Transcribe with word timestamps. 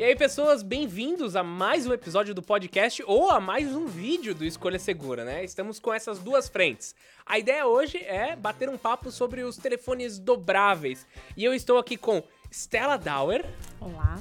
E 0.00 0.02
aí, 0.02 0.16
pessoas, 0.16 0.62
bem-vindos 0.62 1.36
a 1.36 1.42
mais 1.42 1.86
um 1.86 1.92
episódio 1.92 2.34
do 2.34 2.40
podcast 2.40 3.04
ou 3.06 3.30
a 3.30 3.38
mais 3.38 3.76
um 3.76 3.84
vídeo 3.84 4.34
do 4.34 4.46
Escolha 4.46 4.78
Segura, 4.78 5.26
né? 5.26 5.44
Estamos 5.44 5.78
com 5.78 5.92
essas 5.92 6.18
duas 6.18 6.48
frentes. 6.48 6.94
A 7.26 7.38
ideia 7.38 7.66
hoje 7.66 7.98
é 7.98 8.34
bater 8.34 8.70
um 8.70 8.78
papo 8.78 9.10
sobre 9.10 9.42
os 9.42 9.58
telefones 9.58 10.18
dobráveis. 10.18 11.06
E 11.36 11.44
eu 11.44 11.52
estou 11.52 11.76
aqui 11.76 11.98
com 11.98 12.22
Stella 12.50 12.96
Dauer. 12.96 13.44
Olá. 13.78 14.18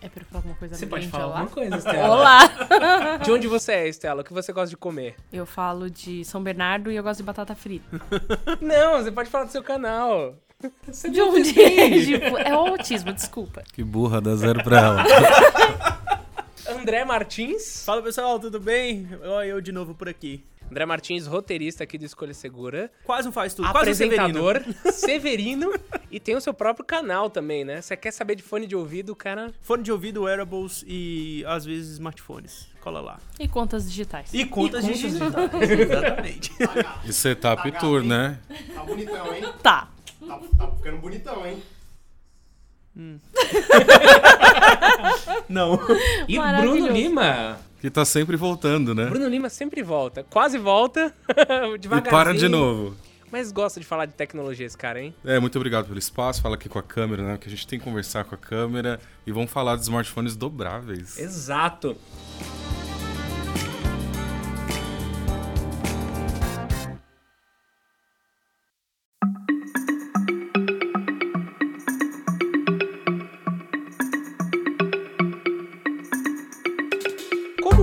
É 0.00 0.08
pra 0.08 0.22
eu 0.22 0.26
falar 0.26 0.38
alguma 0.38 0.54
coisa 0.54 0.76
Você 0.76 0.86
pode 0.86 1.08
falar 1.08 1.24
alguma 1.24 1.48
coisa, 1.48 1.78
Stella? 1.78 2.08
Olá! 2.08 3.16
De 3.24 3.32
onde 3.32 3.48
você 3.48 3.72
é, 3.72 3.88
Stella? 3.88 4.22
O 4.22 4.24
que 4.24 4.32
você 4.32 4.52
gosta 4.52 4.70
de 4.70 4.76
comer? 4.76 5.16
Eu 5.32 5.44
falo 5.44 5.90
de 5.90 6.24
São 6.24 6.40
Bernardo 6.40 6.92
e 6.92 6.94
eu 6.96 7.02
gosto 7.02 7.18
de 7.18 7.24
batata 7.24 7.56
frita. 7.56 8.00
Não, 8.62 9.02
você 9.02 9.10
pode 9.10 9.28
falar 9.28 9.46
do 9.46 9.50
seu 9.50 9.64
canal. 9.64 10.36
Você 10.86 11.08
De 11.10 11.20
onde? 11.20 11.52
tipo, 12.04 12.36
é 12.38 12.52
o 12.54 12.66
autismo, 12.68 13.12
desculpa. 13.12 13.62
Que 13.72 13.82
burra, 13.82 14.20
dá 14.20 14.34
zero 14.36 14.62
pra 14.62 14.78
ela. 14.80 15.04
André 16.80 17.04
Martins. 17.04 17.84
Fala 17.84 18.02
pessoal, 18.02 18.38
tudo 18.38 18.58
bem? 18.60 19.08
Olha 19.24 19.46
eu 19.46 19.60
de 19.60 19.72
novo 19.72 19.94
por 19.94 20.08
aqui. 20.08 20.42
André 20.70 20.86
Martins, 20.86 21.26
roteirista 21.26 21.84
aqui 21.84 21.98
do 21.98 22.04
Escolha 22.06 22.32
Segura. 22.32 22.90
Quase 23.04 23.28
um 23.28 23.32
faz 23.32 23.52
tudo, 23.52 23.70
quase 23.70 23.90
um 23.90 23.94
Severino. 23.94 24.48
apresentador, 24.48 24.62
Severino. 24.92 25.70
e 26.10 26.18
tem 26.18 26.34
o 26.34 26.40
seu 26.40 26.54
próprio 26.54 26.82
canal 26.86 27.28
também, 27.28 27.62
né? 27.62 27.82
Você 27.82 27.94
quer 27.94 28.10
saber 28.10 28.36
de 28.36 28.42
fone 28.42 28.66
de 28.66 28.74
ouvido, 28.74 29.10
o 29.12 29.16
cara. 29.16 29.52
Fone 29.60 29.82
de 29.82 29.92
ouvido, 29.92 30.22
wearables 30.22 30.82
e 30.88 31.44
às 31.46 31.66
vezes 31.66 31.92
smartphones. 31.94 32.68
Cola 32.80 33.02
lá. 33.02 33.18
E 33.38 33.46
contas 33.46 33.84
digitais. 33.84 34.30
E 34.32 34.46
contas, 34.46 34.82
E 34.84 34.88
contas 34.88 34.98
digitais. 34.98 35.80
Exatamente. 35.80 36.52
E 37.04 37.12
setup 37.12 37.70
tour, 37.72 38.02
né? 38.02 38.38
Tá 38.74 38.82
bonitão, 38.82 39.34
hein? 39.34 39.44
Tá. 39.62 39.88
Tá, 40.32 40.66
tá 40.66 40.68
ficando 40.76 40.98
bonitão, 40.98 41.46
hein? 41.46 41.62
Não. 45.48 45.78
E 46.28 46.38
Bruno. 46.38 46.88
Lima. 46.88 47.58
Que 47.80 47.90
tá 47.90 48.04
sempre 48.04 48.36
voltando, 48.36 48.94
né? 48.94 49.06
Bruno 49.06 49.28
Lima 49.28 49.48
sempre 49.48 49.82
volta. 49.82 50.24
Quase 50.24 50.58
volta. 50.58 51.12
E 51.74 51.78
Devagarzinho. 51.78 52.10
para 52.10 52.34
de 52.34 52.48
novo. 52.48 52.96
Mas 53.30 53.50
gosta 53.50 53.80
de 53.80 53.86
falar 53.86 54.04
de 54.06 54.12
tecnologia 54.12 54.66
esse 54.66 54.76
cara, 54.76 55.00
hein? 55.00 55.14
É, 55.24 55.38
muito 55.40 55.56
obrigado 55.56 55.86
pelo 55.86 55.98
espaço. 55.98 56.42
Fala 56.42 56.54
aqui 56.54 56.68
com 56.68 56.78
a 56.78 56.82
câmera, 56.82 57.22
né? 57.22 57.38
Que 57.38 57.48
a 57.48 57.50
gente 57.50 57.66
tem 57.66 57.78
que 57.78 57.84
conversar 57.84 58.24
com 58.24 58.34
a 58.34 58.38
câmera. 58.38 59.00
E 59.26 59.32
vamos 59.32 59.50
falar 59.50 59.76
de 59.76 59.82
smartphones 59.82 60.36
dobráveis. 60.36 61.18
Exato. 61.18 61.96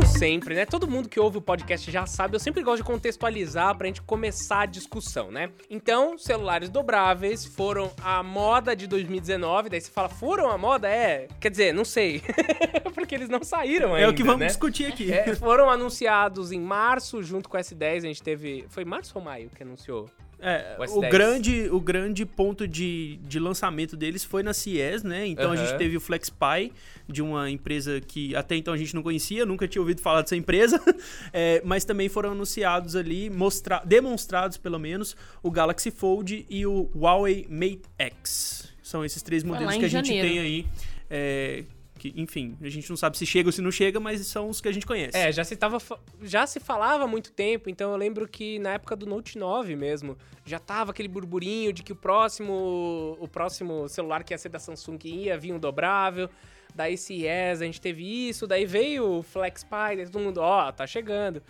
Sempre, 0.10 0.56
né? 0.56 0.66
Todo 0.66 0.88
mundo 0.88 1.08
que 1.08 1.20
ouve 1.20 1.38
o 1.38 1.42
podcast 1.42 1.90
já 1.90 2.06
sabe, 2.06 2.36
eu 2.36 2.40
sempre 2.40 2.64
gosto 2.64 2.78
de 2.78 2.84
contextualizar 2.84 3.78
pra 3.78 3.88
gente 3.88 4.02
começar 4.02 4.62
a 4.62 4.66
discussão, 4.66 5.32
né? 5.32 5.50
Então, 5.70 6.18
celulares 6.18 6.70
dobráveis 6.70 7.46
foram 7.46 7.92
a 8.02 8.22
moda 8.24 8.76
de 8.76 8.88
2019, 8.88 9.70
daí 9.70 9.80
você 9.82 9.92
fala, 9.92 10.10
foram 10.10 10.50
a 10.50 10.58
moda? 10.58 10.90
É, 10.90 11.28
quer 11.40 11.50
dizer, 11.50 11.74
não 11.74 11.86
sei. 11.86 12.22
Porque 12.94 13.16
eles 13.16 13.30
não 13.30 13.44
saíram 13.44 13.94
ainda, 13.94 14.08
É 14.08 14.10
o 14.10 14.14
que 14.14 14.24
vamos 14.24 14.42
né? 14.42 14.48
discutir 14.48 14.88
aqui. 14.88 15.12
É, 15.12 15.36
foram 15.36 15.70
anunciados 15.70 16.52
em 16.52 16.60
março, 16.60 17.22
junto 17.24 17.48
com 17.48 17.58
o 17.58 17.60
S10, 17.60 17.98
a 17.98 18.00
gente 18.02 18.24
teve... 18.24 18.66
Foi 18.70 18.84
março 18.84 19.18
ou 19.18 19.24
maio 19.24 19.50
que 19.50 19.64
anunciou? 19.64 20.10
É, 20.42 20.76
O 20.78 20.82
o, 20.82 21.02
S10. 21.02 21.10
grande, 21.10 21.70
o 21.70 21.80
grande 21.80 22.26
ponto 22.26 22.68
de, 22.68 23.20
de 23.24 23.40
lançamento 23.40 23.98
deles 23.98 24.24
foi 24.24 24.42
na 24.42 24.54
CES, 24.54 25.04
né? 25.04 25.28
Então 25.28 25.52
a 25.52 25.56
gente 25.56 25.78
teve 25.78 25.98
o 25.98 26.00
FlexPy, 26.00 26.72
de 27.08 27.22
uma 27.22 27.50
empresa 27.50 28.00
que 28.00 28.36
até 28.36 28.56
então 28.56 28.74
a 28.74 28.78
gente 28.78 28.96
não 28.96 29.02
conhecia, 29.02 29.46
nunca 29.46 29.68
tinha 29.68 29.82
ouvido 29.82 30.02
falar 30.02 30.22
dessa 30.22 30.36
empresa. 30.36 30.80
É, 31.32 31.62
mas 31.64 31.86
também 31.86 32.10
foram 32.10 32.32
anunciados 32.32 32.96
ali, 32.96 33.30
mostra 33.30 33.82
demonstrados 33.86 34.58
pelo 34.58 34.80
menos, 34.80 35.16
o 35.44 35.52
Galaxy 35.52 35.92
Fold 35.92 36.46
e 36.50 36.66
o 36.66 36.90
Huawei 36.96 37.46
Mate 37.50 37.82
X. 37.98 38.74
São 38.82 39.06
esses 39.06 39.22
três 39.22 39.44
modelos 39.44 39.76
que 39.78 39.86
a 39.86 39.88
gente 39.88 40.08
janeiro. 40.08 40.28
tem 40.28 40.40
aí. 40.40 40.68
é, 41.10 41.64
que, 42.00 42.14
enfim, 42.16 42.58
a 42.62 42.70
gente 42.70 42.90
não 42.90 42.98
sabe 42.98 43.18
se 43.18 43.26
chega 43.26 43.50
ou 43.50 43.52
se 43.52 43.62
não 43.62 43.72
chega, 43.72 44.00
mas 44.00 44.26
são 44.26 44.50
os 44.50 44.60
que 44.60 44.68
a 44.68 44.72
gente 44.72 44.86
conhece. 44.86 45.16
É, 45.16 45.32
já 45.32 45.44
se, 45.44 45.56
tava, 45.56 45.78
já 46.24 46.48
se 46.48 46.60
falava 46.60 47.04
há 47.04 47.08
muito 47.08 47.32
tempo, 47.32 47.70
então 47.70 47.92
eu 47.92 47.98
lembro 47.98 48.28
que 48.28 48.58
na 48.58 48.74
época 48.74 48.96
do 48.96 49.06
Note 49.06 49.38
9 49.38 49.76
mesmo, 49.76 50.18
já 50.46 50.58
tava 50.58 50.92
aquele 50.92 51.10
burburinho 51.10 51.72
de 51.72 51.84
que 51.84 51.92
o 51.92 51.96
próximo, 51.96 53.18
o 53.20 53.28
próximo 53.28 53.88
celular 53.88 54.24
que 54.24 54.34
ia 54.34 54.38
ser 54.38 54.50
da 54.50 54.58
Samsung 54.58 54.98
ia 55.04 55.38
vir 55.38 55.54
um 55.54 55.60
dobrável. 55.60 56.30
Daí 56.74 56.98
CES, 56.98 57.62
a 57.62 57.66
gente 57.66 57.82
teve 57.82 58.30
isso, 58.30 58.48
daí 58.48 58.66
veio 58.66 59.20
o 59.20 59.24
FlexPy, 59.24 59.98
daí 59.98 60.06
todo 60.06 60.22
mundo, 60.22 60.40
ó, 60.40 60.72
tá 60.72 60.88
chegando. 60.88 61.42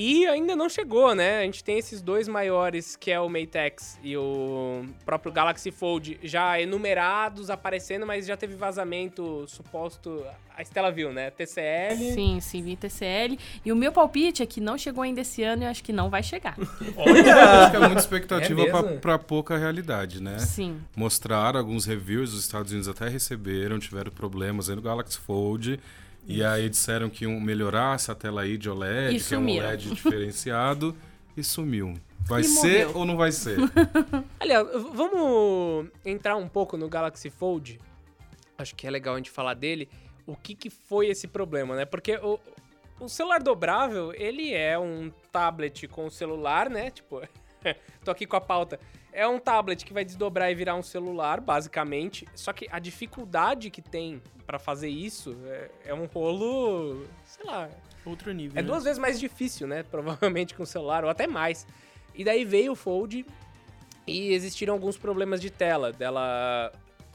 E 0.00 0.28
ainda 0.28 0.54
não 0.54 0.68
chegou, 0.68 1.12
né? 1.12 1.40
A 1.40 1.42
gente 1.42 1.64
tem 1.64 1.76
esses 1.76 2.00
dois 2.00 2.28
maiores, 2.28 2.94
que 2.94 3.10
é 3.10 3.18
o 3.18 3.28
Mate 3.28 3.58
X 3.58 3.98
e 4.00 4.16
o 4.16 4.84
próprio 5.04 5.32
Galaxy 5.32 5.72
Fold, 5.72 6.20
já 6.22 6.60
enumerados, 6.60 7.50
aparecendo, 7.50 8.06
mas 8.06 8.24
já 8.24 8.36
teve 8.36 8.54
vazamento 8.54 9.44
suposto. 9.48 10.24
A 10.56 10.62
Estela 10.62 10.92
viu, 10.92 11.12
né? 11.12 11.32
TCL. 11.32 12.14
Sim, 12.14 12.38
sim, 12.40 12.62
vi 12.62 12.76
TCL. 12.76 13.36
E 13.64 13.72
o 13.72 13.76
meu 13.76 13.90
palpite 13.90 14.40
é 14.40 14.46
que 14.46 14.60
não 14.60 14.78
chegou 14.78 15.02
ainda 15.02 15.22
esse 15.22 15.42
ano 15.42 15.62
e 15.62 15.66
eu 15.66 15.70
acho 15.70 15.82
que 15.82 15.92
não 15.92 16.08
vai 16.08 16.22
chegar. 16.22 16.56
Acho 16.96 17.70
que 17.72 17.76
é 17.76 17.80
muita 17.80 17.98
expectativa 17.98 18.62
É 18.62 18.96
pra 18.98 19.18
pouca 19.18 19.58
realidade, 19.58 20.22
né? 20.22 20.38
Sim. 20.38 20.80
Mostraram 20.94 21.58
alguns 21.58 21.84
reviews, 21.84 22.32
os 22.32 22.40
Estados 22.40 22.70
Unidos 22.70 22.88
até 22.88 23.08
receberam, 23.08 23.80
tiveram 23.80 24.12
problemas 24.12 24.70
aí 24.70 24.76
no 24.76 24.82
Galaxy 24.82 25.18
Fold. 25.18 25.80
E 26.28 26.44
aí 26.44 26.68
disseram 26.68 27.08
que 27.08 27.24
iam 27.24 27.40
melhorar 27.40 27.94
essa 27.94 28.14
tela 28.14 28.42
aí 28.42 28.58
de 28.58 28.68
OLED, 28.68 29.16
E 29.16 29.20
que 29.20 29.34
é 29.34 29.38
um. 29.38 29.44
OLED 29.44 29.90
diferenciado, 29.90 30.94
e 31.36 31.42
sumiu. 31.42 31.94
Vai 32.26 32.42
E 32.42 32.44
ser 32.44 32.84
morreu. 32.86 32.98
ou 32.98 33.04
não 33.06 33.16
vai 33.16 33.32
ser? 33.32 33.56
Aliás, 34.38 34.66
vamos 34.92 35.88
entrar 36.04 36.36
um 36.36 36.46
pouco 36.46 36.76
no 36.76 36.86
Galaxy 36.88 37.30
Fold. 37.30 37.80
Acho 38.58 38.74
que 38.74 38.86
é 38.86 38.90
legal 38.90 39.14
a 39.14 39.16
gente 39.16 39.30
falar 39.30 39.54
dele. 39.54 39.88
O 40.26 40.36
que, 40.36 40.54
que 40.54 40.68
foi 40.68 41.06
esse 41.08 41.26
problema, 41.26 41.74
né? 41.74 41.86
Porque 41.86 42.16
o, 42.16 42.38
o 43.00 43.08
celular 43.08 43.42
dobrável, 43.42 44.12
ele 44.14 44.52
é 44.52 44.78
um 44.78 45.10
tablet 45.32 45.88
com 45.88 46.10
celular, 46.10 46.68
né? 46.68 46.90
Tipo, 46.90 47.22
tô 48.04 48.10
aqui 48.10 48.26
com 48.26 48.36
a 48.36 48.40
pauta. 48.40 48.78
É 49.12 49.26
um 49.26 49.38
tablet 49.38 49.84
que 49.84 49.92
vai 49.92 50.04
desdobrar 50.04 50.50
e 50.50 50.54
virar 50.54 50.74
um 50.74 50.82
celular, 50.82 51.40
basicamente. 51.40 52.26
Só 52.34 52.52
que 52.52 52.68
a 52.70 52.78
dificuldade 52.78 53.70
que 53.70 53.82
tem 53.82 54.22
pra 54.46 54.58
fazer 54.58 54.88
isso 54.88 55.36
é, 55.46 55.70
é 55.86 55.94
um 55.94 56.06
rolo, 56.06 57.06
sei 57.24 57.44
lá, 57.44 57.68
Outro 58.04 58.32
nível. 58.32 58.58
é 58.58 58.62
né? 58.62 58.66
duas 58.66 58.84
vezes 58.84 58.98
mais 58.98 59.18
difícil, 59.18 59.66
né? 59.66 59.82
Provavelmente 59.90 60.54
com 60.54 60.62
o 60.62 60.66
celular, 60.66 61.04
ou 61.04 61.10
até 61.10 61.26
mais. 61.26 61.66
E 62.14 62.24
daí 62.24 62.44
veio 62.44 62.72
o 62.72 62.76
Fold 62.76 63.26
e 64.06 64.32
existiram 64.32 64.74
alguns 64.74 64.96
problemas 64.96 65.40
de 65.40 65.50
tela. 65.50 65.92
Dela 65.92 66.72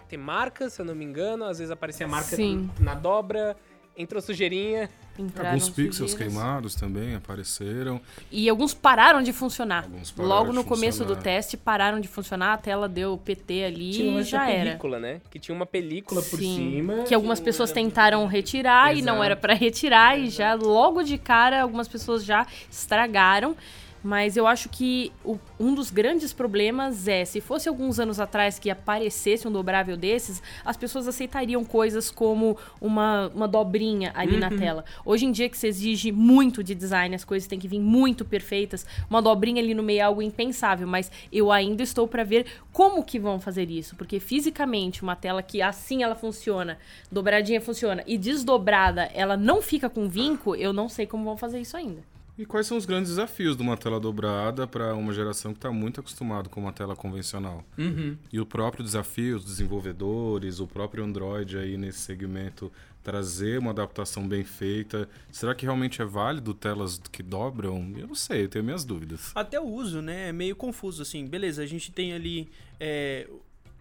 ter 0.08 0.18
marcas, 0.18 0.74
se 0.74 0.82
eu 0.82 0.86
não 0.86 0.96
me 0.96 1.04
engano. 1.04 1.46
Às 1.46 1.58
vezes 1.60 1.72
aparecia 1.72 2.08
marca 2.08 2.36
Sim. 2.36 2.70
na 2.80 2.94
dobra, 2.94 3.58
entrou 3.98 4.22
sujeirinha. 4.22 4.90
Entraram 5.18 5.50
Alguns 5.52 5.70
pixels 5.70 6.12
sujeiras. 6.12 6.34
queimados 6.36 6.76
também 6.76 7.14
apareceram. 7.14 8.02
E 8.32 8.50
alguns 8.50 8.74
pararam 8.74 9.22
de 9.22 9.32
funcionar. 9.32 9.84
Alguns 9.84 10.10
pararam 10.12 10.36
Logo 10.36 10.50
de 10.50 10.56
no 10.56 10.64
começo 10.64 11.00
do 11.00 11.10
funcionar. 11.16 11.22
teste, 11.24 11.56
pararam 11.58 12.00
de 12.00 12.08
funcionar, 12.08 12.54
a 12.54 12.58
tela 12.58 12.90
deu 12.90 13.16
PT 13.18 13.64
ali 13.64 13.92
Tinha 13.92 14.22
e 14.22 14.24
já 14.24 14.50
era. 14.50 14.66
película, 14.72 15.00
né? 15.00 15.22
Que 15.30 15.38
tinha 15.38 15.56
uma 15.56 15.66
película 15.68 16.20
por 16.22 16.40
Sim, 16.40 16.56
cima. 16.56 17.04
Que 17.04 17.14
algumas 17.14 17.40
pessoas 17.40 17.72
tentaram 17.72 18.26
retirar 18.26 18.96
e 18.96 19.02
não 19.04 19.14
Exato. 19.16 19.24
era 19.24 19.36
pra 19.36 19.54
retirar 19.54 20.18
e 20.20 20.30
já 20.32 20.56
logo 20.56 21.04
de 21.04 21.18
cara 21.20 21.62
algumas 21.62 21.88
pessoas 21.88 22.26
já 22.26 22.48
estragaram. 22.72 23.56
Mas 24.04 24.36
eu 24.36 24.46
acho 24.46 24.68
que 24.68 25.12
o- 25.24 25.38
um 25.60 25.74
dos 25.74 25.90
grandes 25.90 26.34
problemas 26.34 27.08
é, 27.08 27.24
se 27.24 27.40
fosse 27.40 27.70
alguns 27.70 28.00
anos 28.00 28.20
atrás 28.20 28.60
que 28.60 28.70
aparecesse 28.70 29.48
um 29.48 29.52
dobrável 29.52 29.96
desses, 29.96 30.44
as 30.66 30.76
pessoas 30.76 31.08
aceitariam 31.08 31.64
coisas 31.64 32.12
como 32.12 32.58
uma, 32.82 33.32
uma 33.34 33.48
dobrinha 33.48 34.12
ali 34.14 34.36
na 34.38 34.50
tela. 34.50 34.84
Hoje 35.06 35.26
em 35.26 35.32
dia 35.32 35.48
que 35.48 35.58
se 35.58 35.68
exige 35.68 36.12
muito 36.12 36.62
de 36.62 36.76
design, 36.76 37.16
as 37.16 37.24
coisas 37.24 37.48
têm 37.48 37.58
que 37.58 37.68
vir 37.68 37.80
muito 37.80 38.26
perfeitas, 38.26 38.86
uma 39.10 39.22
dobrinha 39.22 39.62
ali 39.62 39.74
no 39.74 39.82
meio 39.82 40.00
é 40.00 40.02
algo 40.02 40.22
impensável, 40.22 40.86
mas 40.88 41.10
eu 41.32 41.52
ainda 41.52 41.82
estou 41.82 42.08
pra 42.08 42.24
ver 42.26 42.46
como 42.74 43.04
que 43.04 43.18
vão 43.18 43.40
fazer 43.40 43.70
isso, 43.72 43.96
porque 43.96 44.20
fisicamente 44.20 45.02
uma 45.02 45.16
tela 45.16 45.42
que 45.42 45.62
assim 45.62 46.04
ela 46.04 46.16
funciona, 46.16 46.78
dobradinha 47.12 47.62
funciona 47.62 48.04
e 48.06 48.18
desdobrada 48.18 49.04
ela 49.14 49.38
não 49.38 49.62
fica 49.62 49.90
com 49.90 50.10
vinco, 50.10 50.56
eu 50.56 50.74
não 50.74 50.90
sei 50.90 51.06
como 51.08 51.24
vão 51.24 51.38
fazer 51.38 51.60
isso 51.62 51.78
ainda. 51.78 52.04
E 52.38 52.46
quais 52.46 52.66
são 52.66 52.78
os 52.78 52.86
grandes 52.86 53.12
desafios 53.12 53.56
de 53.56 53.62
uma 53.62 53.78
tela 53.78 54.00
dobrada 54.00 54.66
para 54.66 54.96
uma 54.96 55.14
geração 55.14 55.52
que 55.52 55.60
está 55.60 55.72
muito 55.72 56.00
acostumada 56.00 56.50
com 56.50 56.60
uma 56.60 56.74
tela 56.74 56.96
convencional? 56.96 57.64
Uhum. 57.78 58.18
E 58.32 58.40
o 58.40 58.46
próprio 58.46 58.84
desafio, 58.84 59.38
os 59.38 59.46
desenvolvedores, 59.46 60.60
o 60.60 60.68
próprio 60.68 61.04
Android 61.04 61.58
aí 61.58 61.78
nesse 61.78 62.00
segmento 62.00 62.72
trazer 63.04 63.60
uma 63.60 63.72
adaptação 63.72 64.28
bem 64.28 64.44
feita. 64.44 65.08
Será 65.32 65.54
que 65.54 65.66
realmente 65.66 66.02
é 66.02 66.06
válido 66.06 66.54
telas 66.54 67.00
que 67.12 67.22
dobram? 67.22 67.94
Eu 67.98 68.08
não 68.08 68.16
sei, 68.16 68.46
eu 68.46 68.50
tenho 68.50 68.64
minhas 68.64 68.86
dúvidas. 68.86 69.32
Até 69.36 69.60
o 69.60 69.66
uso, 69.66 70.02
né? 70.02 70.30
É 70.30 70.32
meio 70.32 70.56
confuso, 70.56 71.02
assim. 71.02 71.28
Beleza, 71.28 71.62
a 71.62 71.66
gente 71.66 71.92
tem 71.92 72.14
ali 72.14 72.50
é, 72.80 73.28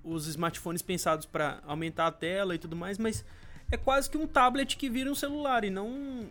os 0.04 0.26
smartphones 0.26 0.82
pensados 0.82 1.24
para 1.24 1.62
aumentar 1.66 2.08
a 2.08 2.12
tela 2.12 2.54
e 2.54 2.58
tudo 2.58 2.74
mais, 2.74 2.98
mas 2.98 3.24
é 3.70 3.76
quase 3.76 4.10
que 4.10 4.18
um 4.18 4.26
tablet 4.26 4.76
que 4.76 4.90
vira 4.90 5.10
um 5.10 5.14
celular 5.14 5.64
e 5.64 5.70
não. 5.70 6.26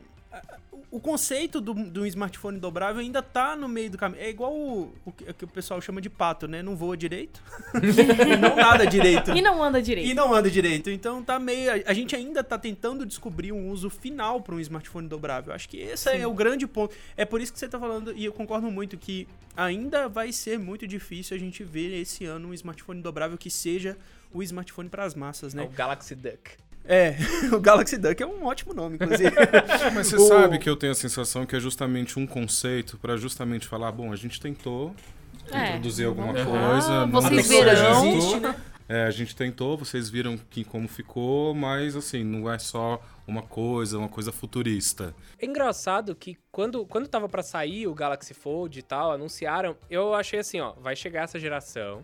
O 0.89 1.00
conceito 1.00 1.62
do, 1.62 1.74
do 1.74 2.06
smartphone 2.06 2.60
dobrável 2.60 3.00
ainda 3.00 3.22
tá 3.22 3.56
no 3.56 3.68
meio 3.69 3.89
do 3.89 3.98
caminho. 3.98 4.22
É 4.22 4.30
igual 4.30 4.54
o, 4.54 4.94
o 5.06 5.12
que 5.13 5.24
o 5.24 5.33
que 5.33 5.45
o 5.45 5.48
pessoal 5.48 5.80
chama 5.80 6.01
de 6.01 6.10
pato, 6.10 6.50
né? 6.50 6.62
Não 6.62 6.75
voa 6.75 6.98
direito. 6.98 7.42
e 8.28 8.36
não 8.36 8.56
nada 8.57 8.86
direito. 8.86 9.31
E 9.31 9.42
não 9.42 9.63
anda 9.63 9.81
direito. 9.81 10.10
E 10.10 10.13
não 10.13 10.33
anda 10.33 10.50
direito. 10.50 10.89
Então 10.89 11.24
tá 11.24 11.39
meio. 11.39 11.72
a- 11.72 11.89
A 11.92 11.94
gente 11.94 12.13
ainda 12.13 12.44
tá 12.44 12.57
tentando 12.57 13.06
descobrir 13.06 13.54
um 13.54 13.69
uso 13.69 13.89
final 13.89 14.42
para 14.42 14.54
um 14.54 14.60
smartphone 14.60 15.07
dobrável. 15.07 15.54
Acho 15.54 15.69
que 15.69 15.78
esse 15.78 16.10
é 16.10 16.28
o 16.28 16.34
grande 16.34 16.68
ponto. 16.68 16.94
É 17.16 17.24
por 17.24 17.39
isso 17.39 17.54
que 17.54 17.60
você 17.60 17.69
tá 17.69 17.80
falando, 17.80 18.12
e 18.13 18.25
eu 18.25 18.34
concordo 18.34 18.69
muito, 18.69 18.98
que 18.98 19.25
ainda 19.56 20.10
vai 20.10 20.34
ser 20.34 20.60
muito 20.60 20.86
difícil 20.86 21.38
a 21.38 21.39
gente 21.39 21.63
ver 21.63 22.01
esse 22.01 22.25
ano 22.25 22.50
um 22.50 22.54
smartphone 22.54 23.01
dobrável 23.01 23.38
que 23.38 23.50
seja 23.50 23.98
o 24.34 24.44
smartphone 24.44 24.89
para 24.89 25.06
as 25.06 25.16
massas, 25.16 25.54
É 25.54 25.57
né? 25.57 25.63
o 25.63 25.69
Galaxy 25.69 26.16
Duck. 26.16 26.51
É, 26.83 27.16
o 27.54 27.60
Galaxy 27.60 27.98
Duck 27.98 28.22
é 28.22 28.25
um 28.25 28.45
ótimo 28.45 28.74
nome, 28.74 28.95
inclusive. 28.95 29.31
Mas 29.94 30.07
você 30.07 30.16
O- 30.16 30.28
sabe 30.28 30.57
que 30.60 30.69
eu 30.69 30.75
tenho 30.75 30.92
a 30.92 30.95
sensação 30.95 31.45
que 31.45 31.56
é 31.56 31.60
justamente 31.60 32.19
um 32.19 32.25
conceito 32.28 32.98
pra 32.98 33.16
justamente 33.18 33.68
falar, 33.68 33.92
bom, 33.92 34.12
a 34.12 34.16
gente 34.16 34.39
tentou 34.42 34.95
É. 35.51 35.69
introduzir 35.69 36.07
alguma 36.07 36.31
Ah, 36.31 36.45
coisa, 36.45 37.06
não 37.06 37.22
vocês 37.22 37.48
deu 37.48 37.63
verão. 37.63 38.01
certo. 38.01 38.18
Existe, 38.18 38.39
né? 38.39 38.56
É, 38.89 39.04
a 39.06 39.12
gente 39.12 39.33
tentou, 39.33 39.78
vocês 39.78 40.10
viram 40.10 40.38
que 40.50 40.66
como 40.66 40.86
ficou, 40.86 41.54
mas 41.56 41.95
assim, 41.95 42.25
não 42.25 42.51
é 42.51 42.60
só 42.60 43.01
uma 43.25 43.42
coisa, 43.42 43.98
uma 43.98 44.10
coisa 44.10 44.34
futurista. 44.34 45.16
É 45.39 45.45
engraçado 45.45 46.13
que 46.13 46.38
quando, 46.51 46.86
quando 46.86 47.07
tava 47.07 47.30
pra 47.30 47.42
sair 47.42 47.88
o 47.88 47.94
Galaxy 47.94 48.34
Fold 48.34 48.77
e 48.77 48.81
tal, 48.81 49.13
anunciaram, 49.13 49.77
eu 49.89 50.13
achei 50.13 50.39
assim, 50.39 50.60
ó, 50.60 50.74
vai 50.74 50.94
chegar 50.95 51.24
essa 51.24 51.39
geração. 51.39 52.04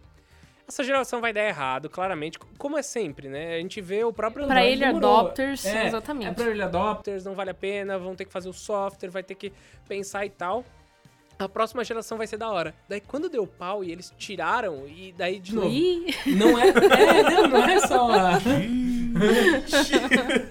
Essa 0.68 0.84
geração 0.84 1.22
vai 1.22 1.32
dar 1.32 1.46
errado, 1.46 1.90
claramente, 1.90 2.38
como 2.58 2.78
é 2.78 2.82
sempre, 2.82 3.30
né? 3.30 3.56
A 3.56 3.60
gente 3.60 3.80
vê 3.80 4.04
o 4.04 4.12
próprio 4.12 4.46
Pra 4.46 4.56
Android 4.58 4.72
ele 4.74 4.86
demorou. 4.86 5.18
adopters, 5.20 5.66
É, 5.66 5.88
exatamente. 5.88 6.28
É 6.28 6.34
pra 6.34 6.44
early 6.46 6.62
adopters, 6.62 7.24
não 7.24 7.34
vale 7.34 7.52
a 7.52 7.54
pena, 7.54 7.98
vão 7.98 8.16
ter 8.16 8.26
que 8.26 8.32
fazer 8.34 8.50
o 8.50 8.54
software, 8.54 9.10
vai 9.10 9.24
ter 9.24 9.36
que 9.36 9.54
pensar 9.88 10.26
e 10.26 10.30
tal. 10.30 10.66
A 11.40 11.48
próxima 11.48 11.84
geração 11.86 12.18
vai 12.18 12.26
ser 12.28 12.36
da 12.38 12.50
hora. 12.50 12.74
Daí 12.90 13.00
quando 13.00 13.30
deu 13.30 13.46
pau 13.48 13.84
e 13.84 13.92
eles 13.92 14.12
tiraram, 14.18 14.86
e 14.88 15.14
daí 15.16 15.40
de 15.40 15.54
novo. 15.56 15.70
Ih, 15.70 16.08
Não 16.36 16.58
é, 16.60 16.68
é, 16.70 17.24
não, 17.32 17.48
não 17.48 17.64
é 17.66 17.80
só 17.80 18.10
a... 18.12 18.40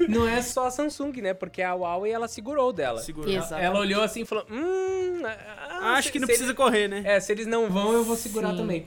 não 0.08 0.28
é 0.28 0.40
só 0.42 0.66
a 0.66 0.70
Samsung, 0.70 1.12
né? 1.20 1.34
Porque 1.34 1.60
a 1.60 1.74
Huawei, 1.74 2.12
ela 2.12 2.28
segurou 2.28 2.72
dela. 2.72 3.00
Segura. 3.00 3.30
Exato. 3.30 3.60
Ela 3.62 3.78
olhou 3.80 4.02
assim 4.02 4.22
e 4.22 4.24
falou, 4.24 4.46
hum... 4.50 5.22
ah, 5.24 5.94
Acho 5.94 6.06
se- 6.06 6.12
que 6.12 6.18
não 6.20 6.26
precisa 6.26 6.48
eles- 6.50 6.56
correr, 6.56 6.88
né? 6.88 7.02
É, 7.04 7.20
se 7.20 7.32
eles 7.32 7.46
não 7.46 7.68
vão, 7.68 7.92
eu 7.92 8.04
vou 8.04 8.16
segurar 8.16 8.50
Sim. 8.52 8.56
também. 8.56 8.86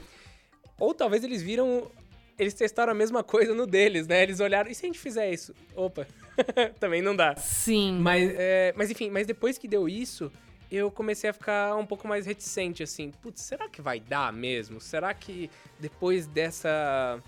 Ou 0.79 0.93
talvez 0.93 1.23
eles 1.23 1.41
viram... 1.41 1.89
Eles 2.37 2.53
testaram 2.53 2.91
a 2.91 2.95
mesma 2.95 3.21
coisa 3.23 3.53
no 3.53 3.67
deles, 3.67 4.07
né? 4.07 4.23
Eles 4.23 4.39
olharam, 4.39 4.71
e 4.71 4.75
se 4.75 4.85
a 4.85 4.87
gente 4.87 4.99
fizer 4.99 5.29
isso? 5.29 5.53
Opa, 5.75 6.07
também 6.79 7.01
não 7.01 7.15
dá. 7.15 7.35
sim. 7.35 7.97
Mas, 7.99 8.31
é, 8.33 8.73
mas 8.77 8.89
enfim, 8.89 9.09
mas 9.09 9.27
depois 9.27 9.57
que 9.57 9.67
deu 9.67 9.89
isso, 9.89 10.31
eu 10.71 10.91
comecei 10.91 11.29
a 11.29 11.33
ficar 11.33 11.75
um 11.75 11.85
pouco 11.85 12.07
mais 12.07 12.25
reticente, 12.25 12.83
assim. 12.83 13.11
Putz, 13.21 13.41
será 13.41 13.67
que 13.67 13.81
vai 13.81 13.99
dar 13.99 14.31
mesmo? 14.31 14.79
Será 14.79 15.13
que 15.13 15.49
depois 15.79 16.27
dessa. 16.27 17.21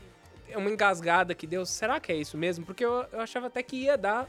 É 0.50 0.58
uma 0.58 0.70
engasgada 0.70 1.34
que 1.34 1.48
deu, 1.48 1.66
será 1.66 2.00
que 2.00 2.12
é 2.12 2.16
isso 2.16 2.38
mesmo? 2.38 2.66
Porque 2.66 2.84
eu, 2.84 3.06
eu 3.12 3.22
achava 3.22 3.48
até 3.48 3.64
que 3.64 3.78
ia 3.78 3.98
dar, 3.98 4.28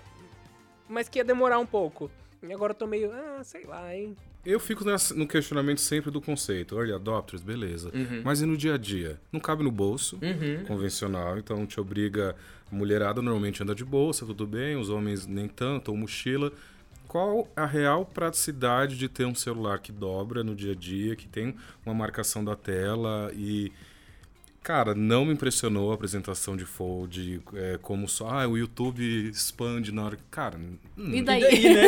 mas 0.89 1.09
que 1.09 1.19
ia 1.19 1.25
demorar 1.25 1.59
um 1.59 1.67
pouco. 1.67 2.11
E 2.43 2.53
agora 2.53 2.73
eu 2.73 2.77
tô 2.77 2.87
meio, 2.87 3.13
ah, 3.13 3.43
sei 3.45 3.65
lá, 3.65 3.95
hein? 3.95 4.17
Eu 4.45 4.59
fico 4.59 4.85
nessa- 4.85 5.15
no 5.15 5.27
questionamento 5.27 5.81
sempre 5.81 6.11
do 6.11 6.21
conceito. 6.21 6.77
Early 6.77 6.93
adopters, 6.93 7.43
beleza. 7.43 7.91
Mas 8.25 8.43
e 8.43 8.47
no 8.47 8.57
dia 8.57 8.75
a 8.75 8.79
dia? 8.79 9.21
Não 9.31 9.39
cabe 9.39 9.63
no 9.63 9.71
bolso, 9.71 10.19
convencional, 10.67 11.39
então 11.39 11.65
te 11.67 11.81
obriga. 11.81 12.35
A 12.71 12.75
mulherada 12.75 13.21
normalmente 13.23 13.63
anda 13.63 13.75
de 13.75 13.85
bolsa, 13.85 14.25
tudo 14.27 14.47
bem, 14.47 14.77
os 14.77 14.89
homens 14.89 15.27
nem 15.27 15.47
tanto, 15.47 15.91
ou 15.91 15.97
mochila. 15.97 16.51
Qual 17.07 17.47
a 17.55 17.67
real 17.67 18.07
praticidade 18.07 18.97
de 18.97 19.07
ter 19.09 19.27
um 19.27 19.35
celular 19.35 19.79
que 19.79 19.93
dobra 19.93 20.43
no 20.43 20.55
dia 20.57 20.73
a 20.73 20.75
dia, 20.75 21.15
que 21.15 21.29
tem 21.29 21.55
uma 21.85 21.95
marcação 21.95 22.45
da 22.45 22.57
tela 22.57 23.31
e. 23.35 23.71
Cara, 24.63 24.95
não 24.95 25.25
me 25.25 25.33
impressionou 25.33 25.91
a 25.91 25.95
apresentação 25.95 26.57
de 26.57 26.65
Fold, 26.65 27.43
é, 27.55 27.79
como 27.83 28.09
só, 28.09 28.29
ah, 28.29 28.47
o 28.47 28.57
YouTube 28.57 29.03
expande 29.29 29.91
na 29.91 30.05
hora. 30.05 30.19
Cara, 30.31 30.57
hum, 30.57 30.79
E 30.97 31.19
E 31.19 31.23
daí? 31.23 31.41
daí, 31.41 31.75
né? 31.75 31.83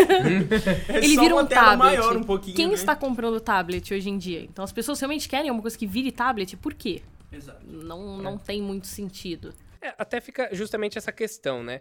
É 0.89 0.97
Ele 0.99 1.15
só 1.15 1.23
vira 1.23 1.35
uma 1.35 1.43
um 1.43 1.47
tela 1.47 1.77
tablet. 1.77 1.79
maior 1.99 2.17
um 2.17 2.25
pouquinho, 2.25 2.57
Quem 2.57 2.69
né? 2.69 2.75
está 2.75 2.97
comprando 2.97 3.39
tablet 3.41 3.95
hoje 3.95 4.11
em 4.11 4.19
dia? 4.19 4.41
Então 4.43 4.65
as 4.65 4.73
pessoas 4.73 4.99
realmente 4.99 5.29
querem 5.29 5.49
alguma 5.51 5.63
coisa 5.63 5.79
que 5.79 5.87
vire 5.87 6.11
tablet, 6.11 6.57
por 6.57 6.75
quê? 6.75 7.01
Exato. 7.31 7.65
Não, 7.65 8.19
não 8.19 8.37
tem 8.37 8.61
muito 8.61 8.89
sentido. 8.89 9.55
É, 9.81 9.95
até 9.97 10.21
fica 10.21 10.49
justamente 10.53 10.99
essa 10.99 11.13
questão, 11.13 11.63
né? 11.63 11.81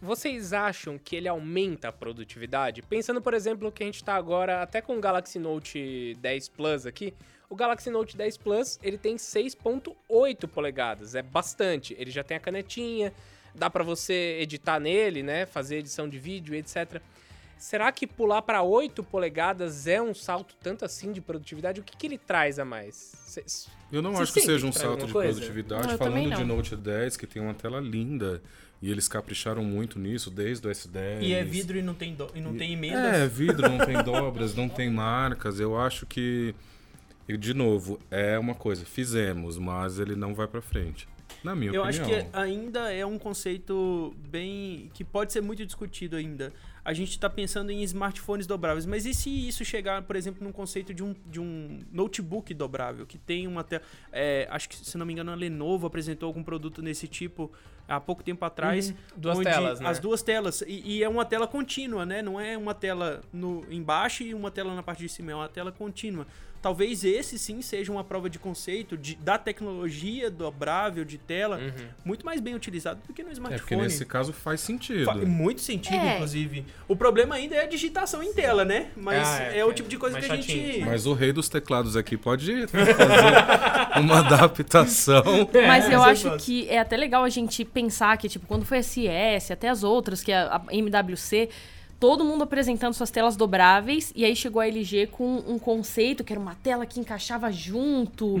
Vocês 0.00 0.54
acham 0.54 0.96
que 0.96 1.14
ele 1.16 1.28
aumenta 1.28 1.88
a 1.88 1.92
produtividade? 1.92 2.80
Pensando, 2.80 3.20
por 3.20 3.34
exemplo, 3.34 3.70
que 3.70 3.82
a 3.82 3.86
gente 3.86 4.02
tá 4.02 4.14
agora 4.14 4.62
até 4.62 4.80
com 4.80 4.96
o 4.96 5.00
Galaxy 5.00 5.38
Note 5.38 6.16
10 6.18 6.48
Plus 6.48 6.86
aqui. 6.86 7.12
O 7.50 7.56
Galaxy 7.56 7.90
Note 7.90 8.16
10 8.16 8.36
Plus, 8.38 8.78
ele 8.82 8.96
tem 8.96 9.16
6.8 9.16 10.46
polegadas, 10.48 11.14
é 11.14 11.22
bastante. 11.22 11.94
Ele 11.98 12.10
já 12.10 12.22
tem 12.22 12.36
a 12.36 12.40
canetinha, 12.40 13.12
dá 13.54 13.68
pra 13.68 13.82
você 13.82 14.38
editar 14.40 14.78
nele, 14.80 15.22
né, 15.22 15.46
fazer 15.46 15.78
edição 15.78 16.08
de 16.08 16.18
vídeo, 16.18 16.54
etc. 16.54 17.00
Será 17.58 17.92
que 17.92 18.06
pular 18.06 18.40
pra 18.40 18.62
8 18.62 19.02
polegadas 19.02 19.86
é 19.86 20.00
um 20.00 20.14
salto 20.14 20.54
tanto 20.62 20.84
assim 20.84 21.12
de 21.12 21.20
produtividade? 21.20 21.80
O 21.80 21.82
que, 21.84 21.94
que 21.96 22.06
ele 22.06 22.16
traz 22.16 22.58
a 22.58 22.64
mais? 22.64 22.94
Cês- 23.26 23.68
Eu 23.92 24.00
não 24.00 24.16
acho 24.16 24.32
que 24.32 24.40
seja 24.40 24.66
um 24.66 24.70
que 24.70 24.78
salto 24.78 25.04
de 25.06 25.12
coisa? 25.12 25.32
produtividade. 25.32 25.88
Não, 25.88 25.98
Falando 25.98 26.34
de. 26.36 26.44
Note 26.44 26.74
10, 26.76 27.16
que 27.18 27.26
tem 27.26 27.42
uma 27.42 27.52
tela 27.52 27.78
linda, 27.78 28.40
e 28.80 28.90
eles 28.90 29.08
capricharam 29.08 29.62
muito 29.62 29.98
nisso 29.98 30.30
desde 30.30 30.66
o 30.66 30.70
S10. 30.70 31.20
E 31.20 31.34
é 31.34 31.44
vidro 31.44 31.76
e 31.76 31.82
não 31.82 31.92
tem, 31.92 32.14
do... 32.14 32.30
e 32.34 32.40
não 32.40 32.56
tem 32.56 32.70
É, 32.70 32.72
emendas. 32.72 33.30
vidro, 33.32 33.68
não 33.68 33.84
tem 33.84 34.02
dobras, 34.02 34.54
não 34.54 34.68
tem 34.68 34.88
marcas. 34.88 35.60
Eu 35.60 35.78
acho 35.78 36.06
que, 36.06 36.54
e 37.30 37.36
de 37.36 37.54
novo, 37.54 37.98
é 38.10 38.38
uma 38.38 38.54
coisa, 38.54 38.84
fizemos, 38.84 39.56
mas 39.56 39.98
ele 39.98 40.16
não 40.16 40.34
vai 40.34 40.46
pra 40.46 40.60
frente. 40.60 41.08
Na 41.44 41.54
minha 41.54 41.72
Eu 41.72 41.84
acho 41.84 42.02
opinião. 42.02 42.28
que 42.30 42.36
ainda 42.36 42.92
é 42.92 43.06
um 43.06 43.18
conceito 43.18 44.14
bem. 44.28 44.90
que 44.92 45.04
pode 45.04 45.32
ser 45.32 45.40
muito 45.40 45.64
discutido 45.64 46.16
ainda. 46.16 46.52
A 46.84 46.92
gente 46.92 47.10
está 47.10 47.30
pensando 47.30 47.70
em 47.70 47.82
smartphones 47.82 48.46
dobráveis, 48.46 48.84
mas 48.84 49.06
e 49.06 49.14
se 49.14 49.48
isso 49.48 49.64
chegar, 49.64 50.02
por 50.02 50.16
exemplo, 50.16 50.42
num 50.42 50.52
conceito 50.52 50.92
de 50.92 51.02
um, 51.02 51.14
de 51.26 51.40
um 51.40 51.78
notebook 51.92 52.52
dobrável, 52.52 53.06
que 53.06 53.16
tem 53.16 53.46
uma 53.46 53.62
tela. 53.62 53.82
é, 54.12 54.48
acho 54.50 54.68
que, 54.68 54.76
se 54.76 54.98
não 54.98 55.06
me 55.06 55.12
engano, 55.12 55.30
a 55.30 55.34
Lenovo 55.34 55.86
apresentou 55.86 56.26
algum 56.26 56.42
produto 56.42 56.82
nesse 56.82 57.06
tipo 57.06 57.50
há 57.88 58.00
pouco 58.00 58.22
tempo 58.22 58.44
atrás. 58.44 58.94
Duas 59.16 59.38
onde 59.38 59.50
telas, 59.50 59.80
né? 59.80 59.88
As 59.88 59.98
duas 59.98 60.22
telas. 60.22 60.62
E, 60.62 60.82
e 60.84 61.02
é 61.02 61.08
uma 61.08 61.24
tela 61.24 61.46
contínua, 61.46 62.06
né? 62.06 62.22
Não 62.22 62.40
é 62.40 62.56
uma 62.56 62.74
tela 62.74 63.20
no, 63.32 63.64
embaixo 63.70 64.22
e 64.22 64.32
uma 64.32 64.50
tela 64.50 64.74
na 64.74 64.82
parte 64.82 65.00
de 65.00 65.08
cima, 65.08 65.32
é 65.32 65.34
uma 65.34 65.48
tela 65.48 65.72
contínua. 65.72 66.26
Talvez 66.62 67.04
esse 67.04 67.38
sim 67.38 67.62
seja 67.62 67.90
uma 67.90 68.04
prova 68.04 68.28
de 68.28 68.38
conceito 68.38 68.96
de, 68.96 69.14
da 69.16 69.38
tecnologia 69.38 70.30
dobrável 70.30 71.04
de 71.06 71.16
tela 71.16 71.58
muito 72.04 72.24
mais 72.26 72.38
bem 72.40 72.54
utilizado 72.54 73.00
do 73.06 73.14
que 73.14 73.22
no 73.22 73.30
É, 73.30 73.32
smartphone. 73.32 73.60
porque 73.60 73.76
nesse 73.76 74.04
caso 74.04 74.32
faz 74.32 74.60
sentido. 74.60 75.06
Fa- 75.06 75.14
muito 75.14 75.60
sentido, 75.62 75.96
É. 75.96 76.14
inclusive. 76.16 76.66
O 76.86 76.94
problema 76.94 77.34
ainda 77.36 77.54
é 77.56 77.62
a 77.62 77.66
digitação 77.66 78.22
em 78.22 78.34
tela, 78.34 78.64
né? 78.64 78.88
Mas 78.94 79.26
Ah, 79.26 79.42
é, 79.44 79.58
é, 79.60 79.64
o 79.64 79.70
é 79.70 79.74
tipo 79.74 79.88
de 79.88 79.96
coisa 79.96 80.18
que 80.18 80.24
a 80.30 80.36
gente. 80.36 80.46
chatinho. 80.48 80.84
Mas 80.86 81.06
o 81.06 81.14
rei 81.14 81.32
dos 81.32 81.48
teclados 81.48 81.96
aqui 81.96 82.16
pode 82.16 82.66
fazer 82.68 84.00
uma 84.00 84.18
adaptação. 84.20 85.22
Mas 85.24 85.54
eu 85.54 85.66
mas 85.66 85.90
eu 85.90 86.02
acho 86.02 86.36
que 86.38 86.68
é 86.68 86.78
até 86.78 86.96
legal 86.96 87.24
a 87.24 87.28
gente 87.28 87.64
pensar 87.64 88.16
que, 88.18 88.28
tipo, 88.28 88.46
quando 88.46 88.64
foi 88.66 88.78
a 88.78 88.82
CS, 88.82 89.50
até 89.50 89.68
as 89.68 89.82
outras, 89.82 90.22
que 90.22 90.30
é 90.32 90.36
a, 90.36 90.56
a 90.68 90.74
MWC, 90.74 91.48
todo 92.00 92.24
mundo 92.24 92.42
apresentando 92.42 92.94
suas 92.94 93.10
telas 93.10 93.36
dobráveis, 93.36 94.10
e 94.16 94.24
aí 94.24 94.34
chegou 94.34 94.60
a 94.60 94.66
LG 94.66 95.08
com 95.08 95.36
um 95.46 95.58
conceito 95.58 96.24
que 96.24 96.32
era 96.32 96.40
uma 96.40 96.54
tela 96.54 96.86
que 96.86 96.98
encaixava 96.98 97.52
junto, 97.52 98.36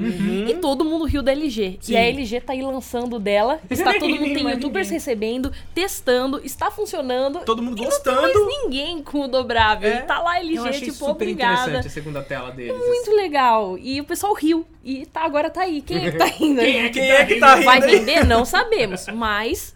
e 0.48 0.54
todo 0.54 0.84
mundo 0.84 1.04
riu 1.04 1.22
da 1.22 1.30
LG. 1.32 1.78
Sim. 1.82 1.92
E 1.92 1.96
a 1.96 2.00
LG 2.00 2.40
tá 2.40 2.54
aí 2.54 2.62
lançando 2.62 3.18
dela, 3.18 3.60
está 3.70 3.92
todo 3.92 4.08
mundo, 4.08 4.32
tem 4.34 4.48
youtubers 4.50 4.86
ninguém. 4.88 4.98
recebendo, 4.98 5.52
testando, 5.74 6.40
está 6.42 6.70
funcionando. 6.70 7.40
Todo 7.44 7.62
mundo 7.62 7.78
e 7.78 7.82
não 7.82 7.90
tem 7.90 8.14
gostando. 8.14 8.22
mais 8.22 8.62
ninguém 8.62 9.02
com 9.02 9.20
o 9.20 9.28
dobrável. 9.28 9.90
É. 9.90 9.96
E 9.98 10.02
tá 10.02 10.18
lá 10.20 10.32
a 10.32 10.40
Eu 10.42 10.46
LG, 10.46 10.68
achei 10.68 10.80
tipo, 10.88 10.94
super 10.94 11.10
obrigada. 11.10 11.60
interessante 11.62 11.86
a 11.86 11.90
segunda 11.90 12.22
tela 12.22 12.50
deles. 12.50 12.74
assim. 12.74 12.86
Muito 12.88 13.10
legal. 13.14 13.76
E 13.78 14.00
o 14.00 14.04
pessoal 14.04 14.32
riu. 14.32 14.64
E 14.82 15.04
tá, 15.04 15.22
agora 15.24 15.50
tá 15.50 15.60
aí. 15.62 15.82
Quem 15.82 16.06
é 16.06 16.10
que 16.10 16.16
tá 16.16 16.24
rindo? 16.32 16.60
Quem 16.62 16.80
é 16.80 16.88
que 16.88 16.98
Quem 17.00 17.10
é 17.10 17.24
que 17.26 17.34
tá 17.38 17.54
rindo? 17.56 17.64
Vai 17.66 17.80
vender? 17.84 18.24
Não 18.26 18.44
sabemos. 18.46 19.06
Mas 19.14 19.74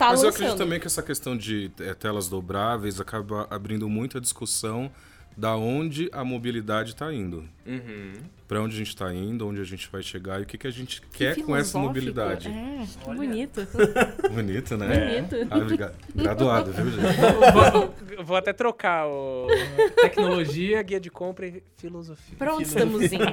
tá 0.00 0.08
Mas 0.08 0.20
eu 0.20 0.26
lançando. 0.26 0.28
acredito 0.42 0.58
também 0.58 0.80
que 0.80 0.86
essa 0.86 1.02
questão 1.02 1.36
de 1.36 1.70
eh, 1.78 1.92
telas 1.92 2.26
dobráveis 2.26 2.98
acaba 2.98 3.46
abrindo 3.50 3.86
muita 3.86 4.18
discussão 4.18 4.90
da 5.36 5.54
onde 5.56 6.08
a 6.12 6.24
mobilidade 6.24 6.90
está 6.90 7.12
indo. 7.12 7.44
Uhum. 7.66 8.12
Para 8.48 8.60
onde 8.62 8.74
a 8.74 8.78
gente 8.78 8.88
está 8.88 9.14
indo, 9.14 9.46
onde 9.46 9.60
a 9.60 9.64
gente 9.64 9.88
vai 9.90 10.02
chegar 10.02 10.40
e 10.40 10.42
o 10.42 10.46
que, 10.46 10.58
que 10.58 10.66
a 10.66 10.70
gente 10.70 11.00
quer 11.12 11.36
Que 11.36 11.42
com 11.42 11.54
essa 11.54 11.78
mobilidade. 11.78 12.48
É, 12.48 12.84
que 13.04 13.14
bonito. 13.14 13.60
Bonito, 14.32 14.76
né? 14.76 15.20
Bonito. 15.22 15.48
Ah, 15.50 15.58
obrigado. 15.58 15.94
Graduado, 16.14 16.72
viu, 16.72 16.90
gente? 16.90 17.00
Vou, 18.16 18.24
vou 18.24 18.36
até 18.36 18.52
trocar 18.52 19.06
o 19.06 19.46
tecnologia, 20.00 20.82
guia 20.82 20.98
de 21.00 21.10
compra 21.10 21.46
e 21.46 21.62
filosofia. 21.76 22.36
Pra 22.36 22.54
onde 22.54 22.64
estamos 22.64 23.02
indo? 23.12 23.24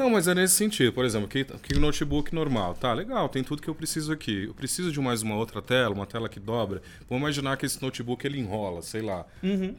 Não, 0.00 0.08
mas 0.08 0.26
é 0.26 0.34
nesse 0.34 0.54
sentido. 0.54 0.92
Por 0.94 1.04
exemplo, 1.04 1.26
aqui, 1.26 1.40
aqui 1.40 1.74
o 1.76 1.80
notebook 1.80 2.34
normal. 2.34 2.74
Tá, 2.74 2.92
legal, 2.94 3.28
tem 3.28 3.44
tudo 3.44 3.60
que 3.60 3.68
eu 3.68 3.74
preciso 3.74 4.10
aqui. 4.12 4.44
Eu 4.44 4.54
preciso 4.54 4.90
de 4.90 4.98
mais 4.98 5.20
uma 5.20 5.34
outra 5.36 5.60
tela, 5.60 5.94
uma 5.94 6.06
tela 6.06 6.26
que 6.26 6.40
dobra. 6.40 6.80
Vamos 7.08 7.20
imaginar 7.22 7.56
que 7.58 7.66
esse 7.66 7.82
notebook 7.82 8.26
ele 8.26 8.38
enrola, 8.40 8.80
sei 8.80 9.02
lá. 9.02 9.26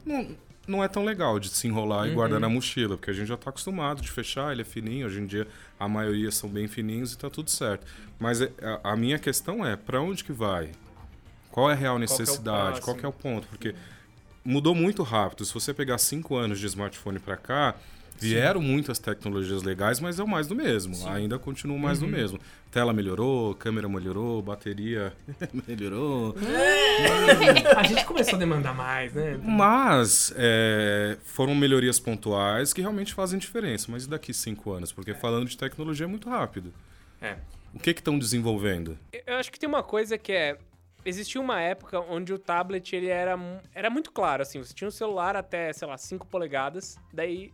Não, 0.05 0.35
não 0.67 0.83
é 0.83 0.87
tão 0.87 1.03
legal 1.03 1.39
de 1.39 1.49
se 1.49 1.67
enrolar 1.67 2.07
e 2.07 2.13
guardar 2.13 2.39
na 2.39 2.47
mochila, 2.47 2.97
porque 2.97 3.09
a 3.09 3.13
gente 3.13 3.27
já 3.27 3.33
está 3.33 3.49
acostumado 3.49 3.99
de 3.99 4.11
fechar, 4.11 4.51
ele 4.51 4.61
é 4.61 4.65
fininho. 4.65 5.07
Hoje 5.07 5.19
em 5.19 5.25
dia 5.25 5.47
a 5.79 5.87
maioria 5.87 6.29
são 6.31 6.47
bem 6.47 6.67
fininhos 6.67 7.13
e 7.13 7.17
tá 7.17 7.27
tudo 7.29 7.49
certo. 7.49 7.85
Mas 8.19 8.41
é- 8.41 8.51
a, 8.83 8.91
a 8.91 8.95
minha 8.95 9.17
questão 9.17 9.65
é, 9.65 9.75
para 9.75 9.99
onde 10.01 10.23
que 10.23 10.31
vai? 10.31 10.69
Qual 11.49 11.67
é 11.69 11.73
a 11.73 11.75
real 11.75 11.95
é 11.95 11.97
o 11.97 11.99
necessidade? 11.99 12.79
Qual 12.81 12.95
que 12.95 13.03
é 13.05 13.09
o 13.09 13.11
próximo? 13.11 13.33
ponto? 13.41 13.47
Porque 13.47 13.73
mudou 14.45 14.75
muito 14.75 15.01
rápido. 15.01 15.43
Se 15.45 15.53
você 15.53 15.73
pegar 15.73 15.97
cinco 15.97 16.35
anos 16.35 16.59
de 16.59 16.67
smartphone 16.67 17.17
para 17.17 17.35
cá, 17.37 17.75
vieram 18.21 18.61
muitas 18.61 18.99
tecnologias 18.99 19.63
legais, 19.63 19.99
mas 19.99 20.19
é 20.19 20.23
o 20.23 20.27
mais 20.27 20.47
do 20.47 20.55
mesmo. 20.55 20.95
Ainda 21.09 21.39
continua 21.39 21.75
o 21.75 21.79
mais 21.79 21.99
do 21.99 22.07
mesmo. 22.07 22.39
Tela 22.69 22.93
melhorou, 22.93 23.55
câmera 23.55 23.89
melhorou, 23.89 24.41
bateria 24.41 25.13
melhorou. 25.67 26.35
A 27.75 27.83
gente 27.83 28.05
começou 28.05 28.35
a 28.35 28.39
demandar 28.39 28.73
mais, 28.73 29.13
né? 29.13 29.39
Mas 29.43 30.33
é, 30.37 31.17
foram 31.23 31.55
melhorias 31.55 31.99
pontuais 31.99 32.71
que 32.71 32.81
realmente 32.81 33.13
fazem 33.13 33.39
diferença. 33.39 33.87
Mas 33.89 34.05
e 34.05 34.09
daqui 34.09 34.33
cinco 34.33 34.71
anos? 34.71 34.91
Porque 34.91 35.13
falando 35.13 35.47
de 35.47 35.57
tecnologia 35.57 36.05
é 36.05 36.07
muito 36.07 36.29
rápido. 36.29 36.73
É. 37.21 37.37
O 37.73 37.79
que 37.79 37.93
que 37.93 38.01
estão 38.01 38.17
desenvolvendo? 38.17 38.97
Eu 39.25 39.35
acho 39.35 39.51
que 39.51 39.59
tem 39.59 39.67
uma 39.67 39.83
coisa 39.83 40.17
que 40.17 40.31
é. 40.31 40.57
Existia 41.03 41.41
uma 41.41 41.59
época 41.59 41.99
onde 41.99 42.31
o 42.31 42.37
tablet 42.37 42.95
ele 42.95 43.07
era, 43.07 43.35
era 43.73 43.89
muito 43.89 44.11
claro, 44.11 44.43
assim, 44.43 44.59
você 44.59 44.71
tinha 44.71 44.87
um 44.87 44.91
celular 44.91 45.35
até, 45.35 45.73
sei 45.73 45.87
lá, 45.87 45.97
5 45.97 46.27
polegadas, 46.27 46.95
daí 47.11 47.51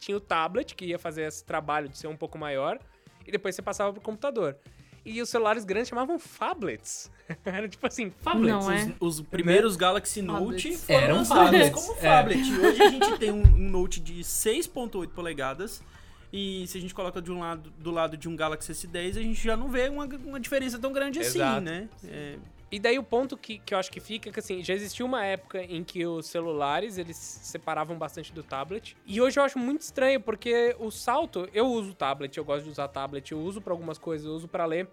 tinha 0.00 0.16
o 0.16 0.20
tablet, 0.20 0.74
que 0.74 0.86
ia 0.86 0.98
fazer 0.98 1.22
esse 1.22 1.44
trabalho 1.44 1.88
de 1.88 1.96
ser 1.96 2.08
um 2.08 2.16
pouco 2.16 2.36
maior, 2.36 2.78
e 3.26 3.30
depois 3.30 3.54
você 3.54 3.62
passava 3.62 3.92
pro 3.92 4.02
computador. 4.02 4.56
E 5.04 5.22
os 5.22 5.28
celulares 5.28 5.64
grandes 5.64 5.88
chamavam 5.88 6.18
phablets. 6.18 7.10
era 7.44 7.68
tipo 7.68 7.86
assim, 7.86 8.10
phablets. 8.10 8.66
Não 8.66 8.70
é? 8.70 8.92
Os 9.00 9.20
primeiros 9.20 9.76
Galaxy 9.76 10.20
Note 10.20 10.76
foram 10.76 11.00
Eram 11.00 11.16
lançados 11.16 11.44
tablets, 11.44 11.86
como 11.86 11.98
é. 11.98 12.00
tablet. 12.00 12.52
Hoje 12.52 12.82
a 12.82 12.90
gente 12.90 13.18
tem 13.18 13.30
um, 13.30 13.42
um 13.42 13.70
Note 13.70 14.00
de 14.00 14.20
6.8 14.22 15.08
polegadas. 15.10 15.82
E 16.32 16.66
se 16.68 16.78
a 16.78 16.80
gente 16.80 16.94
coloca 16.94 17.20
de 17.20 17.32
um 17.32 17.40
lado, 17.40 17.70
do 17.78 17.90
lado 17.90 18.16
de 18.16 18.28
um 18.28 18.36
Galaxy 18.36 18.72
S10, 18.72 19.18
a 19.18 19.22
gente 19.22 19.42
já 19.42 19.56
não 19.56 19.68
vê 19.68 19.88
uma, 19.88 20.04
uma 20.04 20.38
diferença 20.38 20.78
tão 20.78 20.92
grande 20.92 21.18
Exato. 21.18 21.56
assim, 21.56 21.64
né? 21.64 21.88
É, 22.06 22.36
E 22.70 22.78
daí 22.78 22.98
o 22.98 23.02
ponto 23.02 23.36
que, 23.36 23.58
que 23.58 23.74
eu 23.74 23.78
acho 23.78 23.90
que 23.90 23.98
fica 23.98 24.28
é 24.28 24.32
que 24.32 24.38
assim, 24.38 24.62
já 24.62 24.72
existiu 24.74 25.04
uma 25.04 25.24
época 25.24 25.60
em 25.62 25.82
que 25.82 26.06
os 26.06 26.26
celulares 26.26 26.98
eles 26.98 27.16
se 27.16 27.46
separavam 27.46 27.98
bastante 27.98 28.32
do 28.32 28.42
tablet. 28.42 28.96
E 29.04 29.20
hoje 29.20 29.40
eu 29.40 29.44
acho 29.44 29.58
muito 29.58 29.80
estranho, 29.80 30.20
porque 30.20 30.76
o 30.78 30.90
salto, 30.90 31.48
eu 31.52 31.66
uso 31.66 31.94
tablet, 31.94 32.36
eu 32.36 32.44
gosto 32.44 32.64
de 32.64 32.70
usar 32.70 32.86
tablet, 32.88 33.32
eu 33.32 33.40
uso 33.40 33.60
pra 33.60 33.72
algumas 33.72 33.98
coisas, 33.98 34.26
eu 34.26 34.32
uso 34.32 34.46
pra 34.46 34.64
ler. 34.66 34.88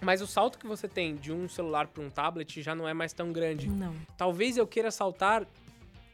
Mas 0.00 0.20
o 0.20 0.26
salto 0.26 0.58
que 0.58 0.66
você 0.66 0.86
tem 0.86 1.16
de 1.16 1.32
um 1.32 1.48
celular 1.48 1.88
pra 1.88 2.02
um 2.02 2.10
tablet 2.10 2.62
já 2.62 2.74
não 2.74 2.86
é 2.86 2.94
mais 2.94 3.12
tão 3.12 3.32
grande. 3.32 3.68
Não. 3.68 3.94
Talvez 4.16 4.56
eu 4.56 4.66
queira 4.66 4.90
saltar 4.90 5.46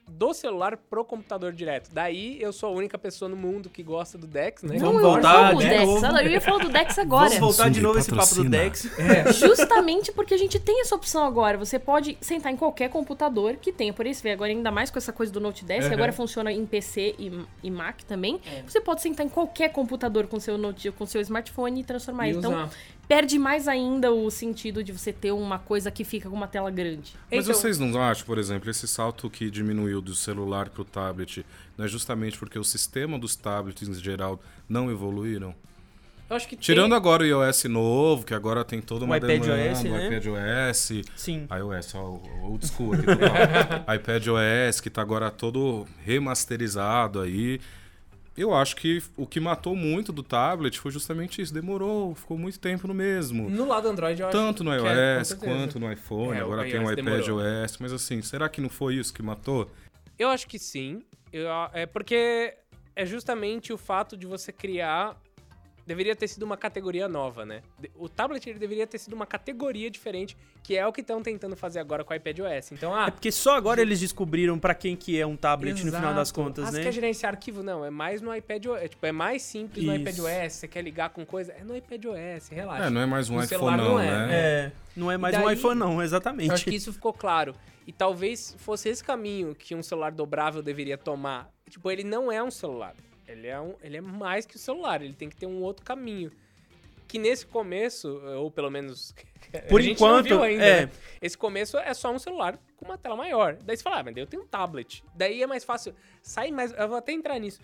do 0.07 0.33
celular 0.35 0.77
pro 0.77 1.05
computador 1.05 1.53
direto. 1.53 1.91
Daí 1.93 2.41
eu 2.41 2.53
sou 2.53 2.69
a 2.69 2.73
única 2.73 2.99
pessoa 2.99 3.29
no 3.29 3.37
mundo 3.37 3.69
que 3.71 3.83
gosta 3.83 4.17
do 4.19 4.27
Dex, 4.27 4.63
né? 4.63 4.77
Vamos 4.79 5.03
não, 5.03 5.13
voltar 5.13 5.53
eu 5.53 5.59
de 5.59 5.69
Dex. 5.69 5.83
novo. 5.87 6.07
Eu 6.07 6.31
ia 6.31 6.41
falar 6.41 6.59
do 6.65 6.69
Dex 6.69 6.99
agora. 6.99 7.31
Vamos 7.31 7.41
voltar 7.41 7.69
de 7.71 7.81
Samsung 7.81 7.83
novo 7.83 7.99
esse 7.99 8.11
papo 8.11 8.35
do 8.35 8.45
patrocina. 8.45 8.59
Dex. 8.59 9.37
Justamente 9.39 10.13
porque 10.13 10.35
a 10.35 10.39
gente 10.39 10.59
tem 10.61 10.81
essa 10.81 10.95
opção 10.95 11.25
agora. 11.25 11.57
Você 11.59 11.79
pode 11.79 12.17
sentar 12.21 12.53
em 12.53 12.57
qualquer 12.57 12.91
computador 12.91 13.57
que 13.57 13.73
tenha. 13.73 13.93
Por 13.93 14.07
isso, 14.07 14.23
vê, 14.23 14.33
agora 14.33 14.51
ainda 14.51 14.71
mais 14.71 14.91
com 14.91 14.99
essa 14.99 15.13
coisa 15.13 15.33
do 15.33 15.41
Note 15.41 15.65
10, 15.65 15.85
que 15.85 15.89
Uhum. 15.89 15.95
agora 15.95 16.13
funciona 16.13 16.53
em 16.53 16.65
PC 16.67 17.15
e, 17.19 17.33
e 17.63 17.71
Mac 17.71 18.03
também. 18.03 18.41
É. 18.47 18.63
Você 18.67 18.81
pode 18.81 19.01
sentar 19.03 19.25
em 19.25 19.29
qualquer 19.29 19.71
computador 19.71 20.27
com 20.27 20.39
seu 20.39 20.57
Note, 20.59 20.91
com 20.93 21.07
seu 21.07 21.21
smartphone 21.21 21.81
e 21.81 21.85
transformar. 21.85 22.29
E 22.29 22.33
então, 22.33 22.51
usar. 22.53 22.71
Perde 23.09 23.39
mais 23.39 23.69
ainda 23.69 24.13
o 24.13 24.31
sentido 24.31 24.83
de 24.83 24.93
você 24.93 25.13
ter 25.13 25.33
uma 25.33 25.59
coisa 25.59 25.91
que 25.91 26.05
fica 26.05 26.29
com 26.31 26.37
uma 26.37 26.49
tela 26.49 26.71
grande. 26.71 27.15
Mas 27.31 27.45
Então- 27.45 27.55
vocês 27.55 27.79
não 27.79 28.01
acham, 28.03 28.25
por 28.27 28.39
exemplo, 28.39 28.71
esse 28.71 28.87
salto 28.89 29.29
que 29.31 29.51
diminuiu 29.51 30.01
do 30.01 30.15
celular 30.15 30.69
para 30.69 30.83
o 30.83 30.85
tablet, 30.85 31.45
não 31.77 31.85
é 31.85 31.89
justamente 31.89 32.39
porque 32.39 32.59
o 32.59 32.65
sistema 32.65 33.19
dos 33.19 33.37
tablets 33.37 33.89
em 33.89 33.95
geral 33.95 34.41
não 34.69 34.91
evoluíram? 34.91 35.55
Eu 36.31 36.37
acho 36.37 36.49
que 36.49 36.57
Tirando 36.57 36.89
tem... 36.89 36.97
agora 36.97 37.23
o 37.23 37.27
iOS 37.27 37.65
novo, 37.65 38.25
que 38.25 38.33
agora 38.33 38.65
tem 38.65 38.81
toda 38.81 39.05
uma 39.05 39.15
O 39.15 39.17
iPad 39.19 39.43
demanda, 39.43 39.73
OS, 39.73 39.81
o 39.81 39.89
né? 39.91 40.07
iPad 40.07 40.27
OS, 40.27 40.93
Sim. 41.17 41.47
iOS, 41.55 41.95
ó, 41.95 42.01
o 42.03 42.23
old 42.45 42.67
school 42.67 42.95
aqui, 42.95 43.03
total. 43.05 43.95
iPad 43.95 44.27
OS, 44.29 44.81
que 44.81 44.89
tá 44.89 45.03
agora 45.03 45.31
todo 45.31 45.87
remasterizado 46.03 47.21
aí. 47.21 47.61
Eu 48.37 48.53
acho 48.53 48.75
que 48.77 49.01
o 49.17 49.27
que 49.27 49.39
matou 49.39 49.77
muito 49.77 50.13
do 50.13 50.23
tablet 50.23 50.79
foi 50.81 50.91
justamente 50.91 51.41
isso. 51.41 51.55
Demorou, 51.55 52.15
ficou 52.15 52.37
muito 52.37 52.59
tempo 52.59 52.89
no 52.89 52.95
mesmo. 52.95 53.49
No 53.49 53.65
lado 53.67 53.87
Android 53.89 54.21
eu 54.21 54.29
acho 54.29 54.37
Tanto 54.37 54.65
no 54.65 54.73
é, 54.73 54.77
iOS 55.19 55.29
certeza. 55.29 55.37
quanto 55.37 55.79
no 55.79 55.93
iPhone, 55.93 56.37
É, 56.39 56.41
agora 56.41 56.63
tem 56.63 56.79
o 56.79 56.83
iOS 56.91 56.99
iPad. 56.99 57.29
OS, 57.29 57.79
mas 57.79 57.93
assim, 57.93 58.21
será 58.23 58.49
que 58.49 58.61
não 58.61 58.69
foi 58.69 58.97
isso 58.97 59.15
que 59.15 59.23
matou? 59.23 59.71
Eu 60.19 60.29
acho 60.29 60.47
que 60.49 60.59
sim. 60.59 61.03
Eu- 61.33 61.49
é 61.73 61.87
porque 61.87 62.55
é 62.97 63.07
justamente 63.07 63.73
o 63.73 63.79
fato 63.79 64.17
de 64.17 64.27
você 64.27 64.53
criar. 64.53 65.17
Deveria 65.87 66.17
ter 66.17 66.27
sido 66.29 66.45
uma 66.45 66.57
categoria 66.57 67.07
nova, 67.07 67.45
né? 67.45 67.61
O 67.97 68.09
tablet 68.09 68.49
ele 68.49 68.59
deveria 68.59 68.87
ter 68.87 68.97
sido 68.99 69.13
uma 69.13 69.27
categoria 69.27 69.91
diferente, 69.91 70.35
que 70.63 70.75
é 70.77 70.87
o 70.87 70.91
que 70.93 71.03
estão 71.03 71.23
tentando 71.23 71.55
fazer 71.57 71.79
agora 71.79 72.03
com 72.03 72.15
o 72.15 72.17
iPad 72.17 72.39
OS. 72.41 72.73
Então, 72.73 72.95
ah. 72.95 73.09
É 73.09 73.11
porque 73.11 73.31
só 73.31 73.55
agora 73.55 73.83
eles 73.83 74.01
descobriram 74.01 74.59
pra 74.59 74.75
quem 74.75 74.97
que 74.97 75.21
é 75.21 75.27
um 75.27 75.37
tablet 75.37 75.85
no 75.85 75.93
final 75.93 76.15
das 76.15 76.29
exato. 76.29 76.41
contas, 76.43 76.65
ah, 76.65 76.71
Você 76.71 76.79
né? 76.79 76.85
quer 76.85 76.93
gerenciar 76.93 77.33
arquivo? 77.35 77.63
Não, 77.63 77.85
é 77.85 77.91
mais 77.91 78.23
no 78.23 78.35
iPad 78.35 78.65
OS. 78.67 78.83
É, 78.83 78.89
tipo, 78.89 79.05
é 79.05 79.13
mais 79.13 79.43
simples 79.43 79.85
no 79.85 79.93
Isso. 79.95 80.01
iPad 80.01 80.19
OS. 80.21 80.53
Você 80.55 80.69
quer 80.69 80.83
ligar 80.83 81.11
com 81.11 81.27
coisa? 81.27 81.53
É 81.53 81.63
no 81.63 81.77
iPad 81.77 82.03
OS, 82.07 82.49
relaxa. 82.49 82.85
É, 82.87 82.91
não 82.91 83.01
é 83.03 83.07
mais 83.07 83.29
um 83.29 83.35
No 83.37 83.43
iPhone 83.45 83.49
celular 83.61 83.77
não, 83.77 83.85
não 83.91 84.01
é, 84.01 84.07
né? 84.27 84.29
É, 84.33 84.73
não 84.97 85.11
é 85.13 85.19
mais 85.19 85.35
E 85.35 85.39
um 85.39 85.45
daí- 85.45 85.55
iPhone 85.55 85.79
não, 85.79 86.03
exatamente. 86.03 86.49
Eu 86.49 86.55
acho 86.55 86.65
que 86.65 86.75
isso 86.75 86.93
ficou 86.95 87.13
claro. 87.13 87.55
E 87.87 87.93
talvez 87.93 88.57
fosse 88.59 88.89
esse 88.89 89.05
caminho 89.05 89.55
que 89.55 89.75
um 89.75 89.83
celular 89.83 90.13
dobrável 90.13 90.63
deveria 90.63 90.97
tomar. 90.97 91.53
Tipo, 91.69 91.91
ele 91.91 92.05
não 92.05 92.33
é 92.33 92.43
um 92.43 92.51
celular. 92.51 92.95
Ele 93.35 93.49
é, 93.49 93.61
um, 93.61 93.75
ele 93.83 93.97
é 93.97 94.01
mais 94.01 94.47
que 94.47 94.57
o 94.57 94.59
celular. 94.59 95.03
Ele 95.03 95.13
tem 95.13 95.29
que 95.29 95.37
ter 95.37 95.47
um 95.47 95.61
outro 95.63 95.85
caminho. 95.85 96.31
Que 97.07 97.19
nesse 97.19 97.45
começo, 97.45 98.09
ou 98.39 98.51
pelo 98.51 98.71
menos. 98.71 99.15
Por 99.69 99.81
enquanto, 99.81 100.41
ainda, 100.43 100.65
é. 100.65 100.87
né? 100.87 100.93
Esse 101.21 101.37
começo 101.37 101.77
é 101.77 101.93
só 101.95 102.13
um 102.13 102.19
celular 102.19 102.59
com 102.77 102.85
uma 102.85 102.99
tela 102.99 103.15
maior. 103.15 103.57
Daí 103.63 103.77
você 103.77 103.83
fala, 103.83 104.01
ah, 104.01 104.03
mas 104.03 104.15
daí 104.15 104.23
eu 104.23 104.27
tenho 104.27 104.43
um 104.43 104.47
tablet. 104.47 105.05
Daí 105.15 105.43
é 105.43 105.47
mais 105.47 105.65
fácil. 105.65 105.95
Sai 106.23 106.51
mais. 106.51 106.73
Eu 106.73 106.89
vou 106.89 106.97
até 106.97 107.13
entrar 107.13 107.39
nisso. 107.39 107.61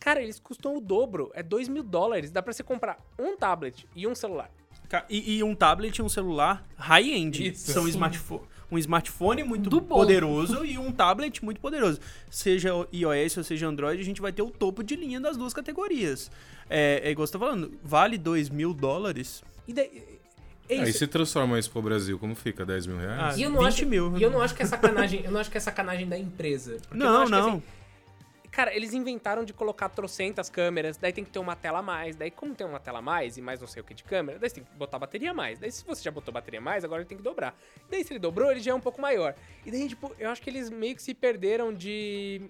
Cara, 0.00 0.20
eles 0.22 0.40
custam 0.40 0.76
o 0.76 0.80
dobro. 0.80 1.30
É 1.34 1.42
2 1.42 1.68
mil 1.68 1.82
dólares. 1.82 2.30
Dá 2.30 2.42
pra 2.42 2.52
você 2.52 2.62
comprar 2.62 2.98
um 3.18 3.36
tablet 3.36 3.86
e 3.94 4.06
um 4.06 4.14
celular. 4.14 4.50
E, 5.08 5.38
e 5.38 5.42
um 5.42 5.54
tablet 5.54 5.96
e 5.96 6.02
um 6.02 6.08
celular 6.08 6.66
high-end. 6.76 7.54
São 7.56 7.84
Sim. 7.84 8.42
Um 8.72 8.78
smartphone 8.78 9.44
muito 9.44 9.68
Do 9.68 9.80
bom. 9.80 9.96
poderoso 9.96 10.64
e 10.64 10.78
um 10.78 10.90
tablet 10.90 11.44
muito 11.44 11.60
poderoso. 11.60 12.00
Seja 12.30 12.74
o 12.74 12.86
iOS 12.92 13.36
ou 13.36 13.44
seja 13.44 13.66
Android, 13.66 14.00
a 14.00 14.04
gente 14.04 14.20
vai 14.20 14.32
ter 14.32 14.42
o 14.42 14.50
topo 14.50 14.82
de 14.82 14.96
linha 14.96 15.20
das 15.20 15.36
duas 15.36 15.52
categorias. 15.52 16.30
É, 16.70 17.02
é 17.04 17.10
igual 17.10 17.26
você 17.26 17.32
tá 17.34 17.38
falando, 17.38 17.72
vale 17.84 18.16
2 18.16 18.48
mil 18.48 18.72
dólares? 18.72 19.44
E 19.68 19.72
daí. 19.72 20.02
É 20.68 20.78
Aí 20.80 20.88
isso. 20.88 21.00
se 21.00 21.06
transforma 21.06 21.58
isso 21.58 21.70
pro 21.70 21.82
Brasil, 21.82 22.18
como 22.18 22.34
fica? 22.34 22.64
10 22.64 22.86
mil 22.86 22.96
reais? 22.96 23.34
Ah, 23.34 23.38
E 23.38 23.42
eu 23.42 23.50
não 23.50 23.58
20 23.58 23.68
acho, 23.68 23.86
mil. 23.86 24.16
E 24.16 24.22
eu 24.22 24.30
não 24.30 24.40
acho 24.40 24.54
que 24.54 24.62
é 24.62 24.66
sacanagem, 24.66 25.20
eu 25.24 25.30
não 25.30 25.40
acho 25.40 25.50
que 25.50 25.58
é 25.58 25.60
sacanagem 25.60 26.08
da 26.08 26.16
empresa. 26.16 26.78
Não, 26.90 27.22
acho 27.22 27.24
que, 27.26 27.30
não. 27.32 27.48
assim, 27.50 27.62
cara, 28.52 28.76
eles 28.76 28.92
inventaram 28.92 29.44
de 29.44 29.52
colocar 29.52 29.88
trocentas 29.88 30.50
câmeras, 30.50 30.98
daí 30.98 31.12
tem 31.12 31.24
que 31.24 31.30
ter 31.30 31.38
uma 31.38 31.56
tela 31.56 31.78
a 31.78 31.82
mais, 31.82 32.14
daí 32.14 32.30
como 32.30 32.54
tem 32.54 32.66
uma 32.66 32.78
tela 32.78 32.98
a 32.98 33.02
mais 33.02 33.38
e 33.38 33.42
mais 33.42 33.58
não 33.58 33.66
sei 33.66 33.80
o 33.80 33.84
que 33.84 33.94
de 33.94 34.04
câmera, 34.04 34.38
daí 34.38 34.50
você 34.50 34.56
tem 34.56 34.64
que 34.64 34.74
botar 34.76 34.98
bateria 34.98 35.30
a 35.30 35.34
mais. 35.34 35.58
Daí 35.58 35.72
se 35.72 35.84
você 35.84 36.02
já 36.02 36.10
botou 36.10 36.32
bateria 36.32 36.60
a 36.60 36.62
mais, 36.62 36.84
agora 36.84 37.00
ele 37.00 37.08
tem 37.08 37.16
que 37.16 37.24
dobrar. 37.24 37.58
Daí 37.90 38.04
se 38.04 38.12
ele 38.12 38.20
dobrou, 38.20 38.50
ele 38.50 38.60
já 38.60 38.72
é 38.72 38.74
um 38.74 38.80
pouco 38.80 39.00
maior. 39.00 39.34
E 39.64 39.70
daí, 39.70 39.88
tipo, 39.88 40.14
eu 40.18 40.30
acho 40.30 40.42
que 40.42 40.50
eles 40.50 40.68
meio 40.68 40.94
que 40.94 41.02
se 41.02 41.14
perderam 41.14 41.72
de 41.72 42.42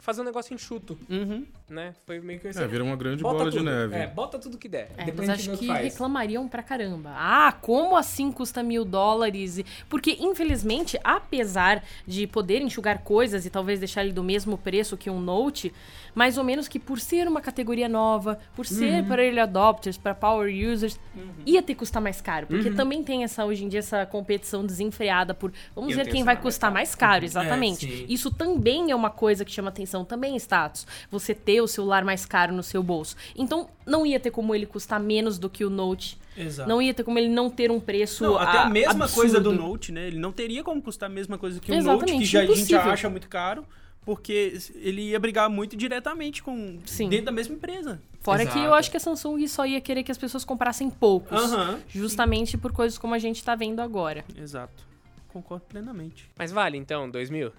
fazer 0.00 0.22
um 0.22 0.24
negócio 0.24 0.52
enxuto, 0.54 0.98
Uhum. 1.08 1.46
né? 1.68 1.94
Foi 2.06 2.18
meio 2.20 2.40
que 2.40 2.48
assim, 2.48 2.62
É, 2.62 2.66
vira 2.66 2.82
uma 2.82 2.96
grande 2.96 3.22
bota 3.22 3.38
bola 3.38 3.50
de 3.50 3.58
tudo. 3.58 3.70
neve. 3.70 3.94
É, 3.94 4.06
bota 4.06 4.38
tudo 4.38 4.58
que 4.58 4.68
der. 4.68 4.90
É, 4.96 5.04
Depois 5.04 5.28
mas 5.28 5.38
a 5.38 5.42
gente 5.42 5.50
acho 5.50 5.58
que 5.60 5.66
faz. 5.66 5.84
reclamariam 5.92 6.48
pra 6.48 6.62
caramba. 6.62 7.12
Ah, 7.14 7.52
como 7.60 7.96
assim 7.96 8.32
custa 8.32 8.62
mil 8.62 8.84
dólares? 8.84 9.60
Porque, 9.88 10.16
infelizmente, 10.20 10.98
apesar 11.04 11.84
de 12.06 12.26
poder 12.26 12.60
enxugar 12.62 13.02
coisas 13.04 13.44
e 13.46 13.50
talvez 13.50 13.78
deixar 13.78 14.02
ele 14.04 14.12
do 14.12 14.24
mesmo 14.24 14.56
preço 14.58 14.96
que 14.96 15.08
um 15.10 15.20
Note, 15.20 15.72
mais 16.14 16.36
ou 16.38 16.44
menos 16.44 16.68
que 16.68 16.78
por 16.78 16.98
ser 17.00 17.26
uma 17.28 17.40
categoria 17.40 17.88
nova, 17.88 18.38
por 18.54 18.66
Uhum. 18.66 18.72
ser 18.78 19.04
para 19.04 19.24
early 19.24 19.40
adopters, 19.40 19.96
para 19.96 20.14
power 20.14 20.52
users, 20.52 20.98
ia 21.46 21.62
ter 21.62 21.74
que 21.74 21.78
custar 21.80 22.00
mais 22.02 22.20
caro. 22.20 22.46
Porque 22.46 22.68
Uhum. 22.70 22.76
também 22.76 23.02
tem 23.02 23.24
essa, 23.24 23.44
hoje 23.44 23.64
em 23.64 23.68
dia, 23.68 23.78
essa 23.80 24.04
competição 24.06 24.64
desenfreada 24.64 25.32
por 25.34 25.52
vamos 25.74 25.90
Eu 25.96 25.96
ver 26.04 26.10
quem 26.10 26.24
vai 26.24 26.36
custar 26.36 26.70
mais 26.72 26.94
caro, 26.94 27.24
exatamente. 27.24 27.86
sim. 27.86 28.06
Isso 28.08 28.30
também 28.30 28.90
é 28.90 28.94
uma 28.96 29.10
coisa 29.10 29.44
que 29.44 29.52
chama 29.52 29.68
atenção, 29.68 30.04
também 30.04 30.34
é 30.34 30.36
status. 30.36 30.86
Você 31.10 31.34
ter 31.34 31.60
o 31.60 31.66
celular 31.66 32.04
mais 32.04 32.24
caro 32.26 32.52
no 32.52 32.62
seu 32.62 32.82
bolso. 32.82 33.16
Então, 33.36 33.68
não 33.86 34.04
ia 34.06 34.20
ter 34.20 34.30
como 34.30 34.54
ele 34.54 34.66
custar 34.66 35.00
menos 35.00 35.38
do 35.38 35.48
que 35.48 35.64
o 35.64 35.70
Note. 35.70 36.18
Exato. 36.36 36.68
Não 36.68 36.80
ia 36.80 36.94
ter 36.94 37.02
como 37.02 37.18
ele 37.18 37.28
não 37.28 37.50
ter 37.50 37.70
um 37.70 37.80
preço 37.80 38.24
Não, 38.24 38.38
até 38.38 38.58
a 38.58 38.66
mesma 38.70 39.04
absurdo. 39.04 39.14
coisa 39.14 39.40
do 39.40 39.52
Note, 39.52 39.90
né? 39.92 40.06
Ele 40.06 40.18
não 40.18 40.32
teria 40.32 40.62
como 40.62 40.80
custar 40.80 41.10
a 41.10 41.12
mesma 41.12 41.36
coisa 41.36 41.60
que 41.60 41.70
o 41.72 41.82
Note, 41.82 42.04
que 42.18 42.24
já, 42.24 42.40
a 42.42 42.46
gente 42.46 42.64
já 42.70 42.82
acha 42.84 43.10
muito 43.10 43.28
caro. 43.28 43.64
Porque 44.04 44.58
ele 44.74 45.02
ia 45.10 45.20
brigar 45.20 45.48
muito 45.50 45.76
diretamente 45.76 46.42
com 46.42 46.78
Sim. 46.84 47.08
dentro 47.08 47.26
da 47.26 47.32
mesma 47.32 47.54
empresa. 47.54 48.00
Fora 48.20 48.44
que 48.44 48.52
eu 48.58 48.62
Exato. 48.62 48.74
acho 48.74 48.90
que 48.90 48.96
a 48.96 49.00
Samsung 49.00 49.46
só 49.48 49.64
ia 49.66 49.80
querer 49.80 50.02
que 50.02 50.12
as 50.12 50.18
pessoas 50.18 50.44
comprassem 50.44 50.90
poucos. 50.90 51.32
Aham. 51.38 51.80
Justamente 51.88 52.58
por 52.58 52.72
coisas 52.72 52.98
como 52.98 53.14
a 53.14 53.18
gente 53.18 53.42
tá 53.42 53.54
vendo 53.54 53.80
agora. 53.80 54.24
Exato. 54.36 54.84
Concordo 55.28 55.64
plenamente. 55.66 56.28
Mas 56.36 56.50
vale, 56.52 56.76
então, 56.76 57.08
2 57.08 57.30
mil 57.30 57.52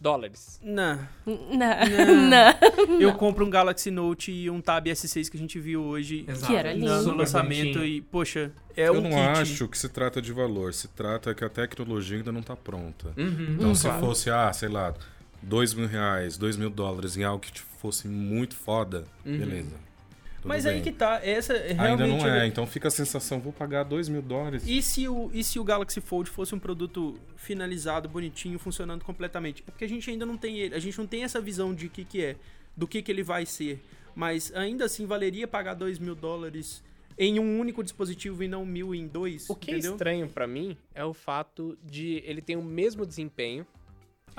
dólares. 0.00 0.60
Não. 0.62 0.96
Não. 1.26 1.36
Não. 2.30 3.00
Eu 3.00 3.12
compro 3.14 3.44
um 3.44 3.50
Galaxy 3.50 3.90
Note 3.90 4.30
e 4.30 4.48
um 4.48 4.60
Tab 4.60 4.86
S6 4.86 5.28
que 5.28 5.36
a 5.36 5.40
gente 5.40 5.58
viu 5.58 5.82
hoje 5.82 6.24
Que 6.46 6.54
era 6.54 6.72
lindo. 6.72 7.02
no 7.02 7.14
lançamento 7.16 7.84
e, 7.84 8.00
poxa, 8.00 8.52
é 8.76 8.88
eu 8.88 8.92
um 8.94 9.00
não 9.00 9.10
kit. 9.10 9.18
acho 9.40 9.68
que 9.68 9.76
se 9.76 9.88
trata 9.88 10.22
de 10.22 10.32
valor, 10.32 10.72
se 10.72 10.86
trata 10.88 11.34
que 11.34 11.44
a 11.44 11.48
tecnologia 11.48 12.16
ainda 12.16 12.30
não 12.30 12.40
está 12.40 12.54
pronta. 12.56 13.12
Uhum. 13.16 13.54
Então, 13.58 13.74
se 13.74 13.82
Claro. 13.88 14.00
fosse, 14.06 14.30
ah, 14.30 14.52
sei 14.52 14.68
lá, 14.68 14.94
dois 15.42 15.74
mil 15.74 15.86
reais, 15.86 16.36
dois 16.36 16.56
mil 16.56 16.70
dólares 16.70 17.16
em 17.16 17.24
algo 17.24 17.40
que 17.42 17.52
te 17.52 17.60
fosse 17.62 18.08
muito 18.08 18.56
foda, 18.56 19.04
beleza. 19.24 19.70
Tudo 20.36 20.48
Mas 20.48 20.64
bem. 20.64 20.74
aí 20.74 20.80
que 20.82 20.92
tá, 20.92 21.20
essa 21.22 21.52
é 21.52 21.70
Ainda 21.70 21.82
realmente... 21.96 22.22
não 22.22 22.28
é, 22.28 22.46
então 22.46 22.64
fica 22.66 22.86
a 22.86 22.90
sensação, 22.92 23.40
vou 23.40 23.52
pagar 23.52 23.82
dois 23.82 24.08
mil 24.08 24.22
dólares. 24.22 24.62
E 24.66 24.80
se, 24.80 25.08
o, 25.08 25.30
e 25.34 25.42
se 25.42 25.58
o 25.58 25.64
Galaxy 25.64 26.00
Fold 26.00 26.30
fosse 26.30 26.54
um 26.54 26.60
produto 26.60 27.18
finalizado, 27.36 28.08
bonitinho, 28.08 28.56
funcionando 28.58 29.04
completamente? 29.04 29.64
É 29.66 29.70
porque 29.70 29.84
a 29.84 29.88
gente 29.88 30.08
ainda 30.08 30.24
não 30.24 30.36
tem 30.36 30.58
ele, 30.58 30.74
a 30.76 30.78
gente 30.78 30.96
não 30.96 31.06
tem 31.08 31.24
essa 31.24 31.40
visão 31.40 31.74
de 31.74 31.88
que 31.88 32.04
que 32.04 32.22
é, 32.22 32.36
do 32.76 32.86
que 32.86 33.02
que 33.02 33.10
ele 33.10 33.24
vai 33.24 33.44
ser. 33.46 33.82
Mas 34.14 34.52
ainda 34.54 34.84
assim, 34.84 35.06
valeria 35.06 35.46
pagar 35.48 35.74
2 35.74 35.98
mil 35.98 36.14
dólares 36.14 36.82
em 37.18 37.40
um 37.40 37.58
único 37.58 37.82
dispositivo 37.82 38.42
e 38.44 38.48
não 38.48 38.64
mil 38.64 38.94
em 38.94 39.08
dois, 39.08 39.50
O 39.50 39.56
que 39.56 39.72
entendeu? 39.72 39.90
é 39.90 39.94
estranho 39.94 40.28
pra 40.28 40.46
mim 40.46 40.76
é 40.94 41.04
o 41.04 41.12
fato 41.12 41.76
de 41.84 42.22
ele 42.24 42.40
ter 42.40 42.54
o 42.56 42.62
mesmo 42.62 43.04
desempenho. 43.04 43.66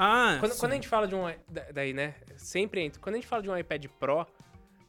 Ah, 0.02 0.38
Quando, 0.40 0.54
sim. 0.54 0.60
quando 0.60 0.72
a 0.72 0.76
gente 0.76 0.88
fala 0.88 1.06
de 1.08 1.14
um. 1.14 1.24
Daí, 1.74 1.92
né? 1.92 2.16
Sempre 2.38 2.82
entra. 2.82 3.02
Quando 3.02 3.16
a 3.16 3.18
gente 3.18 3.28
fala 3.28 3.44
de 3.44 3.50
um 3.50 3.58
iPad 3.58 3.86
Pro, 4.00 4.26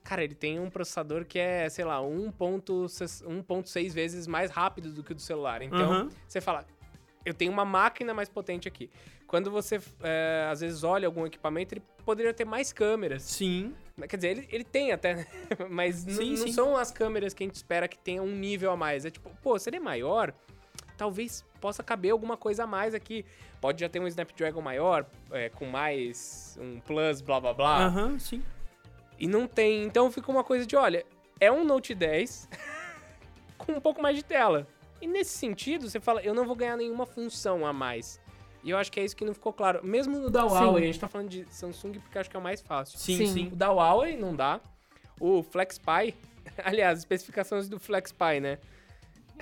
cara, 0.05 0.23
ele 0.23 0.37
tem 0.37 0.61
um 0.61 0.71
processador 0.71 1.25
que 1.25 1.37
é, 1.37 1.69
sei 1.69 1.85
lá, 1.85 2.01
1.6 2.01 3.25
1.6 3.27 3.93
vezes 3.93 4.27
mais 4.29 4.53
rápido 4.53 4.93
do 4.93 5.03
que 5.03 5.11
o 5.11 5.15
do 5.17 5.21
celular. 5.21 5.63
Então, 5.63 5.91
Aham. 5.93 6.09
você 6.29 6.41
fala, 6.41 6.65
eu 7.25 7.35
tenho 7.35 7.51
uma 7.51 7.65
máquina 7.65 8.15
mais 8.15 8.29
potente 8.29 8.69
aqui. 8.69 8.89
Quando 9.27 9.51
você, 9.51 9.81
é, 10.01 10.49
às 10.51 10.61
vezes, 10.61 10.85
olha 10.85 11.07
algum 11.07 11.27
equipamento, 11.27 11.75
ele 11.75 11.83
poderia 12.05 12.33
ter 12.33 12.45
mais 12.45 12.73
câmeras. 12.73 13.23
Sim, 13.25 13.75
Quer 14.09 14.17
dizer, 14.17 14.29
ele, 14.31 14.49
ele 14.51 14.65
tem 14.65 14.93
até, 14.93 15.15
né? 15.17 15.27
mas 15.69 16.07
n- 16.07 16.15
Sim, 16.15 16.31
não 16.31 16.47
sim. 16.47 16.53
são 16.53 16.77
as 16.77 16.91
câmeras 16.93 17.35
que 17.35 17.43
a 17.43 17.47
gente 17.47 17.57
espera 17.57 17.87
que 17.87 17.99
tenha 17.99 18.23
um 18.23 18.31
nível 18.35 18.71
a 18.71 18.77
mais. 18.77 19.05
É 19.05 19.11
tipo, 19.11 19.29
pô, 19.43 19.59
se 19.59 19.69
ele 19.69 19.77
é 19.77 19.81
maior, 19.81 20.33
talvez 20.97 21.45
possa 21.61 21.83
caber 21.83 22.11
alguma 22.13 22.37
coisa 22.37 22.65
a 22.65 22.67
mais 22.67 22.95
aqui. 22.95 23.25
Pode 23.61 23.81
já 23.81 23.89
ter 23.89 24.01
um 24.01 24.07
Snapdragon 24.07 24.61
maior, 24.61 25.07
é, 25.31 25.49
com 25.51 25.67
mais 25.67 26.59
um 26.61 26.81
Plus, 26.81 27.21
blá 27.21 27.41
blá 27.41 27.53
blá. 27.55 27.85
aham, 27.85 28.19
sim. 28.19 28.43
E 29.19 29.27
não 29.29 29.47
tem. 29.47 29.85
Então 29.85 30.11
fica 30.11 30.31
uma 30.31 30.43
coisa 30.43 30.67
de, 30.67 30.75
olha, 30.77 31.05
é 31.39 31.53
um 31.53 31.65
Note 31.65 31.95
10 31.95 32.49
com 33.59 33.73
um 33.73 33.81
pouco 33.81 34.01
mais 34.01 34.17
de 34.17 34.25
tela. 34.25 34.67
E 35.01 35.07
nesse 35.07 35.37
sentido, 35.39 35.89
você 35.89 36.01
fala, 36.01 36.21
eu 36.23 36.35
não 36.35 36.45
vou 36.47 36.57
ganhar 36.57 36.77
nenhuma 36.77 37.07
função 37.07 37.67
a 37.67 37.73
mais. 37.73 38.21
E 38.63 38.71
eu 38.71 38.77
acho 38.77 38.93
que 38.93 39.01
é 39.01 39.05
isso 39.05 39.17
que 39.17 39.25
não 39.25 39.33
ficou 39.33 39.53
claro. 39.53 39.81
Mesmo 39.83 40.19
no 40.19 40.29
da 40.29 40.43
Sim. 40.49 40.55
Huawei, 40.55 40.83
a 40.85 40.87
gente 40.87 41.01
tá 41.01 41.09
falando 41.09 41.29
de 41.31 41.47
Samsung 41.51 41.93
porque 41.93 42.19
eu 42.19 42.21
acho 42.21 42.29
que 42.31 42.37
é 42.37 42.39
o 42.39 42.43
mais 42.43 42.61
fácil. 42.61 42.99
Sim, 42.99 43.17
Sim. 43.17 43.27
sim. 43.27 43.49
O 43.53 43.57
da 43.57 43.71
Huawei 43.71 44.17
não 44.17 44.35
dá. 44.37 44.61
O 45.19 45.43
FlexPy, 45.43 46.15
aliás, 46.63 46.99
especificações 46.99 47.69
do 47.69 47.79
FlexPy, 47.79 48.41
né? 48.41 48.59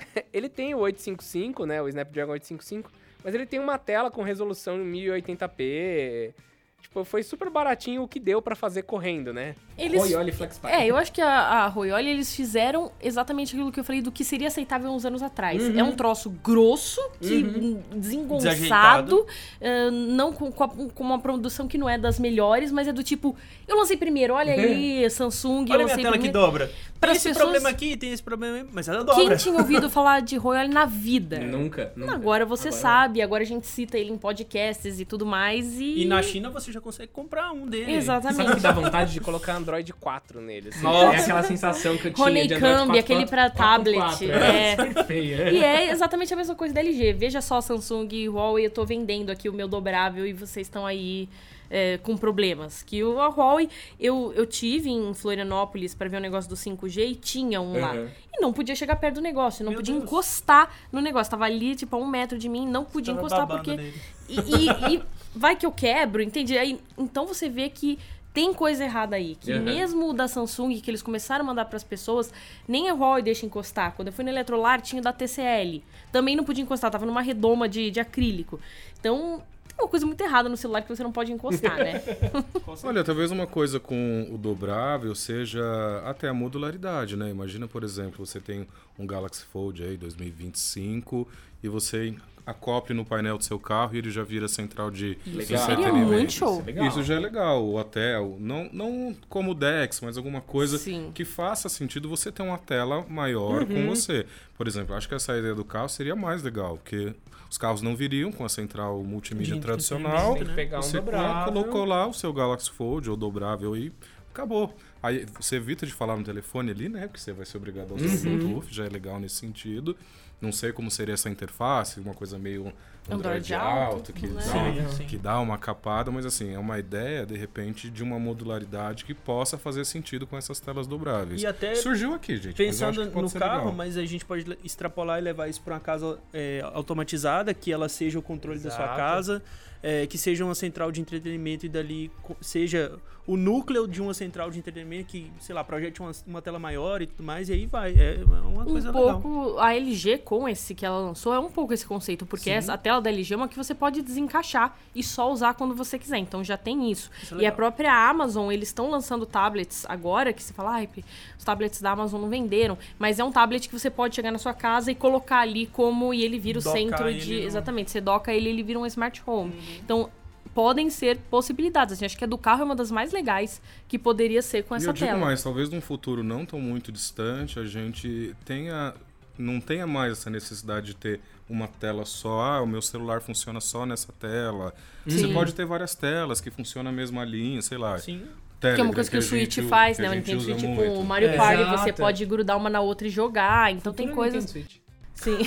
Ele 0.33 0.49
tem 0.49 0.73
o 0.73 0.79
855, 0.79 1.65
né? 1.65 1.81
O 1.81 1.87
Snapdragon 1.87 2.33
855, 2.33 2.91
mas 3.23 3.35
ele 3.35 3.45
tem 3.45 3.59
uma 3.59 3.77
tela 3.77 4.09
com 4.09 4.23
resolução 4.23 4.77
1080p. 4.77 6.33
Tipo, 6.81 7.03
foi 7.03 7.21
super 7.21 7.49
baratinho 7.51 8.01
o 8.01 8.07
que 8.07 8.19
deu 8.19 8.41
pra 8.41 8.55
fazer 8.55 8.81
correndo, 8.81 9.31
né? 9.31 9.53
Eles- 9.77 10.01
Oi, 10.01 10.15
olha 10.15 10.33
FlexPy. 10.33 10.67
É, 10.67 10.87
eu 10.87 10.97
acho 10.97 11.11
que 11.13 11.21
a, 11.21 11.29
a 11.29 11.67
Royoli, 11.67 12.09
eles 12.09 12.35
fizeram 12.35 12.91
exatamente 12.99 13.53
aquilo 13.55 13.71
que 13.71 13.79
eu 13.79 13.83
falei 13.83 14.01
do 14.01 14.11
que 14.11 14.23
seria 14.23 14.47
aceitável 14.47 14.89
uns 14.91 15.05
anos 15.05 15.21
atrás. 15.21 15.61
Uhum. 15.61 15.79
É 15.79 15.83
um 15.83 15.91
troço 15.95 16.31
grosso, 16.43 16.99
que, 17.21 17.43
hum, 17.43 17.79
desengonçado, 17.95 19.25
ah, 19.61 19.91
não 19.91 20.33
com, 20.33 20.51
com, 20.51 20.63
a- 20.63 20.67
com 20.69 21.03
uma 21.03 21.19
produção 21.19 21.67
que 21.67 21.77
não 21.77 21.87
é 21.89 21.97
das 21.97 22.19
melhores, 22.19 22.71
mas 22.71 22.87
é 22.87 22.93
do 22.93 23.03
tipo, 23.03 23.35
eu 23.67 23.77
lancei 23.77 23.97
primeiro, 23.97 24.33
olha 24.33 24.53
aí, 24.53 25.07
Samsung, 25.11 25.65
eu 25.67 25.73
Olha 25.73 25.73
a 25.73 25.77
minha 25.77 25.87
lancei 25.87 26.03
tela 26.03 26.17
que 26.17 26.23
primeiro. 26.23 26.39
dobra. 26.39 26.71
Pras 26.99 27.11
tem 27.13 27.17
esse 27.17 27.27
pessoas- 27.29 27.43
problema 27.45 27.69
aqui, 27.69 27.95
tem 27.95 28.11
esse 28.11 28.23
problema 28.23 28.57
aí, 28.57 28.65
mas 28.73 28.87
ela 28.89 29.05
Quem 29.05 29.15
dobra. 29.23 29.37
tinha 29.37 29.55
ouvido 29.55 29.89
falar 29.91 30.21
de 30.21 30.35
Royoli 30.37 30.67
na 30.69 30.85
vida? 30.85 31.39
Nunca, 31.39 31.93
nunca. 31.95 32.13
Agora 32.13 32.45
você 32.45 32.67
Agora- 32.69 32.81
sabe, 32.81 33.21
agora 33.21 33.43
a 33.43 33.45
gente 33.45 33.67
cita 33.67 33.97
ele 33.97 34.11
em 34.11 34.17
podcasts 34.17 34.99
e 34.99 35.05
tudo 35.05 35.25
mais 35.25 35.79
e... 35.79 36.01
E 36.01 36.05
na 36.05 36.21
China 36.21 36.49
você 36.49 36.68
já 36.71 36.81
consegue 36.81 37.11
comprar 37.11 37.51
um 37.51 37.67
dele. 37.67 37.93
Exatamente. 37.93 38.37
Sabe 38.43 38.55
que 38.55 38.61
dá 38.61 38.71
vontade 38.71 39.13
de 39.13 39.19
colocar 39.19 39.55
Android 39.55 39.91
4 39.93 40.41
nele? 40.41 40.69
assim? 40.69 40.83
Nossa. 40.83 41.15
É 41.15 41.19
aquela 41.19 41.43
sensação 41.43 41.97
que 41.97 42.07
eu 42.07 42.13
tinha 42.13 42.47
de 42.47 42.53
Android 42.53 42.63
Honeycomb, 42.73 42.87
4, 42.93 42.99
aquele 42.99 43.25
pra 43.25 43.49
4, 43.49 43.57
tablet, 43.57 43.99
4, 43.99 44.31
é. 44.31 44.75
super 44.75 45.05
feio, 45.05 45.41
é. 45.41 45.53
E 45.53 45.63
é 45.63 45.91
exatamente 45.91 46.33
a 46.33 46.37
mesma 46.37 46.55
coisa 46.55 46.73
da 46.73 46.79
LG. 46.81 47.13
Veja 47.13 47.41
só, 47.41 47.61
Samsung 47.61 48.07
e 48.11 48.29
Huawei, 48.29 48.65
eu 48.65 48.71
tô 48.71 48.85
vendendo 48.85 49.29
aqui 49.29 49.49
o 49.49 49.53
meu 49.53 49.67
dobrável 49.67 50.25
e 50.25 50.33
vocês 50.33 50.67
estão 50.67 50.85
aí 50.85 51.27
é, 51.69 51.97
com 51.99 52.17
problemas. 52.17 52.81
Que 52.81 53.03
o 53.03 53.19
a 53.19 53.27
Huawei, 53.27 53.69
eu, 53.99 54.33
eu 54.35 54.45
tive 54.45 54.89
em 54.89 55.13
Florianópolis 55.13 55.93
pra 55.93 56.07
ver 56.07 56.17
o 56.17 56.19
negócio 56.19 56.49
do 56.49 56.55
5G 56.55 57.11
e 57.11 57.15
tinha 57.15 57.61
um 57.61 57.79
lá. 57.79 57.93
Uhum. 57.93 58.07
E 58.33 58.41
não 58.41 58.51
podia 58.51 58.75
chegar 58.75 58.95
perto 58.95 59.15
do 59.15 59.21
negócio, 59.21 59.63
não 59.63 59.71
Meu 59.71 59.79
podia 59.79 59.93
Deus. 59.93 60.05
encostar 60.05 60.73
no 60.91 61.01
negócio. 61.01 61.31
Tava 61.31 61.45
ali, 61.45 61.75
tipo, 61.75 61.95
a 61.95 61.99
um 61.99 62.07
metro 62.07 62.37
de 62.37 62.49
mim, 62.49 62.67
não 62.67 62.83
podia 62.85 63.13
encostar 63.13 63.45
porque... 63.47 63.75
nele. 63.75 63.93
E, 64.27 64.35
e- 64.39 64.95
e 64.95 65.03
vai 65.35 65.55
que 65.55 65.65
eu 65.65 65.71
quebro, 65.71 66.21
entende? 66.21 66.57
Aí, 66.57 66.79
então 66.97 67.25
você 67.27 67.47
vê 67.49 67.69
que 67.69 67.97
tem 68.33 68.53
coisa 68.53 68.83
errada 68.83 69.15
aí. 69.15 69.35
Que 69.35 69.53
Uhum. 69.53 69.63
mesmo 69.63 70.09
o 70.09 70.13
da 70.13 70.27
Samsung, 70.27 70.79
que 70.79 70.89
eles 70.91 71.01
começaram 71.01 71.43
a 71.43 71.47
mandar 71.47 71.65
pras 71.65 71.83
pessoas, 71.83 72.31
nem 72.67 72.89
a 72.89 72.93
Huawei 72.93 73.23
deixa 73.23 73.45
encostar. 73.45 73.93
Quando 73.95 74.09
eu 74.09 74.13
fui 74.13 74.23
no 74.23 74.29
Eletrolar, 74.29 74.81
tinha 74.81 74.99
o 74.99 75.03
da 75.03 75.11
TCL. 75.11 75.83
Também 76.11 76.35
não 76.35 76.43
podia 76.43 76.63
encostar, 76.63 76.91
tava 76.91 77.05
numa 77.05 77.21
redoma 77.21 77.67
de, 77.67 77.89
de 77.89 77.99
acrílico. 77.99 78.59
Então, 78.99 79.41
tem 79.67 79.83
uma 79.83 79.87
coisa 79.89 80.05
muito 80.05 80.21
errada 80.21 80.47
no 80.47 80.55
celular 80.55 80.81
que 80.83 80.95
você 80.95 81.01
não 81.03 81.11
pode 81.11 81.31
encostar, 81.31 81.77
né? 81.77 82.01
Olha, 82.83 83.03
talvez 83.03 83.31
uma 83.31 83.47
coisa 83.47 83.79
com 83.79 84.27
o 84.31 84.37
dobrável 84.37 85.13
seja 85.15 85.63
até 86.05 86.27
a 86.27 86.33
modularidade, 86.33 87.15
né? 87.17 87.29
Imagina, 87.29 87.67
por 87.67 87.83
exemplo, 87.83 88.25
você 88.25 88.39
tem 88.39 88.67
um 88.97 89.07
Galaxy 89.07 89.43
Fold 89.45 89.83
aí 89.83 89.97
2025 89.97 91.27
e 91.63 91.67
você 91.67 92.15
acople 92.49 92.93
no 92.93 93.05
painel 93.05 93.37
do 93.37 93.43
seu 93.43 93.59
carro 93.59 93.95
e 93.95 93.99
ele 93.99 94.09
já 94.09 94.23
vira 94.23 94.47
central 94.47 94.89
de 94.89 95.17
Legal. 95.25 95.71
Entretenimento. 95.71 96.25
Isso 96.25 96.63
é. 96.65 96.87
Isso 96.87 97.03
já 97.03 97.15
é 97.15 97.19
legal, 97.19 97.63
ou 97.63 97.79
até, 97.79 98.19
não, 98.39 98.69
não 98.71 99.15
como 99.27 99.51
o 99.51 99.53
Dex, 99.53 100.01
mas 100.01 100.17
alguma 100.17 100.41
coisa 100.41 100.77
Sim. 100.77 101.11
que 101.13 101.23
faça 101.23 101.69
sentido 101.69 102.09
você 102.09 102.31
ter 102.31 102.41
uma 102.41 102.57
tela 102.57 103.05
maior 103.07 103.65
com 103.65 103.87
você. 103.87 104.25
Por 104.57 104.67
exemplo, 104.67 104.95
acho 104.95 105.07
que 105.07 105.15
essa 105.15 105.37
ideia 105.37 105.55
do 105.55 105.63
carro 105.63 105.89
seria 105.89 106.15
mais 106.15 106.43
legal, 106.43 106.77
porque 106.77 107.13
os 107.49 107.57
carros 107.57 107.81
não 107.81 107.95
viriam 107.95 108.31
com 108.31 108.45
a 108.45 108.49
central 108.49 109.03
multimídia 109.03 109.55
De 109.55 109.61
tradicional. 109.61 110.35
Tem 110.35 110.45
que 110.45 110.53
pegar 110.53 110.79
um 110.79 110.83
Você 110.83 110.97
dobrável. 110.97 111.53
colocou 111.53 111.85
lá 111.85 112.07
o 112.07 112.13
seu 112.13 112.31
Galaxy 112.33 112.69
Fold 112.69 113.09
ou 113.09 113.15
dobrável 113.17 113.75
e 113.75 113.91
acabou. 114.31 114.75
Aí 115.01 115.25
você 115.39 115.55
evita 115.55 115.85
de 115.85 115.93
falar 115.93 116.17
no 116.17 116.23
telefone 116.23 116.71
ali, 116.71 116.89
né? 116.89 117.07
Porque 117.07 117.19
você 117.19 117.31
vai 117.31 117.45
ser 117.45 117.57
obrigado 117.57 117.91
a 117.91 117.95
usar 117.95 118.05
o 118.05 118.37
Bluetooth, 118.37 118.67
já 118.73 118.85
é 118.85 118.89
legal 118.89 119.19
nesse 119.19 119.35
sentido. 119.35 119.95
Não 120.41 120.51
sei 120.51 120.71
como 120.71 120.89
seria 120.89 121.13
essa 121.13 121.29
interface, 121.29 121.99
uma 121.99 122.13
coisa 122.13 122.37
meio 122.39 122.73
Android 123.11 123.53
Android 123.53 123.53
alto, 123.55 123.95
alto, 123.95 124.13
que, 124.13 124.27
né? 124.27 124.41
dá 124.41 124.89
sim. 124.89 125.05
que 125.05 125.17
dá 125.17 125.39
uma 125.39 125.57
capada, 125.57 126.11
mas 126.11 126.25
assim, 126.25 126.53
é 126.53 126.59
uma 126.59 126.77
ideia, 126.77 127.25
de 127.25 127.35
repente, 127.35 127.89
de 127.89 128.03
uma 128.03 128.19
modularidade 128.19 129.03
que 129.03 129.13
possa 129.13 129.57
fazer 129.57 129.85
sentido 129.85 130.27
com 130.27 130.37
essas 130.37 130.59
telas 130.59 130.85
dobráveis. 130.85 131.41
E 131.41 131.47
até 131.47 131.75
Surgiu 131.75 132.13
aqui, 132.13 132.37
gente. 132.37 132.55
Pensando 132.55 133.05
no 133.05 133.31
carro, 133.31 133.57
legal. 133.57 133.73
mas 133.73 133.97
a 133.97 134.05
gente 134.05 134.23
pode 134.23 134.57
extrapolar 134.63 135.19
e 135.19 135.21
levar 135.21 135.47
isso 135.47 135.61
para 135.61 135.75
uma 135.75 135.79
casa 135.79 136.19
é, 136.31 136.61
automatizada, 136.73 137.53
que 137.53 137.71
ela 137.71 137.89
seja 137.89 138.19
o 138.19 138.21
controle 138.21 138.59
da 138.59 138.69
sua 138.69 138.85
Exato. 138.85 138.97
casa, 138.97 139.43
é, 139.81 140.05
que 140.07 140.17
seja 140.17 140.43
uma 140.43 140.55
central 140.55 140.91
de 140.91 141.01
entretenimento 141.01 141.65
e 141.65 141.69
dali 141.69 142.11
seja 142.41 142.99
o 143.29 143.37
núcleo 143.37 143.87
de 143.87 144.01
uma 144.01 144.11
central 144.11 144.49
de 144.49 144.57
entretenimento 144.57 145.05
que, 145.05 145.31
sei 145.39 145.53
lá, 145.53 145.63
projete 145.63 146.01
uma, 146.01 146.11
uma 146.25 146.41
tela 146.41 146.57
maior 146.57 146.99
e 146.99 147.05
tudo 147.05 147.21
mais, 147.21 147.47
e 147.47 147.53
aí 147.53 147.67
vai. 147.67 147.93
É 147.93 148.23
uma 148.25 148.65
coisa 148.65 148.89
um 148.89 148.99
legal. 148.99 149.21
pouco 149.21 149.59
a 149.59 149.75
LG 149.75 150.17
com 150.17 150.49
esse 150.49 150.73
que 150.73 150.83
ela 150.83 150.97
lançou 150.97 151.31
é 151.31 151.39
um 151.39 151.51
pouco 151.51 151.71
esse 151.71 151.85
conceito, 151.85 152.25
porque 152.25 152.49
essa, 152.49 152.73
a 152.73 152.77
tela 152.77 152.99
da 152.99 153.11
LG 153.11 153.35
é 153.35 153.37
uma 153.37 153.47
que 153.47 153.55
você 153.55 153.75
pode 153.75 154.01
desencaixar 154.01 154.75
e 154.95 155.03
só 155.03 155.31
usar 155.31 155.53
quando 155.53 155.75
você 155.75 155.99
quiser. 155.99 156.17
Então 156.17 156.43
já 156.43 156.57
tem 156.57 156.91
isso. 156.91 157.11
Isso 157.21 157.35
é 157.35 157.37
e 157.37 157.39
a 157.41 157.41
legal. 157.41 157.55
própria 157.55 158.09
Amazon, 158.09 158.51
eles 158.51 158.69
estão 158.69 158.89
lançando 158.89 159.27
tablets 159.27 159.85
agora 159.87 160.33
que 160.33 160.41
você 160.41 160.51
fala, 160.51 160.71
ai, 160.71 160.89
os 161.37 161.43
tablets 161.43 161.79
da 161.81 161.91
Amazon 161.91 162.19
não 162.19 162.29
venderam, 162.29 162.79
mas 162.97 163.19
é 163.19 163.23
um 163.23 163.31
tablet 163.31 163.69
que 163.69 163.77
você 163.77 163.91
pode 163.91 164.15
chegar 164.15 164.31
na 164.31 164.39
sua 164.39 164.55
casa 164.55 164.91
e 164.91 164.95
colocar 164.95 165.41
ali 165.41 165.67
como 165.67 166.15
e 166.15 166.23
ele 166.23 166.39
vira 166.39 166.57
o 166.57 166.63
Docar 166.63 166.79
centro 166.79 167.13
de, 167.13 167.35
exatamente, 167.35 167.91
você 167.91 168.01
doca 168.01 168.33
ele, 168.33 168.49
ele 168.49 168.63
vira 168.63 168.79
um 168.79 168.87
smart 168.87 169.21
home. 169.27 169.53
Então 169.83 170.09
podem 170.53 170.89
ser 170.89 171.17
possibilidades. 171.29 171.93
Assim, 171.93 172.05
acho 172.05 172.17
que 172.17 172.23
a 172.23 172.27
do 172.27 172.37
carro 172.37 172.61
é 172.61 172.65
uma 172.65 172.75
das 172.75 172.91
mais 172.91 173.11
legais 173.11 173.61
que 173.87 173.97
poderia 173.99 174.41
ser 174.41 174.63
com 174.63 174.73
E 174.75 174.77
essa 174.77 174.89
eu 174.89 174.93
digo 174.93 175.05
tela. 175.07 175.19
mais, 175.19 175.43
talvez 175.43 175.69
num 175.69 175.79
futuro 175.81 176.23
não 176.23 176.45
tão 176.45 176.59
muito 176.59 176.91
distante, 176.91 177.59
a 177.59 177.65
gente 177.65 178.35
tenha 178.45 178.93
não 179.37 179.61
tenha 179.61 179.87
mais 179.87 180.11
essa 180.13 180.29
necessidade 180.29 180.87
de 180.87 180.95
ter 180.97 181.21
uma 181.49 181.65
tela 181.65 182.03
só, 182.03 182.41
ah, 182.41 182.61
o 182.61 182.67
meu 182.67 182.81
celular 182.81 183.21
funciona 183.21 183.61
só 183.61 183.85
nessa 183.85 184.11
tela. 184.11 184.73
Você 185.07 185.19
Sim. 185.19 185.33
pode 185.33 185.53
ter 185.55 185.65
várias 185.65 185.95
telas 185.95 186.41
que 186.41 186.51
funcionam 186.51 186.91
a 186.91 186.93
mesma 186.93 187.23
linha, 187.23 187.61
sei 187.61 187.77
lá. 187.77 187.97
Sim. 187.97 188.17
Que 188.19 188.23
é 188.23 188.25
uma 188.25 188.75
Telegram, 188.75 188.93
coisa 188.93 189.09
que, 189.09 189.15
o 189.15 189.19
a 189.19 189.21
Switch 189.21 189.55
gente- 189.55 189.69
faz, 189.69 189.95
que 189.95 190.03
né? 190.03 190.09
O 190.09 190.13
Nintendo 190.15 190.41
Switch, 190.41 190.61
muito. 190.61 190.81
tipo, 190.81 190.93
o 190.99 191.05
Mario 191.05 191.29
É. 191.29 191.37
Party, 191.37 191.63
você 191.71 191.93
pode 191.93 192.25
grudar 192.25 192.57
uma 192.57 192.69
na 192.69 192.81
outra 192.81 193.07
e 193.07 193.09
jogar. 193.09 193.71
Então 193.71 193.93
tem 193.93 194.09
coisas. 194.13 194.43
Nintendo 194.43 194.67
Switch. 194.67 194.78
Sim. 195.19 195.37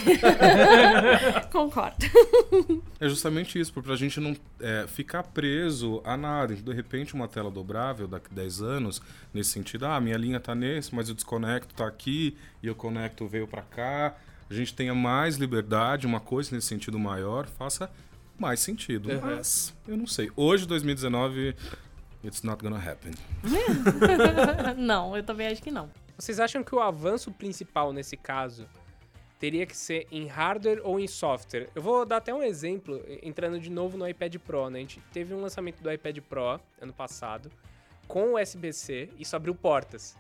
Concordo. 1.50 2.04
É 3.00 3.08
justamente 3.08 3.58
isso, 3.58 3.72
pra 3.72 3.96
gente 3.96 4.20
não 4.20 4.36
é, 4.60 4.86
ficar 4.86 5.22
preso 5.22 6.02
a 6.04 6.14
nada. 6.16 6.52
Então, 6.52 6.64
de 6.64 6.74
repente, 6.74 7.14
uma 7.14 7.26
tela 7.26 7.50
dobrável 7.50 8.06
daqui 8.06 8.28
a 8.30 8.34
10 8.34 8.60
anos, 8.60 9.00
nesse 9.32 9.50
sentido, 9.50 9.86
ah, 9.86 9.98
minha 9.98 10.16
linha 10.18 10.38
tá 10.38 10.54
nesse, 10.54 10.94
mas 10.94 11.08
eu 11.08 11.14
desconecto 11.14 11.74
tá 11.74 11.86
aqui, 11.86 12.36
e 12.62 12.66
eu 12.66 12.74
conecto 12.74 13.26
veio 13.26 13.48
pra 13.48 13.62
cá. 13.62 14.14
A 14.50 14.54
gente 14.54 14.74
tenha 14.74 14.94
mais 14.94 15.36
liberdade, 15.36 16.06
uma 16.06 16.20
coisa 16.20 16.54
nesse 16.54 16.66
sentido 16.66 16.98
maior, 16.98 17.46
faça 17.46 17.90
mais 18.38 18.60
sentido. 18.60 19.08
Uhum. 19.08 19.20
Mas, 19.22 19.74
eu 19.88 19.96
não 19.96 20.06
sei. 20.06 20.30
Hoje, 20.36 20.66
2019, 20.66 21.56
it's 22.22 22.42
not 22.42 22.62
gonna 22.62 22.78
happen. 22.78 23.12
não, 24.76 25.16
eu 25.16 25.22
também 25.22 25.46
acho 25.46 25.62
que 25.62 25.70
não. 25.70 25.88
Vocês 26.18 26.38
acham 26.38 26.62
que 26.62 26.74
o 26.74 26.80
avanço 26.80 27.32
principal 27.32 27.90
nesse 27.92 28.18
caso 28.18 28.66
teria 29.42 29.66
que 29.66 29.76
ser 29.76 30.06
em 30.12 30.28
hardware 30.28 30.80
ou 30.84 31.00
em 31.00 31.08
software? 31.08 31.68
Eu 31.74 31.82
vou 31.82 32.06
dar 32.06 32.18
até 32.18 32.32
um 32.32 32.44
exemplo, 32.44 33.04
entrando 33.20 33.58
de 33.58 33.68
novo 33.68 33.98
no 33.98 34.08
iPad 34.08 34.36
Pro, 34.36 34.70
né? 34.70 34.78
A 34.78 34.82
gente 34.82 35.00
teve 35.12 35.34
um 35.34 35.40
lançamento 35.40 35.82
do 35.82 35.90
iPad 35.90 36.18
Pro 36.20 36.60
ano 36.80 36.92
passado 36.92 37.50
com 38.06 38.34
USB-C, 38.34 39.08
isso 39.18 39.34
abriu 39.34 39.52
portas. 39.52 40.16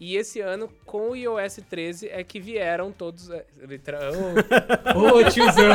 E 0.00 0.16
esse 0.16 0.40
ano, 0.40 0.68
com 0.84 1.10
o 1.10 1.16
iOS 1.16 1.60
13, 1.70 2.08
é 2.08 2.24
que 2.24 2.40
vieram 2.40 2.90
todos. 2.90 3.30
é, 3.30 3.46
Ô, 4.96 5.18
Ô, 5.18 5.30
tiozão! 5.30 5.72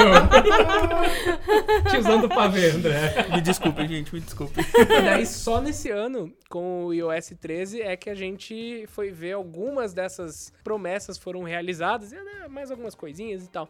tiozão 1.89 2.21
do 2.21 2.27
pavê, 2.27 2.71
André. 2.71 3.27
Me 3.33 3.41
desculpem, 3.41 3.87
gente, 3.87 4.13
me 4.13 4.19
desculpem. 4.19 4.65
E 4.77 5.01
daí, 5.01 5.25
só 5.25 5.61
nesse 5.61 5.89
ano, 5.89 6.33
com 6.49 6.85
o 6.85 6.93
iOS 6.93 7.33
13, 7.39 7.81
é 7.81 7.95
que 7.95 8.09
a 8.09 8.15
gente 8.15 8.85
foi 8.87 9.11
ver 9.11 9.31
algumas 9.31 9.93
dessas 9.93 10.51
promessas 10.63 11.17
foram 11.17 11.43
realizadas, 11.43 12.11
e 12.11 12.15
né, 12.15 12.47
mais 12.49 12.69
algumas 12.69 12.95
coisinhas 12.95 13.45
e 13.45 13.49
tal. 13.49 13.69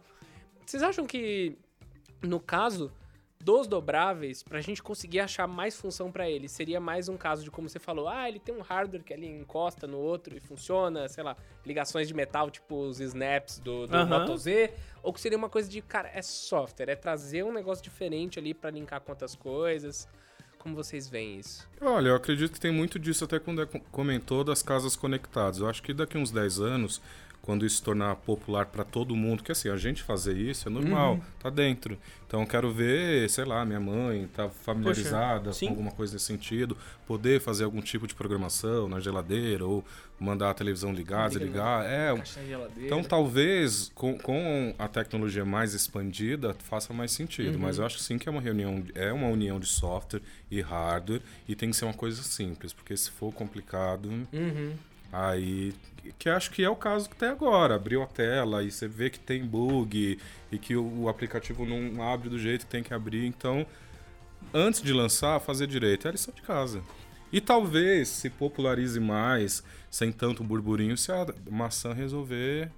Vocês 0.65 0.81
acham 0.81 1.05
que, 1.05 1.55
no 2.21 2.39
caso 2.39 2.91
dos 3.39 3.67
dobráveis, 3.67 4.43
pra 4.43 4.59
gente 4.61 4.81
conseguir 4.83 5.19
achar 5.19 5.47
mais 5.47 5.79
função 5.79 6.11
pra 6.11 6.29
ele, 6.29 6.49
seria 6.49 6.79
mais 6.79 7.07
um 7.07 7.15
caso 7.15 7.43
de 7.43 7.51
como 7.51 7.69
você 7.69 7.79
falou, 7.79 8.07
ah, 8.07 8.27
ele 8.27 8.39
tem 8.39 8.53
um 8.55 8.61
hardware 8.61 9.03
que 9.03 9.13
ele 9.13 9.27
encosta 9.27 9.85
no 9.87 9.97
outro 9.97 10.35
e 10.35 10.39
funciona, 10.39 11.07
sei 11.07 11.23
lá, 11.23 11.37
ligações 11.65 12.07
de 12.07 12.13
metal, 12.13 12.49
tipo 12.49 12.75
os 12.75 12.99
snaps 12.99 13.59
do, 13.59 13.87
do 13.87 13.95
Aham. 13.95 14.05
Moto 14.19 14.37
Z, 14.37 14.73
ou 15.03 15.13
que 15.13 15.21
seria 15.21 15.37
uma 15.37 15.49
coisa 15.49 15.69
de, 15.69 15.81
cara, 15.81 16.09
é 16.13 16.21
software, 16.21 16.89
é 16.89 16.95
trazer 16.95 17.43
um 17.43 17.53
negócio 17.53 17.83
diferente 17.83 18.39
ali 18.39 18.53
pra 18.53 18.69
linkar 18.69 18.99
com 19.01 19.11
outras 19.11 19.35
coisas. 19.35 20.07
Como 20.57 20.75
vocês 20.75 21.07
veem 21.07 21.39
isso? 21.39 21.69
Olha, 21.79 22.09
eu 22.09 22.15
acredito 22.15 22.51
que 22.51 22.59
tem 22.59 22.71
muito 22.73 22.97
disso 22.99 23.23
até 23.23 23.39
quando 23.39 23.61
é- 23.61 23.65
comentou 23.91 24.43
das 24.43 24.61
casas 24.61 24.95
conectadas. 24.95 25.59
Eu 25.59 25.69
acho 25.69 25.81
que 25.83 25.93
daqui 25.93 26.17
uns 26.17 26.31
10 26.31 26.59
anos, 26.59 26.99
quando 27.47 27.65
isso 27.65 27.77
se 27.77 27.81
tornar 27.83 28.13
popular 28.17 28.65
para 28.65 28.83
todo 28.83 29.15
mundo, 29.15 29.41
que 29.41 29.51
assim, 29.53 29.69
a 29.69 29.77
gente 29.77 30.03
fazer 30.03 30.35
isso 30.37 30.67
é 30.67 30.71
normal, 30.71 31.13
Uhum. 31.13 31.21
tá 31.39 31.49
dentro. 31.49 31.97
Então 32.27 32.41
eu 32.41 32.45
quero 32.47 32.69
ver, 32.73 33.29
sei 33.29 33.45
lá, 33.45 33.63
minha 33.65 33.79
mãe 33.79 34.27
tá 34.35 34.49
familiarizada 34.49 35.53
sim. 35.53 35.67
com 35.67 35.71
alguma 35.71 35.91
coisa 35.91 36.11
nesse 36.13 36.25
sentido, 36.25 36.75
poder 37.07 37.39
fazer 37.39 37.63
algum 37.63 37.79
tipo 37.81 38.05
de 38.05 38.13
programação 38.13 38.89
na 38.89 38.99
geladeira 38.99 39.65
ou 39.65 39.81
mandar 40.19 40.49
a 40.49 40.53
televisão 40.53 40.91
ligar, 40.91 41.29
Liga 41.29 41.39
desligar. 41.39 41.85
É, 41.85 42.13
então 42.79 43.01
talvez 43.01 43.89
com, 43.95 44.17
com 44.17 44.75
a 44.77 44.89
tecnologia 44.89 45.45
mais 45.45 45.73
expandida 45.73 46.53
faça 46.65 46.93
mais 46.93 47.11
sentido, 47.13 47.53
Uhum. 47.55 47.61
mas 47.61 47.77
eu 47.77 47.85
acho 47.85 47.97
sim 47.99 48.17
que 48.17 48.27
é 48.27 48.31
uma 48.31 48.41
reunião, 48.41 48.83
é 48.93 49.13
uma 49.13 49.27
união 49.29 49.57
de 49.57 49.67
software 49.67 50.21
e 50.51 50.59
hardware 50.59 51.21
e 51.47 51.55
tem 51.55 51.69
que 51.71 51.77
ser 51.77 51.85
uma 51.85 51.93
coisa 51.93 52.21
simples, 52.23 52.73
porque 52.73 52.97
se 52.97 53.09
for 53.09 53.31
complicado, 53.33 54.09
Uhum. 54.33 54.73
aí 55.13 55.73
que 56.17 56.29
acho 56.29 56.51
que 56.51 56.63
é 56.63 56.69
o 56.69 56.75
caso 56.75 57.09
que 57.09 57.15
tem 57.15 57.29
agora, 57.29 57.75
abriu 57.75 58.01
a 58.03 58.07
tela 58.07 58.63
e 58.63 58.71
você 58.71 58.87
vê 58.87 59.09
que 59.09 59.19
tem 59.19 59.45
bug 59.45 60.17
e 60.51 60.57
que 60.57 60.75
o, 60.75 61.01
o 61.03 61.09
aplicativo 61.09 61.65
não 61.65 62.01
abre 62.01 62.29
do 62.29 62.37
jeito 62.39 62.65
que 62.65 62.71
tem 62.71 62.83
que 62.83 62.93
abrir, 62.93 63.25
então 63.25 63.65
antes 64.53 64.81
de 64.81 64.93
lançar, 64.93 65.39
fazer 65.39 65.67
direito 65.67 66.05
é 66.07 66.09
a 66.09 66.11
lição 66.11 66.33
de 66.33 66.41
casa. 66.41 66.81
E 67.31 67.41
talvez 67.41 68.07
se 68.07 68.29
popularize 68.29 68.99
mais, 68.99 69.61
sem 69.91 70.11
tanto 70.11 70.43
burburinho, 70.43 70.95
se 70.97 71.11
a 71.11 71.25
maçã 71.49 71.93
resolver 71.93 72.71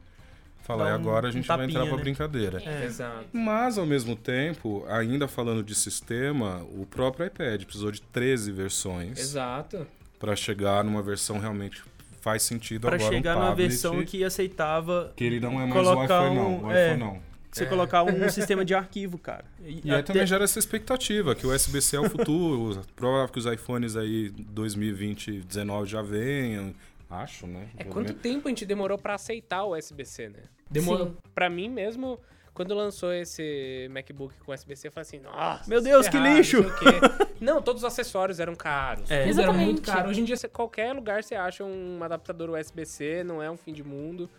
falar, 0.64 0.90
e 0.90 0.92
um- 0.92 0.96
agora 0.96 1.28
a 1.28 1.30
um 1.30 1.32
gente 1.34 1.48
vai 1.48 1.58
tapinha, 1.58 1.70
entrar 1.78 1.86
pra 1.88 1.98
né? 1.98 2.02
brincadeira. 2.04 2.64
É. 2.64 2.86
Exato. 2.86 3.26
Mas, 3.32 3.78
ao 3.78 3.86
mesmo 3.86 4.16
tempo, 4.16 4.84
ainda 4.88 5.28
falando 5.28 5.64
de 5.64 5.76
sistema, 5.76 6.64
o 6.72 6.86
próprio 6.86 7.28
iPad 7.28 7.64
precisou 7.64 7.92
de 7.92 8.02
13 8.02 8.52
versões 8.52 9.20
Exato. 9.20 9.86
para 10.20 10.36
chegar 10.36 10.84
numa 10.84 11.02
versão 11.04 11.38
realmente 11.40 11.84
faz 12.22 12.44
sentido 12.44 12.88
Pra 12.88 12.96
agora 12.96 13.12
chegar 13.14 13.38
um 13.38 13.40
numa 13.42 13.56
versão 13.56 14.04
que 14.04 14.24
aceitava 14.24 15.14
que 15.16 15.24
ele 15.24 15.40
não 15.40 15.54
é 15.62 15.66
mais 15.66 15.88
o 15.88 15.94
colocar 15.94 16.24
iPhone 16.24 16.36
não, 16.36 16.50
um- 16.56 16.66
o 16.66 16.72
é. 16.72 16.86
iPhone 16.88 17.00
não. 17.00 17.20
você 17.52 17.64
É. 17.64 17.68
colocar 17.68 18.04
um 18.04 18.30
sistema 18.30 18.64
de 18.64 18.74
arquivo, 18.76 19.18
cara. 19.18 19.46
E 19.64 19.92
aí 19.92 20.04
também 20.04 20.26
gera 20.28 20.44
essa 20.44 20.60
expectativa 20.60 21.34
que 21.36 21.46
o 21.48 21.54
USB-C 21.54 21.96
é 21.96 22.00
o 22.00 22.10
futuro, 22.10 22.82
provável 22.96 23.30
que 23.30 23.40
os 23.40 23.46
iPhones 23.46 23.96
aí 23.96 24.30
2020, 24.30 25.42
19 25.42 25.90
já 25.90 26.02
venham, 26.02 26.74
acho, 27.10 27.48
né? 27.48 27.68
É 27.78 27.84
quanto 27.84 28.14
tempo 28.14 28.48
a 28.48 28.50
gente 28.50 28.66
demorou 28.66 28.98
pra 28.98 29.16
aceitar 29.16 29.64
o 29.64 29.76
USB-C, 29.76 30.30
né? 30.30 30.40
Demorou. 30.70 31.16
Pra 31.34 31.50
mim 31.50 31.68
mesmo, 31.70 32.20
quando 32.54 32.74
lançou 32.74 33.14
esse 33.14 33.88
MacBook 33.92 34.34
com 34.46 34.52
USB-C, 34.52 34.88
eu 34.88 34.92
falei 34.92 35.02
assim, 35.04 35.20
nossa. 35.20 35.70
Meu 35.70 35.82
Deus, 35.82 36.08
que 36.08 36.18
lixo! 36.18 36.62
não. 36.62 37.30
Não, 37.40 37.62
todos 37.62 37.84
os 37.84 37.88
acessórios 37.88 38.38
eram 38.40 38.54
caros. 38.54 39.10
É. 39.10 39.26
Tudo 39.26 39.40
era 39.40 39.54
muito 39.54 39.78
Exatamente. 39.78 39.82
caro. 39.82 40.10
Hoje 40.10 40.20
em 40.20 40.24
dia, 40.26 40.36
qualquer 40.52 40.92
lugar 40.92 41.24
você 41.24 41.36
acha 41.36 41.64
um 41.64 42.04
adaptador 42.04 42.50
USB-C, 42.50 43.24
não 43.24 43.42
é 43.42 43.50
um 43.50 43.56
fim 43.56 43.72
de 43.72 43.82
mundo. 43.82 44.30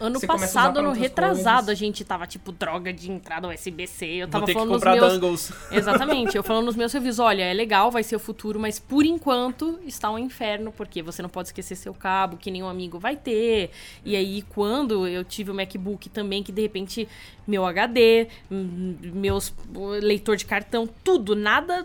Ano 0.00 0.18
Você 0.18 0.26
passado, 0.26 0.78
ano 0.78 0.92
retrasado, 0.92 1.66
coisas. 1.66 1.68
a 1.68 1.74
gente 1.74 2.02
tava 2.04 2.26
tipo 2.26 2.50
droga 2.52 2.90
de 2.90 3.12
entrada 3.12 3.48
USB-C. 3.48 4.06
Eu 4.06 4.26
Vou 4.26 4.32
tava 4.32 4.46
que 4.46 4.52
falando 4.54 4.68
nos 4.70 4.76
comprar 4.78 4.96
meus. 4.96 5.12
dongles. 5.18 5.52
Exatamente, 5.70 6.36
eu 6.36 6.42
falando 6.42 6.64
nos 6.64 6.74
meus 6.74 6.90
reviews, 6.90 7.18
olha, 7.18 7.42
é 7.42 7.52
legal, 7.52 7.90
vai 7.90 8.02
ser 8.02 8.16
o 8.16 8.18
futuro, 8.18 8.58
mas 8.58 8.78
por 8.78 9.04
enquanto 9.04 9.78
está 9.86 10.10
um 10.10 10.18
inferno, 10.18 10.72
porque 10.72 11.02
você 11.02 11.20
não 11.20 11.28
pode 11.28 11.48
esquecer 11.48 11.76
seu 11.76 11.92
cabo, 11.92 12.38
que 12.38 12.50
nenhum 12.50 12.66
amigo 12.66 12.98
vai 12.98 13.14
ter. 13.14 13.70
E 14.02 14.16
aí, 14.16 14.40
quando 14.40 15.06
eu 15.06 15.22
tive 15.22 15.50
o 15.50 15.54
MacBook 15.54 16.08
também, 16.08 16.42
que 16.42 16.50
de 16.50 16.62
repente 16.62 17.06
meu 17.46 17.66
HD, 17.66 18.26
meus 18.50 19.52
leitor 20.00 20.36
de 20.36 20.46
cartão, 20.46 20.88
tudo, 21.04 21.36
nada. 21.36 21.84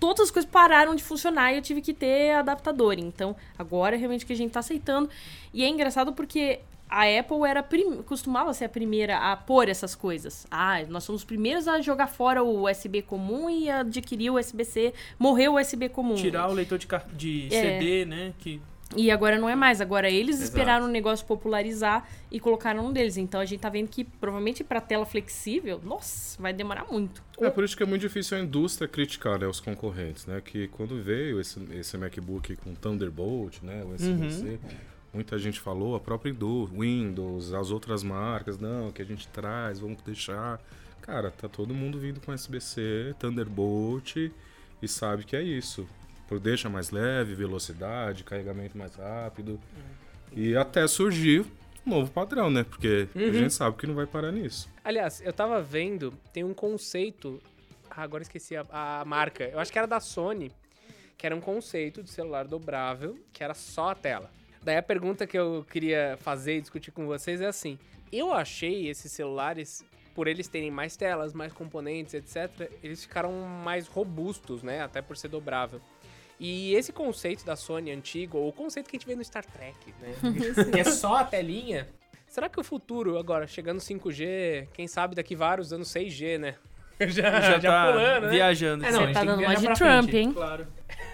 Todas 0.00 0.24
as 0.24 0.30
coisas 0.30 0.50
pararam 0.50 0.94
de 0.94 1.02
funcionar 1.02 1.52
e 1.52 1.56
eu 1.56 1.62
tive 1.62 1.80
que 1.80 1.94
ter 1.94 2.32
adaptador. 2.32 2.94
Então, 2.98 3.34
agora 3.56 3.94
é 3.94 3.98
realmente 3.98 4.26
que 4.26 4.32
a 4.32 4.36
gente 4.36 4.50
tá 4.50 4.60
aceitando. 4.60 5.08
E 5.52 5.62
é 5.62 5.68
engraçado 5.68 6.12
porque 6.12 6.60
a 6.94 7.18
Apple 7.20 7.42
era 7.48 7.62
prim- 7.62 8.02
costumava 8.02 8.52
ser 8.54 8.66
a 8.66 8.68
primeira 8.68 9.18
a 9.18 9.36
pôr 9.36 9.68
essas 9.68 9.94
coisas. 9.94 10.46
Ah, 10.50 10.82
nós 10.88 11.04
somos 11.04 11.22
os 11.22 11.24
primeiros 11.26 11.66
a 11.66 11.80
jogar 11.80 12.06
fora 12.06 12.42
o 12.42 12.68
USB 12.68 13.02
comum 13.02 13.50
e 13.50 13.68
adquirir 13.70 14.30
o 14.30 14.38
USB-C, 14.38 14.94
morreu 15.18 15.54
o 15.54 15.60
USB 15.60 15.88
comum. 15.88 16.14
Tirar 16.14 16.48
o 16.48 16.52
leitor 16.52 16.78
de, 16.78 16.86
de 17.16 17.48
É. 17.54 17.60
CD, 17.78 18.04
né? 18.04 18.32
Que 18.38 18.60
E 18.96 19.10
agora 19.10 19.38
não 19.38 19.48
é 19.48 19.56
mais. 19.56 19.80
Agora 19.80 20.08
eles 20.08 20.36
Exato. 20.36 20.44
esperaram 20.50 20.84
o 20.84 20.88
negócio 20.88 21.26
popularizar 21.26 22.06
e 22.30 22.38
colocaram 22.38 22.86
um 22.86 22.92
deles. 22.92 23.16
Então 23.16 23.40
a 23.40 23.44
gente 23.44 23.58
tá 23.60 23.68
vendo 23.68 23.88
que 23.88 24.04
provavelmente 24.04 24.62
pra 24.62 24.80
tela 24.80 25.04
flexível, 25.04 25.80
nossa, 25.82 26.40
vai 26.40 26.52
demorar 26.52 26.84
muito. 26.90 27.22
É 27.40 27.50
por 27.50 27.64
isso 27.64 27.76
que 27.76 27.82
é 27.82 27.86
muito 27.86 28.02
difícil 28.02 28.36
a 28.38 28.40
indústria 28.40 28.86
criticar 28.86 29.38
né, 29.38 29.46
os 29.48 29.58
concorrentes, 29.58 30.26
né? 30.26 30.40
Que 30.44 30.68
quando 30.68 31.02
veio 31.02 31.40
esse, 31.40 31.58
esse 31.72 31.96
MacBook 31.98 32.54
com 32.56 32.72
Thunderbolt, 32.74 33.62
né? 33.62 33.82
O 33.84 33.94
USB-C, 33.94 34.60
muita 35.14 35.38
gente 35.38 35.60
falou, 35.60 35.94
a 35.94 36.00
própria 36.00 36.34
Windows, 36.34 37.52
as 37.54 37.70
outras 37.70 38.02
marcas, 38.02 38.58
não, 38.58 38.90
que 38.90 39.00
a 39.00 39.04
gente 39.04 39.28
traz, 39.28 39.78
vamos 39.78 40.02
deixar. 40.02 40.60
Cara, 41.00 41.30
tá 41.30 41.48
todo 41.48 41.72
mundo 41.74 41.98
vindo 41.98 42.20
com 42.20 42.32
USB-C, 42.32 43.14
Thunderbolt 43.18 44.16
e 44.16 44.88
sabe 44.88 45.24
que 45.24 45.36
é 45.36 45.42
isso. 45.42 45.86
Por- 46.28 46.40
Deixa 46.40 46.68
mais 46.68 46.90
leve, 46.90 47.34
velocidade, 47.34 48.24
carregamento 48.24 48.76
mais 48.76 48.94
rápido. 48.96 49.60
E 50.32 50.56
até 50.56 50.86
surgir 50.86 51.44
um 51.86 51.90
novo 51.90 52.10
padrão, 52.10 52.50
né? 52.50 52.64
Porque 52.64 53.06
a 53.14 53.32
gente 53.32 53.52
sabe 53.52 53.76
que 53.76 53.86
não 53.86 53.94
vai 53.94 54.06
parar 54.06 54.32
nisso. 54.32 54.68
Aliás, 54.82 55.20
eu 55.24 55.32
tava 55.32 55.62
vendo, 55.62 56.12
tem 56.32 56.42
um 56.42 56.54
conceito. 56.54 57.40
Ah, 57.90 58.02
agora 58.02 58.22
esqueci 58.22 58.56
a, 58.56 58.64
a 58.70 59.04
marca. 59.04 59.44
Eu 59.44 59.60
acho 59.60 59.70
que 59.70 59.78
era 59.78 59.86
da 59.86 60.00
Sony, 60.00 60.50
que 61.18 61.26
era 61.26 61.36
um 61.36 61.40
conceito 61.40 62.02
de 62.02 62.10
celular 62.10 62.46
dobrável, 62.48 63.16
que 63.32 63.44
era 63.44 63.54
só 63.54 63.90
a 63.90 63.94
tela. 63.94 64.30
Daí 64.64 64.78
a 64.78 64.82
pergunta 64.82 65.26
que 65.26 65.38
eu 65.38 65.64
queria 65.70 66.16
fazer 66.20 66.56
e 66.56 66.60
discutir 66.62 66.90
com 66.90 67.06
vocês 67.06 67.40
é 67.42 67.46
assim: 67.46 67.78
eu 68.10 68.32
achei 68.32 68.88
esses 68.88 69.12
celulares, 69.12 69.84
por 70.14 70.26
eles 70.26 70.48
terem 70.48 70.70
mais 70.70 70.96
telas, 70.96 71.34
mais 71.34 71.52
componentes, 71.52 72.14
etc., 72.14 72.70
eles 72.82 73.02
ficaram 73.02 73.32
mais 73.42 73.86
robustos, 73.86 74.62
né? 74.62 74.82
Até 74.82 75.02
por 75.02 75.16
ser 75.16 75.28
dobrável. 75.28 75.80
E 76.40 76.74
esse 76.74 76.92
conceito 76.92 77.44
da 77.44 77.56
Sony 77.56 77.92
antigo, 77.92 78.38
ou 78.38 78.48
o 78.48 78.52
conceito 78.52 78.88
que 78.88 78.96
a 78.96 78.98
gente 78.98 79.06
vê 79.06 79.14
no 79.14 79.22
Star 79.22 79.44
Trek, 79.44 79.94
né? 80.00 80.14
que 80.72 80.80
é 80.80 80.84
só 80.84 81.16
a 81.16 81.24
telinha. 81.24 81.86
Será 82.26 82.48
que 82.48 82.58
o 82.58 82.64
futuro, 82.64 83.18
agora, 83.18 83.46
chegando 83.46 83.78
5G, 83.78 84.68
quem 84.72 84.88
sabe 84.88 85.14
daqui 85.14 85.36
vários 85.36 85.72
anos 85.72 85.88
6G, 85.88 86.38
né? 86.38 86.56
já, 87.08 87.40
Já, 87.40 87.60
tá 87.60 87.92
pulando, 87.92 88.22
né? 88.24 88.28
viajando. 88.30 88.84
É, 88.84 88.92
não, 88.92 89.00
Você 89.06 89.12
tá 89.12 89.24
dando 89.24 89.38
uma 89.40 89.48
viajar 89.48 89.72
de 89.72 89.78
Trump, 89.78 90.10
frente. 90.10 90.16
hein? 90.16 90.32
Claro. 90.32 90.66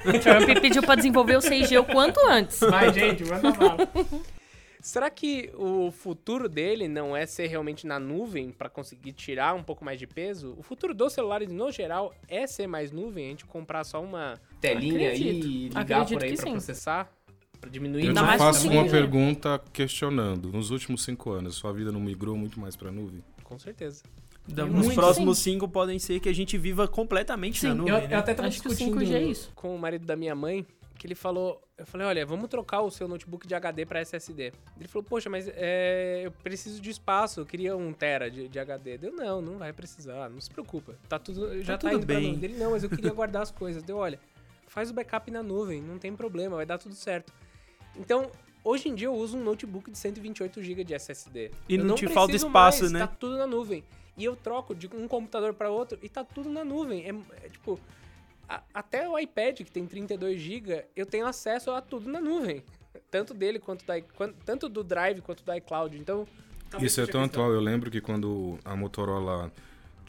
O 0.04 0.12
Trump 0.20 0.60
pediu 0.60 0.82
pra 0.82 0.94
desenvolver 0.94 1.36
o 1.36 1.40
6G 1.40 1.80
o 1.80 1.84
quanto 1.84 2.20
antes. 2.28 2.60
Vai, 2.60 2.92
gente, 2.92 3.24
manda 3.24 3.50
bala. 3.52 3.88
Será 4.82 5.10
que 5.10 5.50
o 5.56 5.90
futuro 5.90 6.48
dele 6.48 6.88
não 6.88 7.14
é 7.14 7.26
ser 7.26 7.46
realmente 7.48 7.86
na 7.86 7.98
nuvem 7.98 8.50
para 8.50 8.70
conseguir 8.70 9.12
tirar 9.12 9.54
um 9.54 9.62
pouco 9.62 9.84
mais 9.84 9.98
de 9.98 10.06
peso? 10.06 10.54
O 10.56 10.62
futuro 10.62 10.94
dos 10.94 11.12
celulares, 11.12 11.50
no 11.52 11.70
geral, 11.70 12.14
é 12.26 12.46
ser 12.46 12.66
mais 12.66 12.90
nuvem? 12.90 13.26
A 13.26 13.28
gente 13.28 13.44
comprar 13.44 13.84
só 13.84 14.02
uma 14.02 14.40
telinha 14.58 15.10
aí 15.10 15.20
e 15.40 15.68
ligar 15.68 15.80
Acredito 16.00 16.18
por 16.18 16.24
aí 16.24 16.36
sim. 16.36 16.52
processar? 16.52 17.12
Pra 17.60 17.68
diminuir 17.68 18.06
Eu 18.06 18.14
te 18.14 18.22
mais 18.22 18.40
faço 18.40 18.70
uma 18.70 18.84
5G. 18.84 18.90
pergunta 18.90 19.60
questionando. 19.70 20.50
Nos 20.50 20.70
últimos 20.70 21.04
cinco 21.04 21.30
anos, 21.30 21.56
sua 21.56 21.74
vida 21.74 21.92
não 21.92 22.00
migrou 22.00 22.34
muito 22.34 22.58
mais 22.58 22.74
pra 22.74 22.90
nuvem? 22.90 23.22
Com 23.44 23.58
certeza. 23.58 24.02
Da- 24.52 24.66
Muito 24.66 24.86
Nos 24.86 24.94
próximos 24.94 25.38
sim. 25.38 25.52
cinco 25.52 25.68
podem 25.68 25.98
ser 25.98 26.20
que 26.20 26.28
a 26.28 26.34
gente 26.34 26.56
viva 26.58 26.86
completamente 26.88 27.64
na 27.64 27.72
Sim. 27.72 27.76
nuvem. 27.78 27.94
Eu, 27.94 28.00
né? 28.08 28.14
eu 28.14 28.18
até 28.18 28.34
tava 28.34 28.48
Acho 28.48 28.60
que 28.60 28.66
o 28.68 28.70
discutindo 28.70 29.00
5G 29.00 29.14
é 29.14 29.22
isso. 29.22 29.52
com 29.54 29.74
o 29.74 29.78
marido 29.78 30.04
da 30.06 30.16
minha 30.16 30.34
mãe, 30.34 30.66
que 30.98 31.06
ele 31.06 31.14
falou... 31.14 31.60
Eu 31.78 31.86
falei, 31.86 32.06
olha, 32.06 32.26
vamos 32.26 32.48
trocar 32.50 32.82
o 32.82 32.90
seu 32.90 33.08
notebook 33.08 33.46
de 33.46 33.54
HD 33.54 33.86
pra 33.86 34.00
SSD. 34.00 34.52
Ele 34.78 34.86
falou, 34.88 35.02
poxa, 35.02 35.30
mas 35.30 35.48
é, 35.54 36.20
eu 36.24 36.30
preciso 36.30 36.78
de 36.78 36.90
espaço, 36.90 37.40
eu 37.40 37.46
queria 37.46 37.74
um 37.74 37.90
tera 37.90 38.30
de, 38.30 38.48
de 38.48 38.58
HD. 38.58 38.98
Deu, 38.98 39.12
não, 39.12 39.40
não 39.40 39.56
vai 39.56 39.72
precisar, 39.72 40.28
não 40.28 40.38
se 40.40 40.50
preocupa. 40.50 40.94
Tá 41.08 41.18
tudo, 41.18 41.62
já 41.62 41.78
tá, 41.78 41.88
tudo 41.88 41.94
indo 41.96 42.06
pra 42.06 42.16
bem. 42.16 42.34
Dele, 42.34 42.58
não, 42.58 42.72
mas 42.72 42.82
eu 42.84 42.90
queria 42.90 43.12
guardar 43.14 43.40
as 43.42 43.50
coisas. 43.50 43.82
Deu, 43.82 43.96
olha, 43.96 44.20
faz 44.66 44.90
o 44.90 44.92
backup 44.92 45.30
na 45.30 45.42
nuvem, 45.42 45.80
não 45.80 45.98
tem 45.98 46.14
problema, 46.14 46.56
vai 46.56 46.66
dar 46.66 46.76
tudo 46.76 46.94
certo. 46.94 47.32
Então, 47.96 48.30
hoje 48.64 48.88
em 48.88 48.94
dia 48.94 49.06
eu 49.08 49.14
uso 49.14 49.36
um 49.36 49.42
notebook 49.44 49.90
de 49.90 49.98
128 49.98 50.62
GB 50.62 50.84
de 50.84 50.94
SSD. 50.94 51.50
E 51.68 51.74
Eu 51.76 51.84
não 51.84 51.94
te 51.94 52.06
falta 52.08 52.34
espaço, 52.36 52.80
mais, 52.82 52.92
né? 52.92 53.00
Tá 53.00 53.06
tudo 53.06 53.36
na 53.38 53.46
nuvem. 53.46 53.84
E 54.16 54.24
eu 54.24 54.36
troco 54.36 54.74
de 54.74 54.86
um 54.94 55.08
computador 55.08 55.54
para 55.54 55.70
outro 55.70 55.98
e 56.02 56.08
tá 56.08 56.22
tudo 56.24 56.48
na 56.50 56.64
nuvem. 56.64 57.04
É, 57.08 57.44
é 57.44 57.48
tipo, 57.48 57.78
a- 58.48 58.62
até 58.74 59.08
o 59.08 59.18
iPad 59.18 59.56
que 59.62 59.70
tem 59.70 59.86
32 59.86 60.40
GB, 60.40 60.84
eu 60.94 61.06
tenho 61.06 61.26
acesso 61.26 61.70
a 61.70 61.80
tudo 61.80 62.10
na 62.10 62.20
nuvem. 62.20 62.62
Tanto 63.10 63.32
dele 63.32 63.58
quanto 63.58 63.84
da, 63.84 64.00
quan- 64.00 64.32
tanto 64.44 64.68
do 64.68 64.82
Drive 64.84 65.20
quanto 65.22 65.42
do 65.44 65.54
iCloud. 65.54 65.96
Então, 65.98 66.26
Isso 66.80 67.00
é 67.00 67.06
tão 67.06 67.22
atual. 67.24 67.50
Eu 67.52 67.60
lembro 67.60 67.90
que 67.90 68.00
quando 68.00 68.58
a 68.64 68.76
Motorola 68.76 69.50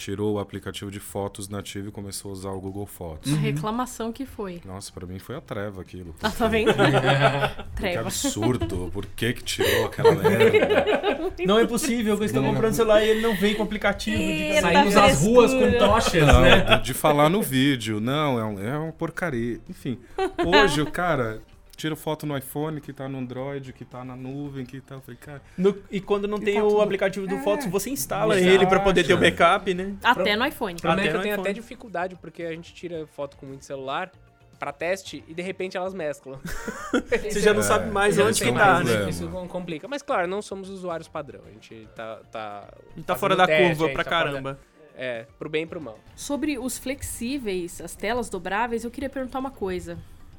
tirou 0.01 0.33
o 0.35 0.39
aplicativo 0.39 0.89
de 0.89 0.99
fotos 0.99 1.47
nativo 1.47 1.89
e 1.89 1.91
começou 1.91 2.29
a 2.29 2.33
usar 2.33 2.49
o 2.49 2.59
Google 2.59 2.85
Fotos. 2.85 3.31
A 3.33 3.37
reclamação 3.37 4.11
que 4.11 4.25
foi. 4.25 4.59
Nossa, 4.65 4.91
pra 4.91 5.05
mim 5.05 5.19
foi 5.19 5.35
a 5.35 5.41
treva 5.41 5.81
aquilo. 5.81 6.15
Ah, 6.21 6.29
tá 6.31 6.47
vendo? 6.47 6.71
Que 7.75 7.87
Treva. 7.87 8.01
absurdo. 8.01 8.89
Por 8.93 9.05
que 9.05 9.33
que 9.33 9.43
tirou 9.43 9.85
aquela 9.85 10.11
merda? 10.13 11.31
Não 11.45 11.57
é 11.57 11.65
possível 11.65 12.15
que 12.17 12.23
eu 12.23 12.25
estou 12.25 12.41
Não. 12.41 12.53
comprando 12.53 12.73
celular 12.73 13.03
e 13.03 13.09
ele 13.09 13.21
não 13.21 13.35
vem 13.35 13.55
com 13.55 13.63
aplicativo 13.63 14.17
de 14.17 14.59
Saímos 14.61 14.95
às 14.97 15.21
ruas 15.23 15.51
com 15.53 15.71
tochas, 15.79 16.27
Não, 16.27 16.41
né? 16.41 16.77
de, 16.77 16.83
de 16.83 16.93
falar 16.93 17.29
no 17.29 17.41
vídeo. 17.41 17.99
Não, 17.99 18.39
é, 18.39 18.43
um- 18.43 18.59
é 18.59 18.77
uma 18.77 18.91
porcaria. 18.91 19.59
Enfim, 19.69 19.97
hoje 20.45 20.81
o 20.81 20.91
cara 20.91 21.41
tira 21.75 21.95
foto 21.95 22.25
no 22.25 22.37
iPhone 22.37 22.79
que 22.79 22.93
tá 22.93 23.07
no 23.09 23.17
Android, 23.17 23.73
que 23.73 23.83
tá 23.83 24.03
na 24.03 24.15
nuvem, 24.15 24.65
que 24.65 24.79
tá... 24.81 24.95
Eu 24.95 25.01
falei, 25.01 25.17
cara... 25.19 25.41
No- 25.57 25.75
e 25.89 25.99
quando 25.99 26.27
não 26.27 26.37
tem 26.39 26.55
tá 26.55 26.63
o 26.63 26.69
tudo- 26.69 26.81
aplicativo 26.81 27.25
do 27.27 27.37
Fotos, 27.39 27.65
você 27.67 27.89
instala 27.89 28.37
Exato. 28.37 28.53
ele 28.53 28.67
pra 28.67 28.79
poder 28.79 29.03
ter 29.05 29.13
o 29.13 29.17
backup, 29.17 29.73
né? 29.73 29.95
Até 30.03 30.35
no 30.35 30.45
iPhone. 30.45 30.75
É 30.83 30.87
Até 30.87 31.01
que 31.03 31.07
eu 31.09 31.13
no 31.13 31.21
tenho 31.21 31.33
iPhone. 31.33 31.47
até 31.47 31.53
dificuldade, 31.53 32.15
porque 32.17 32.43
a 32.43 32.51
gente 32.51 32.73
tira 32.73 33.07
foto 33.07 33.35
com 33.37 33.45
muito 33.47 33.65
celular 33.65 34.11
pra 34.59 34.71
teste 34.71 35.23
e 35.27 35.33
de 35.33 35.41
repente 35.41 35.75
elas 35.75 35.91
mesclam. 35.91 36.39
Você 37.23 37.39
já 37.39 37.51
não 37.51 37.61
É, 37.61 37.63
sabe 37.63 37.89
mais 37.89 38.19
onde 38.19 38.39
tem 38.39 38.53
que 38.53 38.59
tá, 38.59 38.83
né? 38.83 39.09
Isso 39.09 39.27
complica. 39.49 39.87
Mas 39.87 40.03
claro, 40.03 40.27
não 40.27 40.39
somos 40.39 40.69
usuários 40.69 41.07
padrão. 41.07 41.41
A 41.47 41.51
gente 41.51 41.87
tá. 41.95 42.19
tá 42.31 42.67
A 42.91 42.95
gente 42.95 43.05
tá 43.05 43.15
fora 43.15 43.35
da 43.35 43.47
teste, 43.47 43.63
a 43.63 43.67
curva 43.75 43.89
pra 43.93 44.03
tá 44.03 44.09
da- 44.11 44.17
caramba. 44.25 44.59
É, 44.95 45.25
pro 45.39 45.49
bem 45.49 45.63
e 45.63 45.65
pro 45.65 45.81
mal. 45.81 45.97
Sobre 46.15 46.59
os 46.59 46.77
flexíveis, 46.77 47.81
as 47.81 47.95
telas 47.95 48.29
dobráveis, 48.29 48.83
eu 48.83 48.91
queria 48.91 49.09
perguntar 49.09 49.39
uma 49.39 49.49
coisa. 49.49 49.97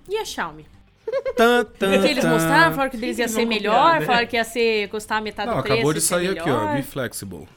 E 0.09 0.17
a 0.17 0.25
Xiaomi? 0.25 0.67
Tan, 1.37 1.65
tan, 1.65 1.93
Porque 1.93 2.09
eles 2.09 2.25
mostraram, 2.25 2.73
falaram 2.73 2.91
que 2.91 2.97
deles 2.97 3.19
ia 3.19 3.29
ser 3.29 3.45
melhor, 3.45 4.01
né? 4.01 4.07
falaram 4.07 4.27
que 4.27 4.37
ia 4.37 4.45
ser 4.45 4.89
custar 4.89 5.21
metade 5.23 5.49
Não, 5.51 5.57
do 5.59 5.63
preço. 5.63 5.75
acabou 5.75 5.93
de 5.95 6.01
ser 6.01 6.07
sair 6.09 6.39
aqui, 6.39 6.49
ó. 6.51 6.75
Be 6.75 6.83
flexible. 6.83 7.49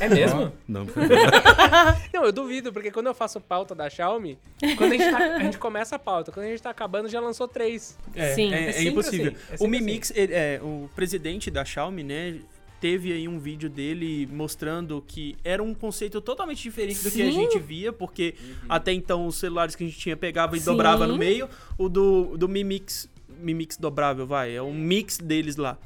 É 0.00 0.08
mesmo? 0.08 0.42
Ó, 0.42 0.50
Não, 0.68 0.86
Não, 2.12 2.24
eu 2.24 2.32
duvido, 2.32 2.72
porque 2.72 2.90
quando 2.90 3.06
eu 3.06 3.14
faço 3.14 3.40
pauta 3.40 3.74
da 3.74 3.88
Xiaomi, 3.88 4.38
quando 4.76 4.92
a 4.92 4.96
gente, 4.96 5.10
tá- 5.10 5.18
a 5.36 5.38
gente 5.40 5.58
começa 5.58 5.96
a 5.96 5.98
pauta, 5.98 6.30
quando 6.30 6.46
a 6.46 6.48
gente 6.50 6.62
tá 6.62 6.70
acabando, 6.70 7.08
já 7.08 7.20
lançou 7.20 7.48
três. 7.48 7.96
É, 8.14 8.34
Sim. 8.34 8.52
é, 8.52 8.70
É 8.70 8.76
é 8.78 8.82
impossível. 8.84 9.28
assim, 9.32 9.36
é 9.50 9.54
o 9.54 9.58
sempre 9.58 9.68
Mimix, 9.80 10.12
ele- 10.14 10.32
é, 10.34 10.60
o 10.62 10.88
presidente 10.94 11.50
da 11.50 11.64
Xiaomi, 11.64 12.02
né, 12.04 12.34
teve 12.82 13.12
aí 13.12 13.28
um 13.28 13.38
vídeo 13.38 13.70
dele 13.70 14.28
mostrando 14.32 15.00
que 15.06 15.36
era 15.44 15.62
um 15.62 15.72
conceito 15.72 16.20
totalmente 16.20 16.60
diferente 16.60 17.00
do 17.04 17.12
que 17.12 17.22
a 17.22 17.26
Sim. 17.26 17.30
gente 17.30 17.56
via, 17.60 17.92
porque 17.92 18.34
até 18.68 18.92
então 18.92 19.24
os 19.24 19.36
celulares 19.36 19.76
que 19.76 19.84
a 19.84 19.86
gente 19.86 19.96
tinha 19.96 20.16
pegava 20.16 20.56
e 20.56 20.58
Sim. 20.58 20.66
dobrava 20.66 21.06
no 21.06 21.16
meio, 21.16 21.48
o 21.78 21.88
do, 21.88 22.36
do 22.36 22.48
Mimix, 22.48 23.08
Mimix 23.38 23.76
dobrável, 23.76 24.26
vai, 24.26 24.56
é 24.56 24.60
um 24.60 24.74
mix 24.74 25.18
deles 25.18 25.54
lá. 25.54 25.78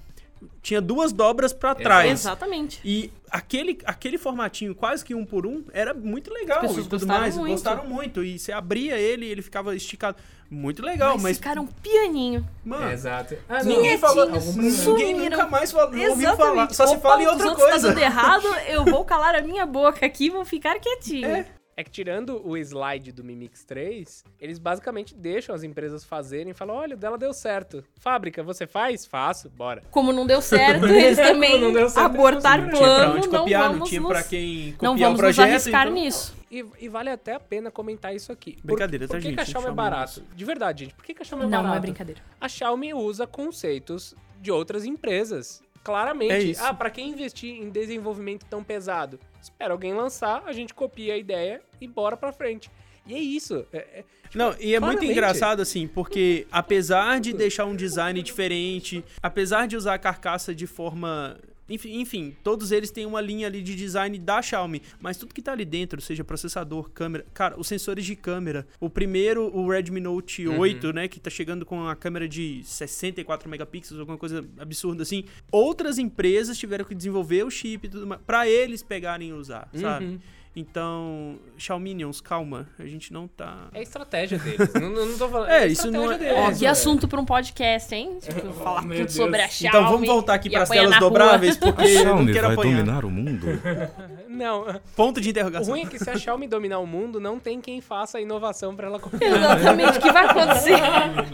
Tinha 0.62 0.80
duas 0.80 1.12
dobras 1.12 1.52
pra 1.52 1.74
trás. 1.74 2.10
Exatamente. 2.10 2.80
E 2.84 3.12
aquele, 3.30 3.78
aquele 3.84 4.18
formatinho, 4.18 4.74
quase 4.74 5.04
que 5.04 5.14
um 5.14 5.24
por 5.24 5.46
um, 5.46 5.64
era 5.72 5.94
muito 5.94 6.32
legal. 6.32 6.58
As 6.58 6.68
pessoas 6.68 6.86
e 6.86 6.88
tudo 6.88 7.00
gostaram 7.00 7.20
mais. 7.20 7.36
muito. 7.36 7.52
Gostaram 7.52 7.86
muito. 7.86 8.24
E 8.24 8.38
você 8.38 8.52
abria 8.52 8.98
ele 8.98 9.26
e 9.26 9.30
ele 9.30 9.42
ficava 9.42 9.74
esticado. 9.74 10.16
Muito 10.48 10.80
legal, 10.80 11.14
mas, 11.14 11.22
mas. 11.22 11.36
ficaram 11.38 11.66
pianinho. 11.66 12.46
Mano, 12.64 12.92
exato. 12.92 13.36
ninguém 13.64 13.98
falou. 13.98 14.28
Ninguém 14.30 15.14
nunca 15.14 15.46
mais 15.46 15.72
falou, 15.72 15.86
ouviu 15.86 16.04
Exatamente. 16.04 16.36
falar. 16.36 16.74
Só 16.74 16.86
se 16.86 16.94
Opa, 16.94 17.08
fala 17.08 17.22
em 17.22 17.26
outra 17.26 17.48
outros 17.48 17.64
coisa. 17.64 17.88
Tá 17.88 17.94
dando 17.94 17.98
errado, 18.00 18.46
eu 18.68 18.84
vou 18.84 19.02
calar 19.04 19.34
a 19.34 19.42
minha 19.42 19.66
boca 19.66 20.06
aqui 20.06 20.26
e 20.26 20.30
vou 20.30 20.44
ficar 20.44 20.78
quietinho. 20.78 21.26
É. 21.26 21.46
É 21.78 21.84
que 21.84 21.90
tirando 21.90 22.40
o 22.42 22.56
slide 22.56 23.12
do 23.12 23.22
Mi 23.22 23.36
Mix 23.36 23.62
3, 23.64 24.24
eles 24.40 24.58
basicamente 24.58 25.14
deixam 25.14 25.54
as 25.54 25.62
empresas 25.62 26.04
fazerem 26.04 26.52
e 26.52 26.54
falam: 26.54 26.74
olha, 26.76 26.94
o 26.94 26.98
dela 26.98 27.18
deu 27.18 27.34
certo. 27.34 27.84
Fábrica, 28.00 28.42
você 28.42 28.66
faz? 28.66 29.04
Faço, 29.04 29.50
bora. 29.50 29.82
Como 29.90 30.10
não 30.10 30.26
deu 30.26 30.40
certo, 30.42 30.86
eles 30.86 31.18
também 31.18 31.60
não 31.60 31.72
certo, 31.88 31.98
abortar 31.98 32.60
eles 32.60 32.72
Não 32.72 32.78
tinha 32.78 32.88
pra 32.88 32.96
plano, 32.96 33.16
onde 33.18 33.28
não 33.28 33.38
copiar, 33.40 33.62
não, 33.64 33.72
vamos 33.74 33.88
tinha 33.90 34.00
nos, 34.00 34.10
pra 34.10 34.22
quem 34.22 34.72
copiar 34.72 34.82
não 34.82 34.94
o 34.94 34.96
vamos 34.98 35.10
nos 35.12 35.20
projeto. 35.20 35.50
arriscar 35.50 35.82
então- 35.82 35.92
nisso. 35.94 36.34
E, 36.50 36.64
e 36.80 36.88
vale 36.88 37.10
até 37.10 37.34
a 37.34 37.40
pena 37.40 37.70
comentar 37.70 38.14
isso 38.14 38.32
aqui. 38.32 38.52
Por- 38.54 38.68
Brincadeira, 38.68 39.06
por, 39.06 39.14
tá, 39.14 39.20
que, 39.20 39.34
que 39.34 39.40
a 39.40 39.44
gente? 39.44 39.52
Xiaomi 39.52 39.68
é 39.68 39.72
barato? 39.72 40.22
De 40.34 40.44
verdade, 40.44 40.84
gente. 40.84 40.94
Por 40.94 41.04
que, 41.04 41.12
que 41.12 41.20
a 41.22 41.24
Xiaomi 41.26 41.44
é 41.44 41.48
Não, 41.48 41.50
barato? 41.58 41.68
não 41.68 41.76
é 41.76 41.80
brincadeira. 41.80 42.22
A 42.40 42.48
Xiaomi 42.48 42.94
usa 42.94 43.26
conceitos 43.26 44.14
de 44.40 44.50
outras 44.52 44.84
empresas. 44.86 45.60
Claramente. 45.86 46.32
É 46.32 46.42
isso. 46.42 46.64
Ah, 46.64 46.74
pra 46.74 46.90
quem 46.90 47.10
investir 47.10 47.54
em 47.62 47.70
desenvolvimento 47.70 48.44
tão 48.46 48.64
pesado? 48.64 49.20
Espera 49.40 49.72
alguém 49.72 49.94
lançar, 49.94 50.42
a 50.44 50.52
gente 50.52 50.74
copia 50.74 51.14
a 51.14 51.16
ideia 51.16 51.62
e 51.80 51.86
bora 51.86 52.16
pra 52.16 52.32
frente. 52.32 52.68
E 53.06 53.14
é 53.14 53.18
isso. 53.20 53.64
É- 53.72 54.00
é- 54.00 54.04
Não, 54.34 54.48
e 54.58 54.74
é 54.74 54.80
muito 54.80 54.94
Claramente. 54.94 55.12
engraçado 55.12 55.62
assim, 55.62 55.86
porque 55.86 56.44
apesar 56.50 57.20
de 57.20 57.32
deixar 57.32 57.66
um 57.66 57.76
design 57.76 58.20
diferente, 58.20 59.04
apesar 59.22 59.68
de 59.68 59.76
usar 59.76 59.94
a 59.94 59.98
carcaça 59.98 60.52
de 60.52 60.66
forma. 60.66 61.38
Enfim, 61.68 62.00
enfim, 62.00 62.36
todos 62.44 62.70
eles 62.70 62.90
têm 62.90 63.06
uma 63.06 63.20
linha 63.20 63.46
ali 63.46 63.60
de 63.62 63.74
design 63.74 64.18
da 64.18 64.40
Xiaomi, 64.40 64.82
mas 65.00 65.16
tudo 65.16 65.34
que 65.34 65.42
tá 65.42 65.52
ali 65.52 65.64
dentro, 65.64 66.00
seja 66.00 66.22
processador, 66.22 66.90
câmera, 66.90 67.26
cara, 67.34 67.58
os 67.58 67.66
sensores 67.66 68.04
de 68.04 68.14
câmera. 68.14 68.66
O 68.80 68.88
primeiro, 68.88 69.54
o 69.56 69.68
Redmi 69.68 70.00
Note 70.00 70.46
8, 70.46 70.92
né, 70.92 71.08
que 71.08 71.18
tá 71.18 71.28
chegando 71.30 71.66
com 71.66 71.88
a 71.88 71.96
câmera 71.96 72.28
de 72.28 72.62
64 72.64 73.48
megapixels, 73.48 73.98
alguma 73.98 74.16
coisa 74.18 74.44
absurda 74.58 75.02
assim. 75.02 75.24
Outras 75.50 75.98
empresas 75.98 76.56
tiveram 76.56 76.84
que 76.84 76.94
desenvolver 76.94 77.44
o 77.44 77.50
chip 77.50 77.86
e 77.86 77.90
tudo 77.90 78.06
mais 78.06 78.20
para 78.26 78.48
eles 78.48 78.82
pegarem 78.82 79.30
e 79.30 79.32
usar, 79.32 79.68
sabe? 79.74 80.20
Então, 80.58 81.36
Xiaominions, 81.58 82.22
calma, 82.22 82.66
a 82.78 82.86
gente 82.86 83.12
não 83.12 83.28
tá 83.28 83.68
É 83.74 83.80
a 83.80 83.82
estratégia 83.82 84.38
deles. 84.38 84.72
não, 84.72 84.88
não 84.88 85.18
tô 85.18 85.28
falando. 85.28 85.50
É, 85.50 85.58
a 85.58 85.66
isso 85.66 85.90
não 85.90 86.04
estratégia 86.04 86.32
é- 86.32 86.34
Ó, 86.40 86.44
deles, 86.46 86.58
que 86.60 86.64
é. 86.66 86.68
assunto 86.70 87.06
pra 87.06 87.20
um 87.20 87.26
podcast, 87.26 87.94
hein? 87.94 88.16
Tipo, 88.22 88.52
falar 88.54 88.80
tudo 88.80 88.94
Deus. 88.94 89.12
sobre 89.12 89.42
a 89.42 89.48
Xiaomi. 89.48 89.78
Então 89.78 89.92
vamos 89.92 90.08
voltar 90.08 90.32
aqui 90.32 90.48
para 90.48 90.62
as 90.62 90.70
apanhar 90.70 90.84
telas 90.84 90.98
dobráveis, 90.98 91.56
porque 91.58 91.82
A 91.82 91.86
eu 91.86 91.94
não 91.94 92.02
Xiaomi 92.04 92.32
quero 92.32 92.46
vai 92.46 92.54
apanhar. 92.56 92.76
dominar 92.78 93.04
o 93.04 93.10
mundo? 93.10 93.46
Não, 94.36 94.66
Ponto 94.94 95.18
de 95.18 95.28
o 95.28 95.30
interrogação. 95.30 95.72
ruim 95.72 95.84
é 95.84 95.86
que 95.86 95.98
se 95.98 96.10
a 96.10 96.18
Xiaomi 96.18 96.46
dominar 96.46 96.78
o 96.80 96.86
mundo, 96.86 97.18
não 97.18 97.40
tem 97.40 97.58
quem 97.58 97.80
faça 97.80 98.18
a 98.18 98.20
inovação 98.20 98.76
pra 98.76 98.86
ela 98.86 99.00
copiar. 99.00 99.34
Exatamente, 99.34 99.96
o 99.96 100.00
que 100.02 100.12
vai 100.12 100.26
acontecer? 100.26 100.76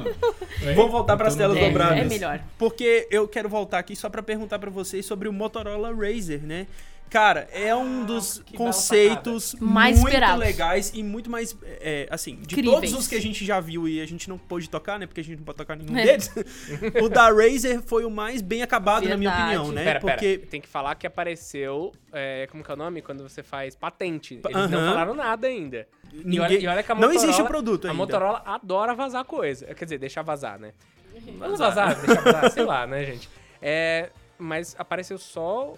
Vamos 0.77 0.93
voltar 0.93 1.17
para 1.17 1.27
as 1.27 1.35
Então 1.35 1.49
telas 1.49 1.57
não- 1.61 1.65
É, 1.65 1.69
dobráveis. 1.69 2.03
é 2.03 2.09
melhor. 2.09 2.41
Porque 2.57 3.09
eu 3.11 3.27
quero 3.27 3.49
voltar 3.49 3.81
aqui 3.81 3.97
só 3.97 4.09
para 4.09 4.23
perguntar 4.23 4.61
para 4.61 4.71
vocês 4.71 5.05
sobre 5.05 5.29
o 5.29 5.33
Motorola 5.33 5.93
Razer, 5.93 6.43
né? 6.45 6.69
Cara, 7.13 7.47
é 7.53 7.75
um 7.77 8.07
dos 8.07 8.39
que 8.39 8.53
bela 8.57 8.65
conceitos 8.65 9.55
Mais 9.61 9.97
muito 9.97 10.09
esperados. 10.09 10.39
legais 10.41 10.93
e 10.95 11.03
muito 11.03 11.31
mais, 11.31 11.55
é, 11.63 12.09
assim, 12.11 12.37
de 12.37 12.55
Críveis. 12.55 12.75
todos 12.75 12.93
os 12.95 13.07
que 13.07 13.15
a 13.15 13.21
gente 13.21 13.45
já 13.45 13.61
viu 13.61 13.87
e 13.87 14.01
a 14.01 14.07
gente 14.07 14.31
não 14.31 14.39
pôde 14.39 14.71
tocar, 14.71 14.99
né? 14.99 15.07
Porque 15.07 15.21
a 15.21 15.25
gente 15.25 15.37
não 15.37 15.45
pode 15.45 15.59
tocar 15.59 15.77
nenhum 15.77 15.95
É. 15.95 16.05
deles. 16.07 16.33
o 17.03 17.11
da 17.11 17.29
Razer 17.31 17.83
foi 17.83 18.07
o 18.07 18.11
mais 18.11 18.41
bem 18.41 18.63
acabado, 18.63 19.07
na 19.07 19.17
minha 19.19 19.31
Verdade. 19.31 19.57
opinião, 19.59 19.73
né? 19.75 19.85
Pera, 19.85 20.01
Porque 20.01 20.39
pera, 20.39 20.51
tem 20.51 20.61
que 20.63 20.69
falar 20.69 20.95
que 20.95 21.07
apareceu, 21.07 21.93
é, 22.15 22.47
como 22.51 22.65
que 22.65 22.71
é 22.71 22.75
o 22.75 22.79
nome? 22.79 23.03
Quando 23.03 23.23
você 23.23 23.43
faz 23.43 23.77
patente. 23.77 24.41
Eles 24.43 24.57
Aham. 24.57 24.69
não 24.69 24.89
falaram 24.89 25.15
nada 25.15 25.47
ainda. 25.47 25.87
E 26.11 26.17
ninguém... 26.17 26.41
olha, 26.41 26.59
e 26.59 26.67
olha 26.67 26.83
que 26.83 26.93
a 26.93 26.95
não 26.95 27.03
Motorola, 27.03 27.25
existe 27.27 27.43
o 27.43 27.47
produto 27.47 27.85
A 27.85 27.91
ainda. 27.91 27.97
Motorola 27.99 28.43
adora 28.47 28.95
vazar 28.95 29.25
coisa. 29.27 29.67
Quer 29.75 29.85
dizer, 29.85 29.99
deixar 29.99 30.23
vazar, 30.23 30.59
né? 30.59 30.73
Vamos 31.39 31.59
vazar, 31.59 31.95
deixar 32.01 32.23
vazar, 32.23 32.51
sei 32.51 32.65
lá, 32.65 32.87
né, 32.87 33.05
gente? 33.05 33.29
É, 33.61 34.09
Mas 34.39 34.75
apareceu 34.79 35.19
só. 35.19 35.75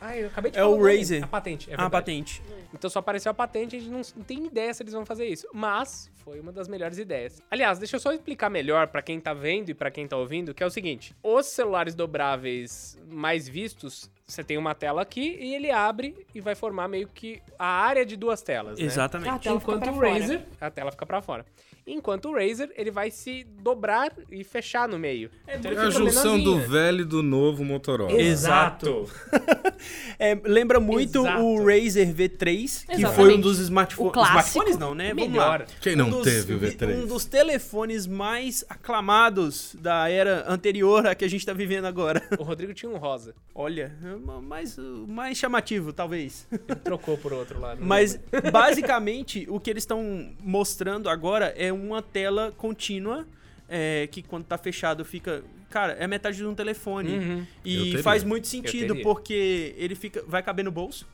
Ai, 0.00 0.22
eu 0.24 0.26
acabei 0.28 0.50
de 0.50 0.58
É 0.58 0.60
falar 0.62 0.72
o 0.74 0.78
nome. 0.78 0.96
Razer. 0.98 1.24
A 1.24 1.26
patente. 1.26 1.70
É 1.70 1.74
a 1.74 1.76
verdade. 1.76 1.90
patente. 1.92 2.42
Então 2.74 2.90
só 2.90 2.98
apareceu 2.98 3.30
a 3.30 3.34
patente, 3.34 3.76
a 3.76 3.78
gente 3.78 3.90
não, 3.90 4.00
não 4.16 4.24
tem 4.24 4.46
ideia 4.46 4.72
se 4.74 4.82
eles 4.82 4.92
vão 4.92 5.06
fazer 5.06 5.26
isso. 5.26 5.46
Mas 5.52 6.10
foi 6.24 6.40
uma 6.40 6.50
das 6.52 6.66
melhores 6.68 6.98
ideias. 6.98 7.40
Aliás, 7.50 7.78
deixa 7.78 7.96
eu 7.96 8.00
só 8.00 8.12
explicar 8.12 8.50
melhor 8.50 8.88
pra 8.88 9.00
quem 9.02 9.20
tá 9.20 9.32
vendo 9.32 9.70
e 9.70 9.74
pra 9.74 9.90
quem 9.90 10.06
tá 10.08 10.16
ouvindo, 10.16 10.52
que 10.54 10.62
é 10.62 10.66
o 10.66 10.70
seguinte: 10.70 11.14
os 11.22 11.46
celulares 11.46 11.94
dobráveis 11.94 12.98
mais 13.08 13.48
vistos, 13.48 14.10
você 14.26 14.42
tem 14.44 14.56
uma 14.58 14.74
tela 14.74 15.02
aqui 15.02 15.36
e 15.40 15.54
ele 15.54 15.70
abre 15.70 16.26
e 16.34 16.40
vai 16.40 16.54
formar 16.54 16.88
meio 16.88 17.08
que 17.08 17.40
a 17.58 17.66
área 17.66 18.04
de 18.04 18.16
duas 18.16 18.42
telas. 18.42 18.78
né? 18.78 18.84
Exatamente. 18.84 19.28
Ah, 19.30 19.38
tela 19.38 19.60
fica 19.60 19.72
Enquanto 19.72 19.82
pra 19.84 19.92
o 19.92 19.96
fora. 19.96 20.12
Razer, 20.20 20.42
a 20.60 20.70
tela 20.70 20.90
fica 20.90 21.06
pra 21.06 21.22
fora. 21.22 21.46
Enquanto 21.92 22.28
o 22.28 22.34
Razer, 22.34 22.70
ele 22.76 22.90
vai 22.90 23.10
se 23.10 23.44
dobrar 23.62 24.12
e 24.30 24.44
fechar 24.44 24.88
no 24.88 24.98
meio. 24.98 25.30
Então 25.48 25.72
É 25.72 25.76
a 25.78 25.90
junção 25.90 26.38
do 26.38 26.50
menorzinho. 26.52 26.70
velho 26.70 27.00
e 27.00 27.04
do 27.04 27.22
novo 27.22 27.64
Motorola. 27.64 28.12
Exato. 28.20 29.06
É, 30.18 30.38
lembra 30.44 30.78
muito 30.78 31.20
Exato. 31.20 31.42
o 31.42 31.56
Razer 31.64 32.14
V3, 32.14 32.38
que 32.84 32.92
Exatamente. 32.92 33.14
foi 33.14 33.34
um 33.34 33.40
dos 33.40 33.58
smartphones. 33.58 34.12
Smartphones 34.14 34.76
não, 34.76 34.94
né? 34.94 35.14
Vamos 35.14 35.30
Melhor. 35.30 35.60
lá. 35.60 35.66
Quem 35.80 35.96
não 35.96 36.08
Um 36.08 36.10
dos- 36.10 36.24
teve 36.24 36.52
o 36.52 36.60
V3? 36.60 37.02
Um 37.02 37.06
dos 37.06 37.24
telefones 37.24 38.06
mais 38.06 38.62
aclamados 38.68 39.74
da 39.80 40.10
era 40.10 40.44
anterior 40.46 41.06
à 41.06 41.14
que 41.14 41.24
a 41.24 41.28
gente 41.28 41.46
tá 41.46 41.54
vivendo 41.54 41.86
agora. 41.86 42.22
O 42.38 42.42
Rodrigo 42.42 42.74
tinha 42.74 42.90
um 42.92 42.98
rosa. 42.98 43.34
Olha, 43.54 43.92
é 44.04 44.40
mais, 44.42 44.76
mais 45.08 45.38
chamativo, 45.38 45.92
talvez. 45.94 46.46
Ele 46.52 46.76
trocou 46.80 47.16
por 47.16 47.32
outro 47.32 47.58
lado. 47.58 47.80
Mas, 47.82 48.20
basicamente, 48.52 49.46
o 49.48 49.58
que 49.58 49.70
eles 49.70 49.82
estão 49.82 50.30
mostrando 50.40 51.08
agora 51.08 51.54
é 51.56 51.72
uma 51.80 52.02
tela 52.02 52.52
contínua, 52.56 53.26
é, 53.68 54.08
que 54.10 54.22
quando 54.22 54.44
tá 54.44 54.58
fechado 54.58 55.04
fica... 55.04 55.42
Cara, 55.68 55.92
é 55.92 56.06
metade 56.06 56.36
de 56.36 56.44
um 56.44 56.54
telefone. 56.54 57.18
Uhum. 57.18 57.46
E 57.64 57.98
faz 57.98 58.24
muito 58.24 58.48
sentido, 58.48 58.96
porque 59.02 59.74
ele 59.76 59.94
fica, 59.94 60.22
vai 60.26 60.42
caber 60.42 60.64
no 60.64 60.70
bolso. 60.70 61.06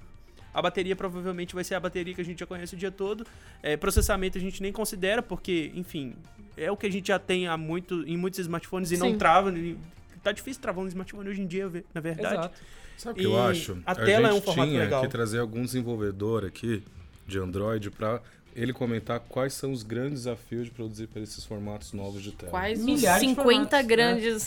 A 0.55 0.63
bateria 0.63 0.97
provavelmente 0.97 1.55
vai 1.55 1.63
ser 1.63 1.75
a 1.75 1.81
bateria 1.81 2.15
que 2.15 2.21
a 2.23 2.25
gente 2.25 2.41
já 2.41 2.47
conhece 2.47 2.75
o 2.75 2.79
dia 2.79 2.91
todo. 2.91 3.27
É, 3.63 3.77
processamento 3.77 4.39
a 4.39 4.41
gente 4.41 4.63
nem 4.63 4.73
considera, 4.73 5.23
porque, 5.23 5.71
enfim, 5.75 6.15
é 6.57 6.71
o 6.71 6.77
que 6.79 6.87
a 6.87 6.91
gente 6.91 7.09
já 7.09 7.19
tem 7.19 7.47
há 7.47 7.59
muito, 7.59 8.03
em 8.09 8.17
muitos 8.17 8.41
smartphones 8.41 8.91
e 8.91 8.97
não 8.97 9.11
Sim. 9.11 9.19
trava. 9.19 9.51
e 9.51 9.77
Tá 10.23 10.33
difícil 10.33 10.63
travar 10.63 10.83
um 10.83 10.89
smartphone 10.89 11.29
hoje 11.29 11.43
em 11.43 11.47
dia, 11.47 11.71
na 11.93 12.01
verdade. 12.01 12.35
Exato. 12.35 12.61
Sabe 12.97 13.21
o 13.21 13.23
que 13.23 13.29
eu 13.29 13.39
acho? 13.39 13.79
a 13.85 13.95
tela 13.95 14.29
é 14.29 14.31
um 14.31 14.37
gente 14.37 14.45
formato 14.45 14.71
tinha 14.71 14.81
legal. 14.81 15.03
que 15.03 15.09
trazer 15.09 15.39
algum 15.39 15.63
desenvolvedor 15.63 16.45
aqui 16.47 16.83
de 17.27 17.39
Android 17.39 17.91
pra 17.91 18.23
ele 18.57 18.73
comentar 18.73 19.21
quais 19.21 19.53
são 19.53 19.71
os 19.71 19.83
grandes 19.83 20.21
desafios 20.25 20.65
de 20.65 20.71
produzir 20.71 21.07
para 21.09 21.21
esses 21.23 21.45
formatos 21.45 21.93
novos 21.93 22.23
de 22.23 22.33
tela. 22.33 22.51
Quais 22.51 22.83
Milhares 22.83 23.21
de 23.23 23.29
50 23.29 23.43
formatos, 23.45 23.73
né? 23.73 23.83
grandes. 23.83 24.47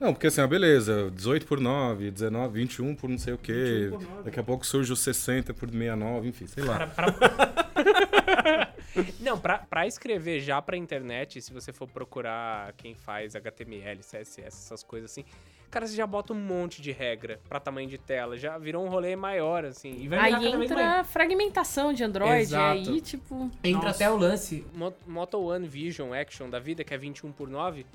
Não, 0.00 0.12
porque 0.14 0.26
assim, 0.28 0.40
ah, 0.40 0.46
beleza, 0.46 1.10
18 1.14 1.46
por 1.46 1.60
9, 1.60 2.10
19, 2.10 2.54
21 2.60 2.94
por 2.94 3.10
não 3.10 3.18
sei 3.18 3.34
o 3.34 3.38
quê. 3.38 3.88
21 3.90 3.98
por 3.98 4.08
9. 4.08 4.22
Daqui 4.24 4.40
a 4.40 4.42
pouco 4.42 4.66
surge 4.66 4.92
o 4.92 4.96
60 4.96 5.52
por 5.54 5.68
69, 5.70 6.28
enfim, 6.28 6.46
sei 6.46 6.64
lá. 6.64 6.86
Pra- 6.86 7.12
pra- 7.12 8.71
Não, 9.20 9.38
pra, 9.38 9.58
pra 9.58 9.86
escrever 9.86 10.40
já 10.40 10.60
pra 10.60 10.76
internet, 10.76 11.40
se 11.40 11.52
você 11.52 11.72
for 11.72 11.88
procurar 11.88 12.72
quem 12.74 12.94
faz 12.94 13.34
HTML, 13.36 14.00
CSS, 14.00 14.40
essas 14.42 14.82
coisas 14.82 15.10
assim, 15.10 15.24
cara, 15.70 15.86
você 15.86 15.94
já 15.96 16.06
bota 16.06 16.32
um 16.32 16.36
monte 16.36 16.82
de 16.82 16.92
regra 16.92 17.40
pra 17.48 17.58
tamanho 17.58 17.88
de 17.88 17.96
tela. 17.98 18.36
Já 18.36 18.58
virou 18.58 18.84
um 18.84 18.88
rolê 18.88 19.16
maior, 19.16 19.64
assim. 19.64 19.96
E 19.98 20.08
vai 20.08 20.32
Aí 20.32 20.46
entra 20.46 21.02
fragmentação 21.04 21.92
de 21.92 22.04
Android, 22.04 22.42
Exato. 22.42 22.90
aí 22.90 23.00
tipo. 23.00 23.50
Entra 23.64 23.86
Nossa. 23.88 24.04
até 24.04 24.10
o 24.10 24.16
lance. 24.16 24.66
Mo- 24.74 24.94
Moto 25.06 25.38
One 25.40 25.66
Vision 25.66 26.12
Action 26.12 26.50
da 26.50 26.58
vida, 26.58 26.84
que 26.84 26.92
é 26.92 26.98
21 26.98 27.32
por 27.32 27.48
9, 27.48 27.86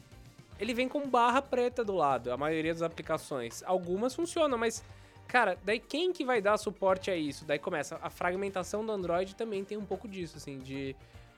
ele 0.59 0.73
vem 0.73 0.89
com 0.89 1.07
barra 1.07 1.39
preta 1.41 1.83
do 1.85 1.93
lado, 1.93 2.31
a 2.31 2.37
maioria 2.37 2.73
das 2.73 2.81
aplicações. 2.81 3.61
Algumas 3.63 4.15
funcionam, 4.15 4.57
mas, 4.57 4.83
cara, 5.27 5.57
daí 5.63 5.79
quem 5.79 6.11
que 6.13 6.23
vai 6.25 6.41
dar 6.41 6.57
suporte 6.57 7.11
a 7.11 7.15
isso? 7.15 7.45
Daí 7.45 7.59
começa, 7.59 7.99
a 8.01 8.09
fragmentação 8.09 8.85
do 8.85 8.91
Android 8.91 9.35
também 9.35 9.63
tem 9.63 9.77
um 9.77 9.85
pouco 9.85 10.07
disso, 10.07 10.37
assim, 10.37 10.59
de... 10.59 10.95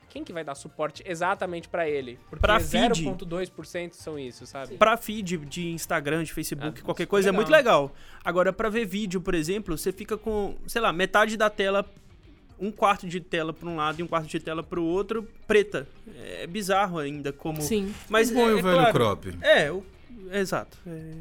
Quem 0.09 0.23
que 0.23 0.33
vai 0.33 0.43
dar 0.43 0.55
suporte 0.55 1.03
exatamente 1.05 1.69
pra 1.69 1.87
ele? 1.87 2.17
Porque 2.31 2.41
Pra 2.41 2.59
feed. 2.59 3.03
0.2% 3.05 3.93
são 3.93 4.17
isso, 4.17 4.43
sabe? 4.47 4.75
Pra 4.75 4.97
feed 4.97 5.37
de 5.37 5.69
Instagram, 5.69 6.23
de 6.23 6.33
Facebook, 6.33 6.81
Ah, 6.81 6.83
qualquer 6.83 7.05
coisa, 7.05 7.29
é 7.29 7.31
legal. 7.31 7.39
muito 7.43 7.51
legal. 7.55 7.91
Agora, 8.25 8.51
pra 8.51 8.69
ver 8.69 8.85
vídeo, 8.87 9.21
por 9.21 9.35
exemplo, 9.35 9.77
você 9.77 9.91
fica 9.91 10.17
com, 10.17 10.55
sei 10.65 10.81
lá, 10.81 10.91
metade 10.91 11.37
da 11.37 11.47
tela, 11.47 11.85
um 12.59 12.71
quarto 12.71 13.07
de 13.07 13.19
tela 13.21 13.53
pra 13.53 13.69
um 13.69 13.75
lado 13.75 13.99
e 13.99 14.03
um 14.03 14.07
quarto 14.07 14.25
de 14.27 14.39
tela 14.39 14.63
pro 14.63 14.83
outro, 14.83 15.27
preta. 15.45 15.87
É 16.17 16.47
bizarro 16.47 16.97
ainda 16.97 17.31
como... 17.31 17.61
Sim. 17.61 17.93
Mas 18.09 18.31
Bom, 18.31 18.39
é, 18.47 18.51
e 18.51 18.53
o 18.55 18.59
é 18.59 18.61
velho 18.63 18.75
claro, 18.77 18.93
crop? 18.93 19.37
É, 19.43 19.71
o- 19.71 19.85
exato. 20.31 20.75
É, 20.87 21.13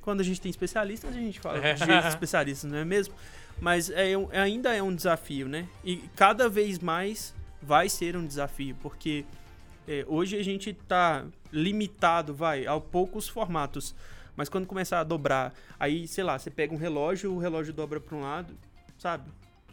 quando 0.00 0.20
a 0.20 0.24
gente 0.24 0.40
tem 0.40 0.50
especialistas, 0.50 1.10
a 1.14 1.18
gente 1.18 1.40
fala 1.40 1.60
de 1.74 1.84
jeitos 1.84 2.06
especialistas, 2.08 2.70
não 2.70 2.78
é 2.78 2.84
mesmo? 2.84 3.14
Mas 3.60 3.90
é, 3.90 4.16
um- 4.16 4.28
ainda 4.32 4.74
é 4.74 4.82
um 4.82 4.94
desafio, 4.94 5.48
né? 5.48 5.66
E 5.84 5.96
cada 6.16 6.48
vez 6.48 6.78
mais 6.78 7.34
vai 7.62 7.88
ser 7.88 8.16
um 8.16 8.26
desafio, 8.26 8.76
porque 8.82 9.24
é, 9.88 10.04
hoje 10.08 10.36
a 10.38 10.42
gente 10.42 10.72
tá 10.72 11.24
limitado, 11.52 12.34
vai, 12.34 12.66
a 12.66 12.78
poucos 12.80 13.28
formatos. 13.28 13.94
Mas 14.36 14.48
quando 14.48 14.66
começar 14.66 14.98
a 15.00 15.04
dobrar, 15.04 15.54
aí, 15.78 16.08
sei 16.08 16.24
lá, 16.24 16.38
você 16.38 16.50
pega 16.50 16.74
um 16.74 16.76
relógio, 16.78 17.32
o 17.32 17.38
relógio 17.38 17.72
dobra 17.72 18.00
para 18.00 18.16
um 18.16 18.22
lado, 18.22 18.52
sabe? 18.98 19.24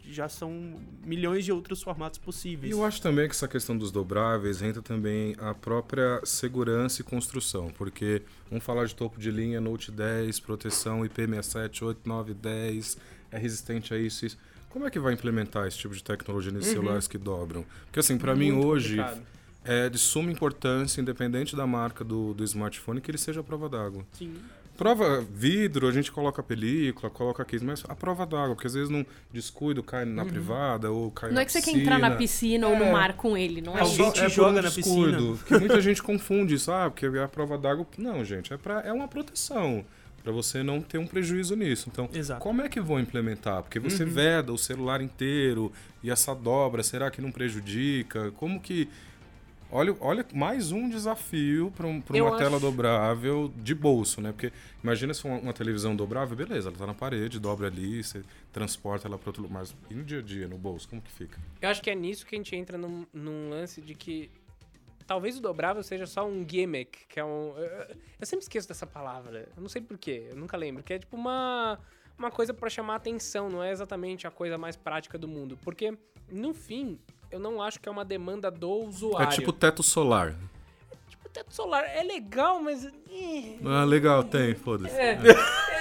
Já 0.04 0.28
são 0.28 0.80
milhões 1.04 1.44
de 1.44 1.52
outros 1.52 1.82
formatos 1.82 2.18
E 2.18 2.22
possíveis. 2.22 2.72
eu 2.72 2.84
acho 2.84 3.00
também 3.00 3.26
que 3.28 3.34
essa 3.34 3.46
questão 3.48 3.76
dos 3.78 3.90
dobráveis 3.90 4.60
entra 4.60 4.82
também 4.82 5.34
a 5.38 5.54
própria 5.54 6.20
segurança 6.24 7.00
e 7.00 7.04
construção, 7.04 7.70
porque 7.76 8.22
vamos 8.50 8.64
falar 8.64 8.84
de 8.86 8.94
topo 8.94 9.18
de 9.20 9.30
linha, 9.30 9.60
Note 9.60 9.90
10, 9.92 10.40
proteção 10.40 11.00
IP67, 11.02 11.82
8, 11.86 12.00
9, 12.08 12.34
10, 12.34 12.98
é 13.30 13.38
resistente 13.38 13.94
a 13.94 13.98
isso, 13.98 14.26
isso. 14.26 14.38
Como 14.68 14.86
é 14.86 14.90
que 14.90 14.98
vai 14.98 15.12
implementar 15.12 15.66
esse 15.66 15.78
tipo 15.78 15.94
de 15.94 16.02
tecnologia 16.02 16.50
nesses 16.50 16.70
Uhum. 16.70 16.76
celulares 16.80 17.06
que 17.06 17.18
dobram? 17.18 17.64
Porque 17.84 18.00
assim, 18.00 18.16
para 18.18 18.34
mim 18.34 18.52
hoje 18.52 18.96
complicado. 18.96 19.26
é 19.64 19.88
de 19.88 19.98
suma 19.98 20.30
importância, 20.32 21.00
independente 21.00 21.54
da 21.54 21.66
marca 21.66 22.02
do, 22.02 22.32
do 22.34 22.42
smartphone, 22.44 23.00
que 23.00 23.10
ele 23.10 23.18
seja 23.18 23.40
a 23.40 23.44
prova 23.44 23.68
d'água. 23.68 24.04
Sim. 24.12 24.34
Prova 24.76 25.20
vidro, 25.20 25.86
a 25.86 25.92
gente 25.92 26.10
coloca 26.10 26.42
película, 26.42 27.10
coloca 27.10 27.44
case, 27.44 27.64
mas 27.64 27.84
a 27.88 27.94
prova 27.94 28.24
d'água, 28.26 28.54
porque 28.54 28.66
às 28.66 28.74
vezes 28.74 28.88
num 28.88 29.04
descuido 29.32 29.82
cai 29.82 30.04
na 30.04 30.24
privada 30.24 30.90
ou 30.90 31.10
cai 31.10 31.28
Não 31.28 31.36
na 31.36 31.42
é 31.42 31.44
que 31.44 31.52
você 31.52 31.58
piscina. 31.58 31.76
quer 31.78 31.82
entrar 31.82 31.98
na 31.98 32.16
piscina 32.16 32.66
ou 32.68 32.76
no 32.76 32.84
É. 32.84 32.92
mar 32.92 33.12
com 33.14 33.36
ele, 33.36 33.60
não 33.60 33.76
é 33.76 33.82
A 33.82 33.84
gente 33.84 34.20
é 34.20 34.28
joga 34.28 34.50
um 34.50 34.52
na 34.54 34.60
descuido, 34.62 35.38
Que 35.46 35.58
muita 35.58 35.80
gente 35.80 36.02
confunde 36.02 36.54
isso, 36.54 36.72
ah, 36.72 36.90
porque 36.90 37.06
é 37.06 37.22
a 37.22 37.28
prova 37.28 37.58
d'água. 37.58 37.86
Não, 37.98 38.24
gente, 38.24 38.52
é, 38.52 38.56
pra, 38.56 38.80
é 38.80 38.92
uma 38.92 39.06
proteção. 39.06 39.84
Pra 40.24 40.30
você 40.32 40.62
não 40.62 40.80
ter 40.80 40.98
um 40.98 41.06
prejuízo 41.06 41.56
nisso. 41.56 41.88
Então, 41.92 42.08
Exato. 42.14 42.40
como 42.40 42.62
é 42.62 42.68
que 42.68 42.80
vão 42.80 43.00
implementar? 43.00 43.60
Porque 43.62 43.80
você 43.80 44.04
veda 44.04 44.52
o 44.52 44.58
celular 44.58 45.00
inteiro 45.02 45.72
e 46.00 46.12
essa 46.12 46.32
dobra, 46.32 46.82
será 46.84 47.10
que 47.10 47.20
não 47.20 47.32
prejudica? 47.32 48.30
Como 48.36 48.60
que. 48.60 48.88
Olha, 49.74 49.96
olha 50.00 50.26
mais 50.34 50.70
um 50.70 50.86
desafio 50.86 51.72
para 51.74 51.86
um, 51.86 52.02
uma 52.10 52.36
tela 52.36 52.56
acho- 52.56 52.60
dobrável 52.60 53.50
de 53.56 53.74
bolso, 53.74 54.20
né? 54.20 54.30
Porque 54.30 54.52
imagina 54.84 55.14
se 55.14 55.24
uma, 55.24 55.38
uma 55.38 55.52
televisão 55.54 55.96
dobrável, 55.96 56.36
beleza, 56.36 56.68
ela 56.68 56.76
tá 56.76 56.86
na 56.86 56.92
parede, 56.92 57.40
dobra 57.40 57.68
ali, 57.68 58.04
você 58.04 58.22
transporta 58.52 59.08
ela 59.08 59.16
para 59.18 59.30
outro 59.30 59.42
lugar. 59.42 59.60
Mas 59.60 59.74
e 59.90 59.94
no 59.94 60.04
dia 60.04 60.18
a 60.18 60.22
dia, 60.22 60.46
no 60.46 60.58
bolso, 60.58 60.86
como 60.90 61.00
que 61.00 61.10
fica? 61.10 61.40
Eu 61.62 61.70
acho 61.70 61.80
que 61.80 61.88
é 61.88 61.94
nisso 61.94 62.26
que 62.26 62.34
a 62.34 62.38
gente 62.38 62.54
entra 62.54 62.76
num, 62.76 63.06
num 63.14 63.48
lance 63.48 63.80
de 63.80 63.94
que 63.94 64.30
talvez 65.06 65.38
o 65.38 65.40
dobrável 65.40 65.82
seja 65.82 66.06
só 66.06 66.28
um 66.28 66.46
gimmick, 66.46 67.06
que 67.08 67.18
é 67.18 67.24
um. 67.24 67.54
Eu, 67.56 67.96
eu 68.20 68.26
sempre 68.26 68.42
esqueço 68.42 68.68
dessa 68.68 68.86
palavra. 68.86 69.48
Eu 69.56 69.62
não 69.62 69.70
sei 69.70 69.80
porquê, 69.80 70.26
eu 70.28 70.36
nunca 70.36 70.54
lembro. 70.54 70.82
Que 70.82 70.92
é 70.92 70.98
tipo 70.98 71.16
uma, 71.16 71.78
uma 72.18 72.30
coisa 72.30 72.52
pra 72.52 72.68
chamar 72.68 72.96
atenção, 72.96 73.48
não 73.48 73.62
é 73.62 73.72
exatamente 73.72 74.26
a 74.26 74.30
coisa 74.30 74.58
mais 74.58 74.76
prática 74.76 75.16
do 75.16 75.26
mundo. 75.26 75.58
Porque, 75.62 75.96
no 76.30 76.52
fim, 76.52 76.98
eu 77.32 77.40
não 77.40 77.60
acho 77.62 77.80
que 77.80 77.88
é 77.88 77.92
uma 77.92 78.04
demanda 78.04 78.50
do 78.50 78.70
usuário. 78.70 79.28
É 79.28 79.34
tipo 79.34 79.52
teto 79.52 79.82
solar. 79.82 80.36
Tipo, 81.08 81.28
teto 81.30 81.52
solar 81.52 81.84
é 81.84 82.02
legal, 82.02 82.60
mas. 82.60 82.86
Ah, 83.64 83.84
legal, 83.84 84.22
tem, 84.22 84.54
foda-se. 84.54 84.94
É, 84.94 85.18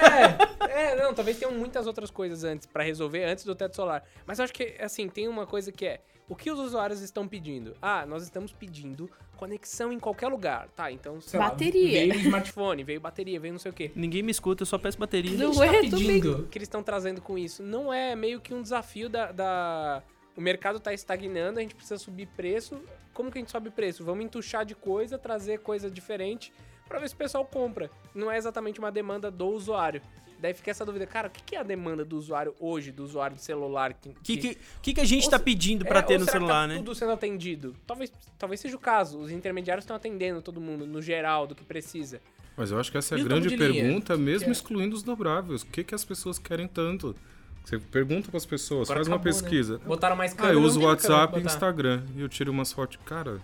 é, 0.01 0.71
é, 0.71 0.95
não, 0.95 1.13
talvez 1.13 1.37
tenham 1.37 1.53
muitas 1.53 1.85
outras 1.85 2.09
coisas 2.09 2.43
antes 2.43 2.65
pra 2.65 2.83
resolver 2.83 3.23
antes 3.25 3.43
do 3.45 3.53
teto 3.53 3.75
solar. 3.75 4.03
Mas 4.25 4.39
eu 4.39 4.45
acho 4.45 4.53
que, 4.53 4.75
assim, 4.79 5.07
tem 5.09 5.27
uma 5.27 5.45
coisa 5.45 5.71
que 5.71 5.85
é, 5.85 6.01
o 6.27 6.35
que 6.35 6.49
os 6.49 6.57
usuários 6.59 7.01
estão 7.01 7.27
pedindo? 7.27 7.75
Ah, 7.81 8.05
nós 8.05 8.23
estamos 8.23 8.53
pedindo 8.53 9.09
conexão 9.35 9.91
em 9.91 9.99
qualquer 9.99 10.27
lugar. 10.27 10.69
Tá, 10.75 10.91
então, 10.91 11.19
sei 11.19 11.39
lá, 11.39 11.49
Bateria. 11.49 12.13
veio 12.13 12.15
smartphone, 12.21 12.83
veio 12.83 13.01
bateria, 13.01 13.39
veio 13.39 13.53
não 13.53 13.59
sei 13.59 13.71
o 13.71 13.73
quê. 13.73 13.91
Ninguém 13.95 14.21
me 14.23 14.31
escuta, 14.31 14.61
eu 14.61 14.67
só 14.67 14.77
peço 14.77 14.97
bateria. 14.97 15.35
Não 15.37 15.59
a 15.59 15.65
é, 15.65 15.71
tá 15.73 15.79
pedindo, 15.81 16.41
o 16.41 16.47
que 16.47 16.57
eles 16.57 16.67
estão 16.67 16.83
trazendo 16.83 17.21
com 17.21 17.37
isso, 17.37 17.61
não 17.63 17.91
é 17.91 18.15
meio 18.15 18.39
que 18.39 18.53
um 18.53 18.61
desafio 18.61 19.09
da... 19.09 19.31
da- 19.31 20.03
O 20.41 20.43
mercado 20.43 20.79
tá 20.79 20.91
estagnando, 20.91 21.59
a 21.59 21.61
gente 21.61 21.75
precisa 21.75 21.99
subir 21.99 22.25
preço. 22.35 22.81
Como 23.13 23.29
que 23.31 23.37
a 23.37 23.41
gente 23.41 23.51
sobe 23.51 23.69
preço? 23.69 24.03
Vamos 24.03 24.25
entuchar 24.25 24.65
de 24.65 24.73
coisa, 24.73 25.15
trazer 25.15 25.59
coisa 25.59 25.87
diferente 25.89 26.51
pra 26.87 26.97
ver 26.97 27.07
se 27.09 27.13
o 27.13 27.17
pessoal 27.17 27.45
compra. 27.45 27.91
Não 28.15 28.31
é 28.31 28.37
exatamente 28.37 28.79
uma 28.79 28.91
demanda 28.91 29.29
do 29.29 29.45
usuário. 29.49 30.01
Daí 30.39 30.55
fica 30.55 30.71
essa 30.71 30.83
dúvida, 30.83 31.05
cara, 31.05 31.27
o 31.27 31.31
que 31.31 31.43
que 31.43 31.55
é 31.55 31.59
a 31.59 31.63
demanda 31.63 32.03
do 32.03 32.17
usuário 32.17 32.55
hoje, 32.59 32.91
do 32.91 33.03
usuário 33.03 33.35
de 33.35 33.43
celular? 33.43 33.91
O 33.91 33.95
que, 34.23 34.35
que, 34.35 34.57
que, 34.81 34.93
que 34.95 34.99
a 34.99 35.05
gente 35.05 35.29
tá 35.29 35.37
se- 35.37 35.43
pedindo 35.43 35.85
é, 35.85 35.87
pra 35.87 36.01
ter 36.01 36.15
ou 36.15 36.21
no 36.21 36.25
será 36.25 36.39
que 36.39 36.43
celular, 36.43 36.61
tá 36.61 36.67
né? 36.69 36.75
tudo 36.77 36.95
sendo 36.95 37.11
atendido? 37.11 37.75
Talvez, 37.85 38.11
talvez 38.39 38.59
seja 38.59 38.75
o 38.75 38.79
caso. 38.79 39.19
Os 39.19 39.29
intermediários 39.29 39.83
estão 39.83 39.95
atendendo 39.95 40.41
todo 40.41 40.59
mundo, 40.59 40.87
no 40.87 41.03
geral, 41.03 41.45
do 41.45 41.53
que 41.53 41.63
precisa. 41.63 42.19
Mas 42.57 42.71
eu 42.71 42.79
acho 42.79 42.91
que 42.91 42.97
essa 42.97 43.15
é 43.15 43.21
a 43.21 43.23
grande 43.23 43.47
de 43.49 43.55
linha? 43.55 43.83
pergunta, 43.83 44.17
mesmo 44.17 44.49
é? 44.49 44.51
excluindo 44.51 44.95
os 44.95 45.03
dobráveis. 45.03 45.61
O 45.61 45.67
que, 45.67 45.83
que 45.83 45.93
as 45.93 46.03
pessoas 46.03 46.39
querem 46.39 46.67
tanto? 46.67 47.15
Você 47.63 47.77
pergunta 47.79 48.29
para 48.29 48.37
as 48.37 48.45
pessoas, 48.45 48.89
Agora 48.89 48.99
faz 48.99 49.07
uma 49.07 49.15
acabou, 49.17 49.31
né? 49.33 49.39
pesquisa. 49.41 49.79
Botaram 49.85 50.15
mais 50.15 50.33
Ah, 50.33 50.35
câmera. 50.35 50.55
eu 50.55 50.59
não 50.61 50.67
uso 50.67 50.81
WhatsApp 50.81 51.39
e. 51.39 51.43
Instagram. 51.43 52.03
E 52.15 52.21
eu 52.21 52.27
tiro 52.29 52.51
umas 52.51 52.71
fotos. 52.73 52.97
Cara, 53.05 53.39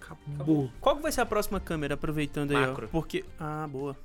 acabou. 0.00 0.70
Qual 0.80 0.96
que 0.96 1.02
vai 1.02 1.12
ser 1.12 1.20
a 1.22 1.26
próxima 1.26 1.58
câmera, 1.60 1.94
aproveitando 1.94 2.50
aí, 2.50 2.56
ó? 2.64 2.68
Macro. 2.68 2.88
Porque. 2.88 3.24
Ah, 3.38 3.66
boa. 3.70 3.96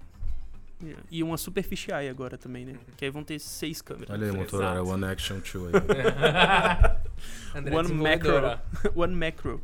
E 1.10 1.24
uma 1.24 1.38
super 1.38 1.64
fisheye 1.64 2.08
agora 2.08 2.38
também, 2.38 2.64
né? 2.64 2.76
Que 2.96 3.06
aí 3.06 3.12
vão 3.12 3.24
ter 3.24 3.40
seis 3.40 3.82
câmeras. 3.82 4.12
Olha 4.12 4.28
aí, 4.30 4.32
Motorola. 4.32 4.84
One 4.84 5.06
Action 5.06 5.40
2 5.40 5.74
aí. 5.74 5.82
André, 7.58 7.76
One 7.76 7.88
desenvolvedora. 7.88 8.64
One 8.96 9.16
macro. 9.16 9.60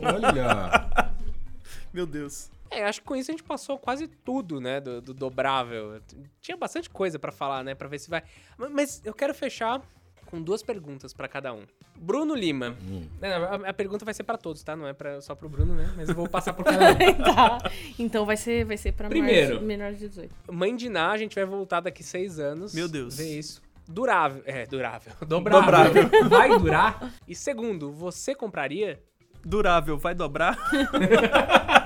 Olha! 0.00 1.10
Meu 1.92 2.06
Deus. 2.06 2.50
É, 2.70 2.84
acho 2.84 3.00
que 3.00 3.06
com 3.06 3.14
isso 3.14 3.30
a 3.30 3.32
gente 3.32 3.44
passou 3.44 3.78
quase 3.78 4.06
tudo, 4.08 4.60
né, 4.60 4.80
do, 4.80 5.00
do 5.00 5.14
dobrável. 5.14 6.00
Tinha 6.40 6.56
bastante 6.56 6.90
coisa 6.90 7.18
pra 7.18 7.30
falar, 7.30 7.62
né, 7.62 7.74
pra 7.74 7.86
ver 7.88 7.98
se 7.98 8.10
vai. 8.10 8.22
Ma- 8.58 8.68
Mas 8.68 9.00
eu 9.04 9.14
quero 9.14 9.32
fechar 9.34 9.80
com 10.26 10.42
duas 10.42 10.62
perguntas 10.62 11.12
pra 11.12 11.28
cada 11.28 11.52
um. 11.52 11.62
Bruno 11.94 12.34
Lima. 12.34 12.74
Hum. 12.82 13.06
Não, 13.20 13.28
A, 13.66 13.68
a 13.70 13.72
pergunta 13.72 14.04
vai 14.04 14.12
ser 14.14 14.24
pra 14.24 14.36
todos, 14.36 14.62
tá? 14.64 14.74
Não 14.74 14.86
é 14.88 14.92
pra, 14.92 15.20
só 15.20 15.34
pro 15.34 15.48
Bruno, 15.48 15.74
né? 15.74 15.92
Mas 15.96 16.08
eu 16.08 16.14
vou 16.14 16.28
passar 16.28 16.52
por 16.54 16.64
cada 16.64 16.90
um. 16.90 17.34
tá. 17.34 17.58
Então 17.98 18.26
vai 18.26 18.36
ser, 18.36 18.64
vai 18.64 18.76
ser 18.76 18.92
pra 18.92 19.08
Primeiro. 19.08 19.46
maiores- 19.60 19.66
menores 19.66 19.98
de 19.98 20.08
18. 20.08 20.34
Mãe 20.52 20.74
de 20.74 20.88
Ná, 20.88 21.12
a 21.12 21.16
gente 21.18 21.34
vai 21.36 21.44
voltar 21.44 21.80
daqui 21.80 22.02
seis 22.02 22.38
anos. 22.40 22.74
Meu 22.74 22.88
Deus. 22.88 23.16
Ver 23.16 23.38
isso. 23.38 23.62
Durável. 23.86 24.42
É, 24.46 24.64
durável. 24.66 25.12
Dobrável. 25.26 26.08
Vai 26.28 26.58
durar. 26.58 27.12
E 27.28 27.34
segundo, 27.34 27.92
você 27.92 28.34
compraria? 28.34 28.98
Durável, 29.44 29.98
vai 29.98 30.14
dobrar? 30.14 30.56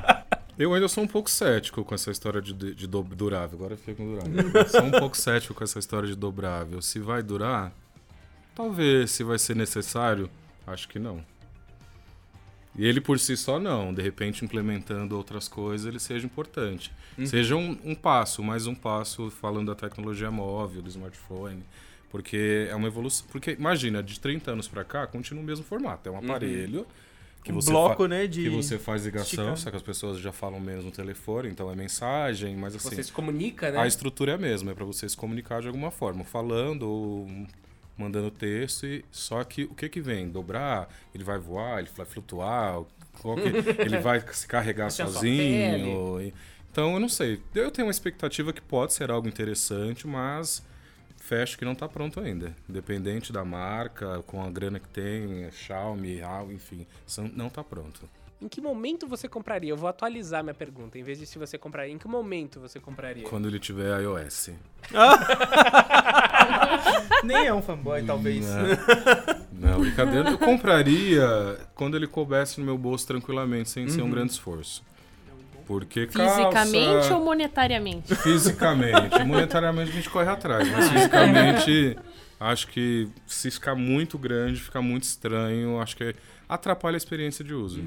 Eu 0.58 0.74
ainda 0.74 0.88
sou 0.88 1.04
um 1.04 1.06
pouco 1.06 1.30
cético 1.30 1.84
com 1.84 1.94
essa 1.94 2.10
história 2.10 2.42
de, 2.42 2.52
de 2.52 2.86
do- 2.86 3.02
durável. 3.02 3.56
Agora 3.56 3.74
eu 3.74 3.78
fiquei 3.78 3.94
com 3.94 4.06
durável. 4.06 4.68
sou 4.68 4.82
um 4.82 4.90
pouco 4.90 5.16
cético 5.16 5.54
com 5.54 5.62
essa 5.62 5.78
história 5.78 6.08
de 6.08 6.16
dobrável. 6.16 6.82
Se 6.82 6.98
vai 6.98 7.22
durar, 7.22 7.72
talvez. 8.54 9.10
Se 9.12 9.22
vai 9.22 9.38
ser 9.38 9.54
necessário, 9.54 10.28
acho 10.66 10.88
que 10.88 10.98
não. 10.98 11.24
E 12.76 12.84
ele 12.86 13.00
por 13.00 13.18
si 13.18 13.36
só 13.36 13.58
não. 13.60 13.94
De 13.94 14.02
repente, 14.02 14.44
implementando 14.44 15.16
outras 15.16 15.46
coisas, 15.48 15.86
ele 15.86 15.98
seja 16.00 16.26
importante. 16.26 16.92
Seja 17.26 17.56
um, 17.56 17.76
um 17.84 17.94
passo, 17.94 18.42
mais 18.42 18.66
um 18.68 18.74
passo 18.74 19.30
falando 19.30 19.68
da 19.68 19.74
tecnologia 19.74 20.30
móvel, 20.30 20.80
do 20.82 20.88
smartphone. 20.88 21.62
Porque 22.10 22.68
é 22.70 22.74
uma 22.74 22.86
evolução. 22.88 23.26
Porque 23.30 23.52
imagina, 23.52 24.02
de 24.02 24.18
30 24.18 24.52
anos 24.52 24.68
pra 24.68 24.84
cá, 24.84 25.06
continua 25.06 25.42
o 25.42 25.46
mesmo 25.46 25.64
formato. 25.64 26.08
É 26.08 26.12
um 26.12 26.18
aparelho 26.18 26.86
que 27.48 27.54
você 27.54 27.70
bloco, 27.70 28.06
né, 28.06 28.26
de... 28.26 28.42
que 28.44 28.48
você 28.50 28.78
faz 28.78 29.04
ligação, 29.04 29.24
esticado. 29.24 29.56
só 29.58 29.70
que 29.70 29.76
as 29.76 29.82
pessoas 29.82 30.18
já 30.20 30.32
falam 30.32 30.60
menos 30.60 30.84
no 30.84 30.90
telefone, 30.90 31.48
então 31.48 31.70
é 31.70 31.74
mensagem, 31.76 32.56
mas 32.56 32.74
assim, 32.76 32.88
Você 32.90 33.02
se 33.02 33.12
comunica, 33.12 33.70
né? 33.70 33.78
a 33.78 33.86
estrutura 33.86 34.32
é 34.32 34.34
a 34.34 34.38
mesma, 34.38 34.70
é 34.72 34.74
para 34.74 34.84
você 34.84 35.08
se 35.08 35.16
comunicar 35.16 35.60
de 35.60 35.66
alguma 35.66 35.90
forma, 35.90 36.24
falando 36.24 36.82
ou 36.88 37.28
mandando 37.96 38.30
texto, 38.30 38.86
e 38.86 39.04
só 39.10 39.42
que 39.42 39.64
o 39.64 39.74
que 39.74 39.88
que 39.88 40.00
vem? 40.00 40.28
Dobrar, 40.28 40.88
ele 41.14 41.24
vai 41.24 41.38
voar, 41.38 41.80
ele 41.80 41.88
vai 41.96 42.06
flutuar, 42.06 42.80
que- 43.12 43.82
ele 43.82 43.98
vai 43.98 44.22
se 44.32 44.46
carregar 44.46 44.90
sozinho. 44.90 46.32
Então 46.70 46.94
eu 46.94 47.00
não 47.00 47.08
sei. 47.08 47.40
Eu 47.54 47.70
tenho 47.72 47.86
uma 47.88 47.90
expectativa 47.90 48.52
que 48.52 48.60
pode 48.60 48.92
ser 48.92 49.10
algo 49.10 49.26
interessante, 49.26 50.06
mas 50.06 50.64
fecho 51.28 51.58
que 51.58 51.64
não 51.64 51.72
está 51.72 51.86
pronto 51.86 52.18
ainda. 52.18 52.56
Independente 52.68 53.32
da 53.32 53.44
marca, 53.44 54.22
com 54.26 54.42
a 54.42 54.50
grana 54.50 54.80
que 54.80 54.88
tem, 54.88 55.50
Xiaomi, 55.50 56.20
Huawei, 56.20 56.56
enfim, 56.56 56.86
não 57.34 57.48
está 57.48 57.62
pronto. 57.62 58.08
Em 58.40 58.48
que 58.48 58.60
momento 58.60 59.06
você 59.06 59.28
compraria? 59.28 59.70
Eu 59.70 59.76
vou 59.76 59.88
atualizar 59.88 60.44
minha 60.44 60.54
pergunta. 60.54 60.96
Em 60.96 61.02
vez 61.02 61.18
de 61.18 61.26
se 61.26 61.38
você 61.38 61.58
compraria, 61.58 61.92
em 61.92 61.98
que 61.98 62.06
momento 62.06 62.60
você 62.60 62.78
compraria? 62.78 63.24
Quando 63.24 63.48
ele 63.48 63.58
tiver 63.58 64.00
iOS. 64.00 64.50
Nem 67.24 67.46
é 67.46 67.52
um 67.52 67.60
fanboy, 67.60 68.00
talvez. 68.04 68.46
Não, 69.52 69.72
não, 69.72 69.80
brincadeira. 69.80 70.30
Eu 70.30 70.38
compraria 70.38 71.58
quando 71.74 71.96
ele 71.96 72.06
coubesse 72.06 72.60
no 72.60 72.66
meu 72.66 72.78
bolso 72.78 73.08
tranquilamente, 73.08 73.70
sem 73.70 73.88
ser 73.88 74.02
um 74.02 74.10
grande 74.10 74.32
esforço. 74.32 74.84
Porque 75.68 76.06
Fisicamente 76.06 76.86
calça, 76.86 77.14
ou 77.16 77.24
monetariamente? 77.24 78.14
Fisicamente. 78.16 79.22
Monetariamente 79.24 79.90
a 79.90 79.94
gente 79.94 80.08
corre 80.10 80.28
atrás, 80.30 80.66
mas 80.72 80.88
fisicamente 80.88 81.96
acho 82.40 82.68
que 82.68 83.06
se 83.26 83.50
ficar 83.50 83.74
muito 83.74 84.16
grande, 84.16 84.58
fica 84.60 84.80
muito 84.80 85.02
estranho, 85.04 85.78
acho 85.78 85.94
que 85.96 86.14
atrapalha 86.48 86.96
a 86.96 86.96
experiência 86.96 87.44
de 87.44 87.52
uso. 87.52 87.82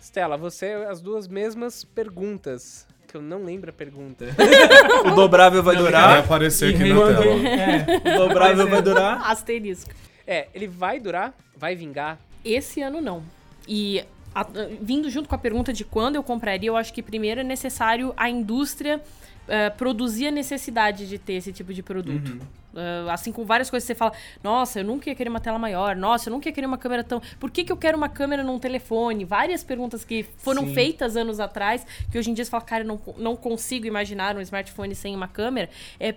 Stella, 0.00 0.38
você, 0.38 0.72
as 0.88 1.00
duas 1.02 1.28
mesmas 1.28 1.84
perguntas. 1.84 2.86
Que 3.06 3.18
eu 3.18 3.20
não 3.22 3.44
lembro 3.44 3.68
a 3.68 3.72
pergunta. 3.74 4.24
O 5.04 5.14
dobrável 5.14 5.62
vai 5.62 5.74
Vai 5.74 5.84
durar. 5.84 6.18
aparecer 6.20 6.74
aqui 6.74 6.88
na 6.88 6.94
tela. 6.94 7.24
É. 8.08 8.14
O 8.14 8.26
dobrável 8.26 8.66
vai 8.70 8.80
durar. 8.80 9.30
Asterisco. 9.30 9.90
É, 10.26 10.48
ele 10.54 10.66
vai 10.66 10.98
durar? 10.98 11.34
Vai 11.54 11.76
vingar? 11.76 12.18
Esse 12.42 12.80
ano 12.80 13.02
não. 13.02 13.22
E 13.68 14.02
a- 14.34 14.46
vindo 14.80 15.08
junto 15.10 15.28
com 15.28 15.34
a 15.34 15.38
pergunta 15.38 15.72
de 15.72 15.84
quando 15.84 16.16
eu 16.16 16.22
compraria, 16.22 16.68
eu 16.68 16.76
acho 16.76 16.92
que 16.92 17.02
primeiro 17.02 17.40
é 17.40 17.44
necessário 17.44 18.12
a 18.16 18.28
indústria 18.28 19.00
eh, 19.48 19.70
produzir 19.70 20.28
a 20.28 20.30
necessidade 20.30 21.08
de 21.08 21.18
ter 21.18 21.32
esse 21.34 21.52
tipo 21.52 21.74
de 21.74 21.82
produto. 21.82 22.38
Eh, 22.74 23.04
assim 23.10 23.32
com 23.32 23.44
várias 23.44 23.68
coisas 23.68 23.84
que 23.86 23.92
você 23.92 23.98
fala, 23.98 24.12
nossa, 24.42 24.78
eu 24.80 24.84
nunca 24.84 25.10
ia 25.10 25.16
querer 25.16 25.28
uma 25.28 25.40
tela 25.40 25.58
maior, 25.58 25.96
nossa, 25.96 26.28
eu 26.28 26.32
nunca 26.32 26.48
ia 26.48 26.52
querer 26.52 26.66
uma 26.66 26.78
câmera 26.78 27.02
tão. 27.02 27.20
Por 27.40 27.50
que, 27.50 27.64
que 27.64 27.72
eu 27.72 27.76
quero 27.76 27.98
uma 27.98 28.08
câmera 28.08 28.44
num 28.44 28.58
telefone? 28.58 29.24
Várias 29.24 29.64
perguntas 29.64 30.04
que 30.04 30.22
foram 30.38 30.66
Sim. 30.68 30.74
feitas 30.74 31.16
anos 31.16 31.40
atrás, 31.40 31.84
que 32.10 32.16
hoje 32.18 32.30
em 32.30 32.34
dia 32.34 32.44
você 32.44 32.50
fala, 32.52 32.62
cara, 32.62 32.84
eu 32.84 32.88
não, 32.88 33.00
não 33.18 33.36
consigo 33.36 33.84
imaginar 33.84 34.36
um 34.36 34.40
smartphone 34.40 34.94
sem 34.94 35.14
uma 35.14 35.26
câmera. 35.28 35.68
É 35.98 36.14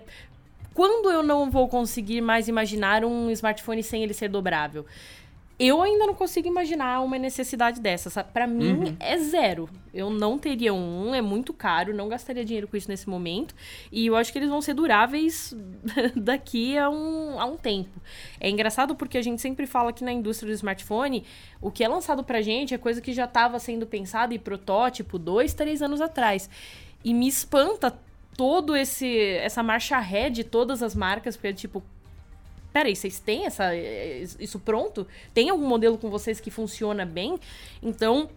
quando 0.72 1.10
eu 1.10 1.22
não 1.22 1.50
vou 1.50 1.68
conseguir 1.68 2.20
mais 2.20 2.48
imaginar 2.48 3.04
um 3.04 3.28
smartphone 3.30 3.82
sem 3.82 4.02
ele 4.04 4.14
ser 4.14 4.28
dobrável? 4.28 4.86
Eu 5.58 5.80
ainda 5.80 6.06
não 6.06 6.14
consigo 6.14 6.46
imaginar 6.46 7.00
uma 7.00 7.18
necessidade 7.18 7.80
dessa. 7.80 8.22
Pra 8.22 8.46
mim, 8.46 8.94
é 9.00 9.16
zero. 9.16 9.70
Eu 9.92 10.10
não 10.10 10.38
teria 10.38 10.74
um, 10.74 11.14
é 11.14 11.22
muito 11.22 11.54
caro, 11.54 11.94
não 11.94 12.10
gastaria 12.10 12.44
dinheiro 12.44 12.68
com 12.68 12.76
isso 12.76 12.90
nesse 12.90 13.08
momento. 13.08 13.54
E 13.90 14.06
eu 14.06 14.16
acho 14.16 14.30
que 14.30 14.38
eles 14.38 14.50
vão 14.50 14.60
ser 14.60 14.74
duráveis 14.74 15.56
daqui 16.14 16.76
a 16.76 16.90
um, 16.90 17.40
a 17.40 17.46
um 17.46 17.56
tempo. 17.56 17.98
É 18.38 18.50
engraçado 18.50 18.94
porque 18.94 19.16
a 19.16 19.22
gente 19.22 19.40
sempre 19.40 19.66
fala 19.66 19.94
que 19.94 20.04
na 20.04 20.12
indústria 20.12 20.52
do 20.52 20.54
smartphone, 20.54 21.24
o 21.58 21.70
que 21.70 21.82
é 21.82 21.88
lançado 21.88 22.22
pra 22.22 22.42
gente 22.42 22.74
é 22.74 22.78
coisa 22.78 23.00
que 23.00 23.14
já 23.14 23.24
estava 23.24 23.58
sendo 23.58 23.86
pensada 23.86 24.34
e 24.34 24.38
protótipo 24.38 25.18
dois, 25.18 25.54
três 25.54 25.80
anos 25.80 26.02
atrás. 26.02 26.50
E 27.02 27.14
me 27.14 27.26
espanta 27.26 27.98
todo 28.36 28.76
esse 28.76 29.18
essa 29.38 29.62
marcha 29.62 29.98
ré 29.98 30.28
de 30.28 30.44
todas 30.44 30.82
as 30.82 30.94
marcas, 30.94 31.34
porque 31.34 31.54
tipo, 31.54 31.82
peraí, 32.76 32.94
vocês 32.94 33.18
têm 33.18 33.46
essa, 33.46 33.74
eh, 33.74 34.22
isso 34.38 34.60
pronto? 34.60 35.06
Tem 35.32 35.48
algum 35.48 35.66
modelo 35.66 35.96
com 35.96 36.10
vocês 36.10 36.40
que 36.40 36.50
funciona 36.50 37.06
bem? 37.06 37.38
Então, 37.82 38.28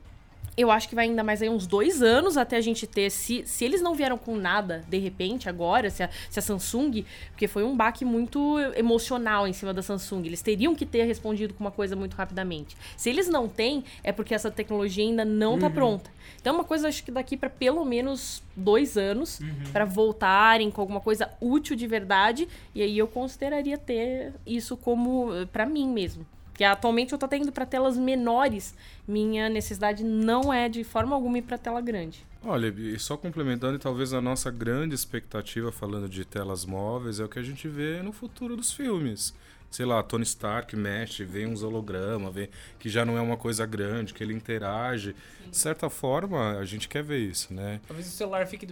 eu 0.57 0.71
acho 0.71 0.89
que 0.89 0.95
vai 0.95 1.05
ainda 1.05 1.23
mais 1.23 1.41
aí 1.41 1.49
uns 1.49 1.65
dois 1.65 2.01
anos 2.01 2.37
até 2.37 2.57
a 2.57 2.61
gente 2.61 2.85
ter. 2.85 3.09
Se, 3.09 3.43
se 3.45 3.65
eles 3.65 3.81
não 3.81 3.95
vieram 3.95 4.17
com 4.17 4.35
nada, 4.35 4.83
de 4.87 4.97
repente, 4.97 5.47
agora, 5.47 5.89
se 5.89 6.03
a, 6.03 6.09
se 6.29 6.39
a 6.39 6.41
Samsung. 6.41 7.05
Porque 7.31 7.47
foi 7.47 7.63
um 7.63 7.75
baque 7.75 8.03
muito 8.03 8.57
emocional 8.75 9.47
em 9.47 9.53
cima 9.53 9.73
da 9.73 9.81
Samsung. 9.81 10.25
Eles 10.25 10.41
teriam 10.41 10.75
que 10.75 10.85
ter 10.85 11.03
respondido 11.03 11.53
com 11.53 11.63
uma 11.63 11.71
coisa 11.71 11.95
muito 11.95 12.15
rapidamente. 12.15 12.75
Se 12.97 13.09
eles 13.09 13.27
não 13.27 13.47
têm, 13.47 13.83
é 14.03 14.11
porque 14.11 14.33
essa 14.33 14.51
tecnologia 14.51 15.03
ainda 15.03 15.23
não 15.23 15.57
tá 15.57 15.69
pronta. 15.69 16.09
Então, 16.39 16.53
é 16.53 16.55
uma 16.57 16.63
coisa, 16.63 16.87
acho 16.87 17.03
que 17.03 17.11
daqui 17.11 17.35
para 17.35 17.49
pelo 17.49 17.83
menos 17.83 18.41
dois 18.55 18.97
anos, 18.97 19.39
para 19.71 19.85
voltarem 19.85 20.71
com 20.71 20.81
alguma 20.81 21.01
coisa 21.01 21.29
útil 21.41 21.75
de 21.75 21.87
verdade. 21.87 22.47
E 22.73 22.81
aí 22.81 22.97
eu 22.97 23.07
consideraria 23.07 23.77
ter 23.77 24.33
isso 24.45 24.77
como. 24.77 25.29
para 25.51 25.65
mim 25.65 25.87
mesmo. 25.87 26.25
Porque 26.59 26.65
atualmente 26.65 27.13
eu 27.13 27.17
tô 27.17 27.25
tendo 27.25 27.53
para 27.53 27.65
telas 27.65 27.97
menores. 27.97 28.75
Minha 29.07 29.47
necessidade 29.47 30.03
não 30.03 30.53
é 30.53 30.67
de 30.67 30.83
forma 30.83 31.15
alguma 31.15 31.37
ir 31.37 31.43
para 31.43 31.57
tela 31.57 31.79
grande. 31.79 32.25
Olha, 32.43 32.67
e 32.67 32.99
só 32.99 33.15
complementando, 33.15 33.77
e 33.77 33.79
talvez 33.79 34.11
a 34.11 34.19
nossa 34.19 34.51
grande 34.51 34.93
expectativa 34.93 35.71
falando 35.71 36.09
de 36.09 36.25
telas 36.25 36.65
móveis 36.65 37.21
é 37.21 37.23
o 37.23 37.29
que 37.29 37.39
a 37.39 37.41
gente 37.41 37.65
vê 37.69 38.03
no 38.03 38.11
futuro 38.11 38.57
dos 38.57 38.73
filmes. 38.73 39.33
Sei 39.71 39.85
lá, 39.85 40.03
Tony 40.03 40.23
Stark 40.23 40.75
mexe, 40.75 41.23
vê 41.23 41.45
uns 41.45 41.63
hologramas, 41.63 42.33
vê 42.33 42.49
que 42.77 42.89
já 42.89 43.05
não 43.05 43.17
é 43.17 43.21
uma 43.21 43.37
coisa 43.37 43.65
grande, 43.65 44.13
que 44.13 44.21
ele 44.21 44.33
interage. 44.33 45.15
De 45.49 45.55
certa 45.55 45.89
forma, 45.89 46.57
a 46.57 46.65
gente 46.65 46.89
quer 46.89 47.03
ver 47.03 47.19
isso, 47.19 47.53
né? 47.53 47.79
Talvez 47.87 48.05
o 48.05 48.11
celular 48.11 48.45
fique. 48.45 48.67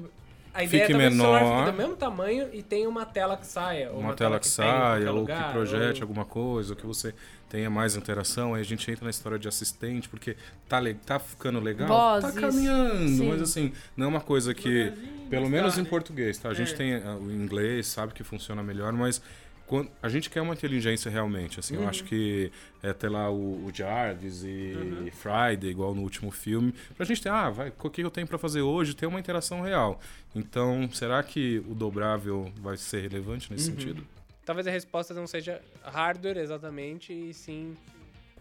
A 0.54 0.60
Fique 0.62 0.76
ideia 0.78 1.06
é 1.06 1.10
o 1.10 1.12
celular 1.12 1.42
menor. 1.44 1.60
fique 1.66 1.72
do 1.72 1.78
mesmo 1.78 1.96
tamanho 1.96 2.50
e 2.52 2.64
tenha 2.64 2.90
uma 2.90 3.06
tela 3.06 3.38
que 3.38 3.46
saia. 3.46 3.92
Ou 3.92 4.00
Uma, 4.00 4.14
tela 4.16 4.40
que, 4.40 4.50
pega 4.50 4.68
em 4.68 4.72
saia, 4.72 5.12
ou 5.12 5.20
lugar, 5.20 5.46
que 5.48 5.52
projete 5.54 6.02
ou- 6.02 6.04
alguma 6.08 6.26
coisa, 6.26 6.74
ou 6.74 6.76
que 6.76 6.86
você 6.86 7.14
tenha 7.50 7.70
mais 7.70 7.96
interação. 7.96 8.54
Aí 8.56 8.62
a 8.62 8.66
gente 8.66 8.90
entra 8.90 9.04
na 9.06 9.10
história 9.12 9.38
de 9.38 9.48
assistente, 9.48 10.10
porque 10.10 10.36
tá, 10.68 10.80
le- 10.80 10.96
tá 10.96 11.20
ficando 11.20 11.60
legal, 11.60 11.88
Vozes. 11.88 12.34
tá 12.34 12.42
caminhando, 12.42 13.08
Sim. 13.08 13.30
mas 13.30 13.42
assim, 13.42 13.72
não 13.96 14.06
é 14.06 14.10
uma 14.10 14.22
coisa 14.22 14.54
que, 14.54 14.92
pelo 15.30 15.50
menos 15.50 15.76
tá, 15.76 15.82
em 15.82 15.86
português, 15.86 16.38
tá? 16.38 16.50
A 16.50 16.54
gente 16.54 16.74
É. 16.74 16.76
tem 16.76 16.96
ah, 16.96 17.16
o 17.20 17.32
inglês, 17.32 17.88
sabe 17.88 18.14
que 18.14 18.24
funciona 18.24 18.64
melhor, 18.64 18.92
mas 18.94 19.22
quando- 19.68 19.92
a 20.02 20.10
gente 20.10 20.30
quer 20.30 20.42
uma 20.42 20.54
inteligência 20.54 21.12
realmente, 21.12 21.60
assim, 21.60 21.76
Uhum. 21.76 21.84
eu 21.84 21.90
acho 21.90 22.04
que 22.06 22.52
é 22.82 22.94
ter 22.94 23.10
lá 23.10 23.30
o, 23.30 23.66
o 23.66 23.72
Jarvis 23.74 24.44
e 24.44 24.74
Uhum. 24.76 25.12
Friday, 25.12 25.70
igual 25.70 25.94
no 25.94 26.02
último 26.02 26.32
filme, 26.32 26.74
pra 26.96 27.06
gente 27.06 27.22
ter, 27.22 27.30
ah, 27.30 27.50
vai, 27.50 27.72
o 27.78 27.90
que 27.90 28.02
eu 28.02 28.10
tenho 28.10 28.26
pra 28.26 28.38
fazer 28.38 28.62
hoje, 28.62 28.96
ter 28.96 29.06
uma 29.06 29.20
interação 29.20 29.62
real. 29.62 30.00
Então, 30.34 30.90
será 30.92 31.22
que 31.22 31.60
o 31.70 31.76
dobrável 31.76 32.52
vai 32.62 32.78
ser 32.78 33.02
relevante 33.02 33.52
nesse 33.52 33.70
Uhum. 33.70 33.78
sentido? 33.78 34.08
Talvez 34.46 34.66
a 34.66 34.72
resposta 34.72 35.14
não 35.14 35.28
seja 35.28 35.62
hardware 35.84 36.38
exatamente, 36.38 37.12
e 37.12 37.34
sim, 37.34 37.76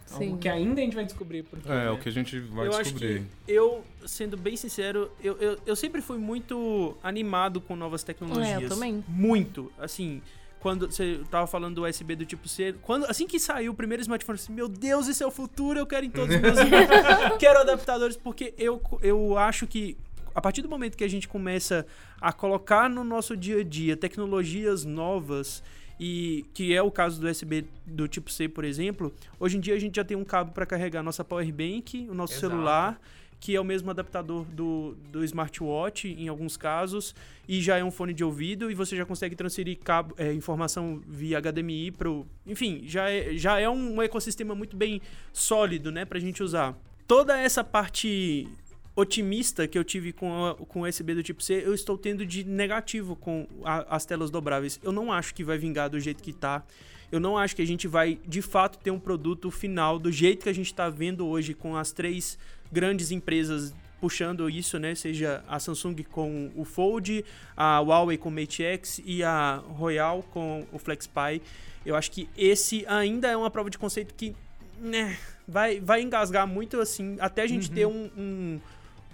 Sim. 0.07 0.15
algo 0.27 0.39
que 0.39 0.49
ainda 0.49 0.81
a 0.81 0.85
gente 0.85 0.95
vai 0.95 1.05
descobrir 1.05 1.43
por 1.43 1.59
quê, 1.59 1.69
É, 1.69 1.73
né? 1.87 1.91
o 1.91 1.99
que 1.99 2.09
a 2.09 2.13
gente 2.13 2.39
vai 2.39 2.69
eu 2.69 2.71
descobrir. 2.71 3.07
acho 3.19 3.25
que 3.47 3.53
eu, 3.53 3.85
sendo 4.07 4.37
bem 4.37 4.57
sincero, 4.57 5.11
eu, 5.21 5.37
eu, 5.39 5.59
eu 5.67 5.75
sempre 5.75 6.01
fui 6.01 6.17
muito 6.19 6.97
animado 7.03 7.61
com 7.61 7.75
novas 7.75 8.05
tecnologias. 8.05 8.63
É, 8.63 8.65
eu 8.65 8.69
também. 8.69 9.03
Muito. 9.09 9.73
Assim, 9.77 10.23
quando 10.67 10.91
você 10.91 11.21
tava 11.31 11.47
falando 11.47 11.77
do 11.77 11.87
USB 11.87 12.17
do 12.17 12.27
tipo 12.27 12.49
C, 12.49 12.75
quando, 12.83 13.05
assim 13.05 13.25
que 13.25 13.39
saiu 13.39 13.71
o 13.71 13.75
primeiro 13.75 14.01
smartphone, 14.01 14.37
eu 14.37 14.43
assim, 14.43 14.53
meu 14.53 14.67
Deus, 14.67 15.07
esse 15.07 15.23
é 15.23 15.27
o 15.27 15.31
futuro, 15.31 15.79
eu 15.79 15.87
quero 15.87 16.05
em 16.05 16.11
todos 16.11 16.35
os 16.35 16.43
meus 16.43 16.59
Quero 17.39 17.61
adaptadores, 17.61 18.17
porque 18.17 18.53
eu, 18.59 18.83
eu 19.01 19.39
acho 19.39 19.65
que 19.65 19.97
a 20.35 20.41
partir 20.41 20.63
do 20.63 20.69
momento 20.69 20.97
que 20.97 21.05
a 21.05 21.09
gente 21.09 21.29
começa 21.29 21.87
a 22.21 22.33
colocar 22.33 22.91
no 22.91 23.05
nosso 23.05 23.37
dia 23.37 23.61
a 23.61 23.63
dia 23.63 23.97
tecnologias 23.97 24.85
novas 24.85 25.63
e 26.01 26.45
que 26.53 26.75
é 26.75 26.83
o 26.83 26.91
caso 26.91 27.21
do 27.21 27.29
USB 27.29 27.65
do 27.87 28.09
tipo 28.09 28.29
C, 28.29 28.49
por 28.49 28.65
exemplo, 28.65 29.15
hoje 29.39 29.59
em 29.59 29.61
dia 29.61 29.75
a 29.77 29.79
gente 29.79 29.95
já 29.95 30.05
tem 30.05 30.17
um 30.17 30.25
cabo 30.25 30.51
para 30.51 30.67
carregar 30.67 31.01
nossa 31.01 31.23
power 31.23 31.47
bank, 31.53 32.09
o 32.11 32.15
nosso 32.15 32.33
Exato. 32.33 32.49
celular, 32.49 33.01
que 33.39 33.55
é 33.55 33.61
o 33.61 33.65
mesmo 33.65 33.91
adaptador 33.91 34.45
do, 34.47 34.97
do 35.13 35.23
smartwatch 35.25 36.09
em 36.09 36.27
alguns 36.29 36.57
casos, 36.57 37.15
e 37.47 37.61
já 37.61 37.77
é 37.77 37.85
um 37.85 37.91
fone 37.91 38.13
de 38.15 38.25
ouvido 38.25 38.71
e 38.71 38.75
você 38.75 38.97
já 38.97 39.05
consegue 39.05 39.37
transferir 39.37 39.79
cabo, 39.79 40.15
é, 40.19 40.33
informação 40.33 41.03
via 41.07 41.39
HDMI 41.41 41.91
para 41.93 42.09
enfim, 42.47 42.83
já 42.87 43.11
é, 43.11 43.37
já 43.37 43.61
é 43.61 43.69
um 43.69 44.01
ecossistema 44.03 44.55
muito 44.55 44.77
bem 44.77 45.01
sólido, 45.33 45.93
né, 45.93 46.05
pra 46.05 46.19
gente 46.19 46.43
usar. 46.43 46.77
Toda 47.07 47.39
essa 47.39 47.63
parte 47.63 48.49
otimista 48.95 49.69
que 49.69 49.77
eu 49.79 49.85
tive 49.85 50.13
com, 50.13 50.47
a- 50.47 50.55
com 50.55 50.81
o 50.81 50.89
USB 50.89 51.15
do 51.15 51.23
tipo 51.23 51.43
C, 51.43 51.63
eu 51.65 51.75
estou 51.75 51.99
tendo 51.99 52.25
de 52.25 52.45
negativo 52.45 53.15
com 53.15 53.47
a- 53.63 53.95
as 53.97 54.07
telas 54.07 54.31
dobráveis. 54.31 54.81
Eu 54.83 54.91
não 54.91 55.13
acho 55.13 55.35
que 55.35 55.45
vai 55.45 55.59
vingar 55.59 55.91
do 55.91 56.01
jeito 56.01 56.23
que 56.23 56.33
tá. 56.33 56.65
Eu 57.13 57.21
não 57.21 57.37
acho 57.39 57.55
que 57.55 57.63
a 57.63 57.67
gente 57.67 57.87
vai, 57.87 58.19
de 58.27 58.43
fato, 58.43 58.79
ter 58.79 58.91
um 58.91 58.99
produto 58.99 59.51
final 59.51 59.99
do 59.99 60.11
jeito 60.11 60.43
que 60.43 60.49
a 60.49 60.53
gente 60.53 60.67
está 60.67 60.89
vendo 60.89 61.27
hoje 61.27 61.55
com 61.55 61.77
as 61.77 61.93
três 61.93 62.37
grandes 62.71 63.11
empresas 63.11 63.75
puxando 64.01 64.49
isso, 64.49 64.79
né? 64.79 64.95
Seja 64.95 65.43
a 65.49 65.59
Samsung 65.59 66.03
com 66.05 66.51
o 66.55 66.65
Fold, 66.65 67.25
a 67.57 67.81
Huawei 67.81 68.19
com 68.19 68.29
o 68.29 68.33
Mate 68.33 68.63
X 68.63 69.01
e 69.05 69.23
a 69.23 69.63
Royal 69.69 70.23
com 70.23 70.67
o 70.73 70.79
FlexPy. 70.79 71.43
Eu 71.85 71.97
acho 71.97 72.11
que 72.11 72.29
esse 72.37 72.85
ainda 72.87 73.29
é 73.29 73.37
uma 73.37 73.51
prova 73.51 73.71
de 73.71 73.79
conceito 73.79 74.15
que 74.15 74.35
né, 74.79 75.17
vai, 75.47 75.81
vai 75.81 76.03
engasgar 76.03 76.47
muito 76.47 76.81
assim, 76.81 77.17
até 77.21 77.43
a 77.43 77.47
gente 77.47 77.71
ter 77.71 77.87
um, 77.87 78.11
um, 78.17 78.61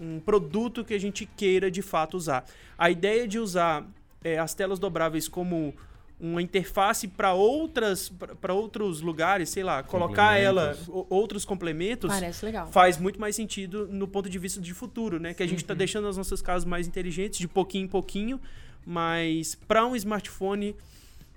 um 0.01 0.21
produto 0.21 0.85
que 0.85 0.95
a 0.95 0.99
gente 0.99 1.27
queira 1.27 1.71
de 1.71 1.83
fato 1.83 2.17
usar. 2.17 2.45
A 2.77 2.91
ideia 2.91 3.29
de 3.29 3.39
usar 3.39 3.87
é, 4.25 4.39
as 4.39 4.55
telas 4.55 4.79
dobráveis 4.79 5.29
como 5.29 5.75
uma 6.25 6.41
interface 6.41 7.09
para 7.09 7.33
outras 7.35 8.09
para 8.41 8.55
outros 8.55 9.01
lugares, 9.01 9.49
sei 9.49 9.65
lá, 9.65 9.83
colocar 9.83 10.39
ela 10.39 10.79
outros 11.11 11.45
complementos 11.45 12.09
Parece 12.09 12.45
legal. 12.45 12.71
faz 12.71 12.97
muito 12.97 13.21
mais 13.21 13.35
sentido 13.35 13.89
no 13.91 14.07
ponto 14.07 14.31
de 14.31 14.39
vista 14.39 14.61
de 14.61 14.73
futuro, 14.73 15.19
né? 15.19 15.35
Que 15.35 15.43
a 15.43 15.49
gente 15.49 15.65
tá 15.65 15.75
deixando 15.75 16.07
as 16.07 16.17
nossas 16.17 16.41
casas 16.41 16.65
mais 16.65 16.87
inteligentes 16.87 17.41
de 17.41 17.49
pouquinho 17.49 17.87
em 17.87 17.89
pouquinho, 17.89 18.41
mas 18.87 19.57
para 19.67 19.85
um 19.85 19.97
smartphone, 19.97 20.77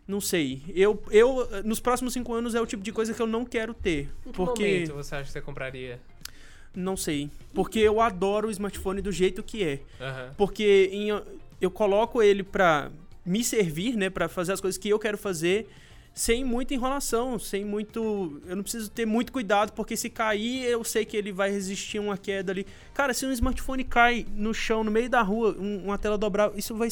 não 0.08 0.22
sei. 0.22 0.62
Eu, 0.76 1.02
eu, 1.10 1.48
nos 1.64 1.80
próximos 1.80 2.14
cinco 2.14 2.32
anos 2.34 2.54
é 2.54 2.62
o 2.62 2.66
tipo 2.68 2.84
de 2.84 2.92
coisa 2.92 3.12
que 3.12 3.22
eu 3.22 3.28
não 3.28 3.44
quero 3.44 3.74
ter. 3.74 4.10
Em 4.26 4.30
que 4.30 4.36
Porque. 4.38 4.64
momento 4.64 4.94
você 4.94 5.16
acha 5.16 5.26
que 5.26 5.32
você 5.32 5.42
compraria? 5.42 6.00
Não 6.76 6.96
sei. 6.96 7.30
Porque 7.56 7.80
eu 7.80 8.00
adoro 8.02 8.50
o 8.50 8.52
smartphone 8.52 9.02
do 9.02 9.12
jeito 9.12 9.42
que 9.42 9.64
é. 9.64 9.80
Aham. 10.00 10.32
Porque 10.38 10.90
em- 10.92 11.22
eu 11.60 11.72
coloco 11.72 12.22
ele 12.22 12.44
pra 12.44 12.92
me 13.26 13.44
servir, 13.44 13.96
né? 13.96 14.10
Pra 14.10 14.28
fazer 14.30 14.54
as 14.54 14.62
coisas 14.62 14.78
que 14.78 14.90
eu 14.90 15.00
quero 15.00 15.18
fazer 15.18 15.68
sem 16.14 16.46
muita 16.46 16.74
enrolação, 16.74 17.38
sem 17.38 17.66
muito. 17.66 18.42
Eu 18.48 18.56
não 18.56 18.64
preciso 18.64 18.90
ter 18.90 19.06
muito 19.06 19.34
cuidado, 19.34 19.74
porque 19.74 19.98
se 19.98 20.10
cair, 20.10 20.64
eu 20.64 20.82
sei 20.84 21.04
que 21.04 21.18
ele 21.18 21.32
vai 21.34 21.52
resistir 21.52 21.98
a 21.98 22.02
uma 22.02 22.18
queda 22.18 22.54
ali. 22.54 22.66
Cara, 22.94 23.14
se 23.14 23.26
um 23.26 23.32
smartphone 23.34 23.84
cai 23.84 24.26
no 24.34 24.54
chão, 24.54 24.82
no 24.84 24.90
meio 24.92 25.10
da 25.10 25.22
rua, 25.22 25.54
um- 25.60 25.84
uma 25.86 25.98
tela 25.98 26.18
dobrável, 26.18 26.58
isso 26.58 26.74
vai, 26.74 26.88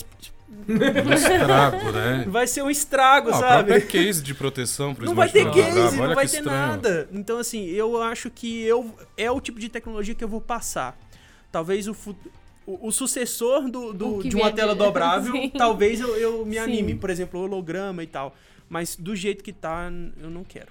Um 0.68 1.14
estrago, 1.14 1.92
né? 1.92 2.26
vai 2.30 2.46
ser 2.48 2.64
um 2.64 2.70
estrago, 2.70 3.30
Ah, 3.30 3.34
sabe? 3.34 3.68
própria 3.72 3.82
case 3.88 4.22
de 4.22 4.34
proteção 4.34 4.94
pro 4.94 5.06
Não 5.06 5.16
vai 5.16 5.30
ter 5.30 5.50
case, 5.52 5.96
não 5.96 6.04
olha 6.04 6.16
vai 6.16 6.28
ter 6.28 6.38
estranho. 6.38 6.58
nada. 6.60 7.08
Então, 7.12 7.38
assim, 7.38 7.66
eu 7.70 8.02
acho 8.02 8.30
que 8.30 8.62
eu 8.64 8.94
é 9.18 9.32
o 9.32 9.40
tipo 9.40 9.60
de 9.60 9.70
tecnologia 9.70 10.14
que 10.14 10.24
eu 10.24 10.28
vou 10.28 10.42
passar. 10.42 10.98
Talvez 11.52 11.88
o, 11.88 11.94
fu- 11.94 12.16
o, 12.66 12.88
o 12.88 12.92
sucessor 12.92 13.70
do, 13.70 13.94
do- 13.94 14.18
O 14.18 14.22
que 14.22 14.30
de 14.30 14.36
uma 14.36 14.46
vier 14.46 14.56
tela 14.56 14.76
dobrável, 14.76 15.32
Sim. 15.34 15.50
talvez 15.50 16.00
eu, 16.00 16.16
eu 16.18 16.46
me 16.46 16.54
Sim. 16.54 16.60
anime. 16.60 16.96
Por 16.96 17.10
exemplo, 17.10 17.40
holograma 17.40 18.04
e 18.04 18.08
tal. 18.08 18.36
Mas 18.70 18.96
do 18.96 19.16
jeito 19.16 19.44
que 19.44 19.54
tá, 19.54 19.92
eu 20.22 20.30
não 20.30 20.44
quero. 20.44 20.70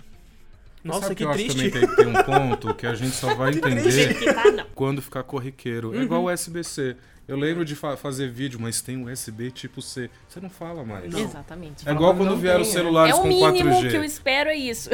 Nossa, 0.82 1.02
Sabe 1.02 1.14
que 1.14 1.22
eu 1.24 1.30
acho 1.30 1.38
triste. 1.38 1.70
também 1.70 1.86
tem, 1.86 1.96
tem 1.96 2.06
um 2.08 2.22
ponto 2.24 2.74
que 2.74 2.86
a 2.86 2.94
gente 2.94 3.12
só 3.14 3.32
vai 3.36 3.52
entender 3.52 4.18
Que 4.18 4.32
tá, 4.34 4.50
não. 4.50 4.64
quando 4.74 5.00
ficar 5.00 5.22
corriqueiro. 5.22 5.90
Uhum. 5.90 6.00
É 6.00 6.02
igual 6.02 6.24
o 6.24 6.32
USB-C. 6.32 6.96
Eu 7.28 7.36
lembro 7.36 7.64
de 7.64 7.76
fa- 7.76 7.96
fazer 7.96 8.28
vídeo, 8.28 8.58
mas 8.60 8.82
tem 8.82 9.00
USB 9.00 9.52
tipo 9.52 9.80
C. 9.80 10.10
Você 10.28 10.40
não 10.40 10.50
fala 10.50 10.84
mais. 10.84 11.14
Exatamente. 11.14 11.88
É 11.88 11.92
igual 11.92 12.12
Não 12.12 12.18
quando 12.26 12.36
vieram 12.36 12.62
os 12.62 12.66
tem, 12.66 12.76
né? 12.78 12.82
celulares 12.82 13.14
É 13.14 13.16
o 13.16 13.22
com 13.22 13.28
mínimo 13.28 13.70
4G. 13.70 13.90
que 13.90 13.96
eu 13.96 14.04
espero 14.04 14.50
é 14.50 14.56
isso. 14.56 14.90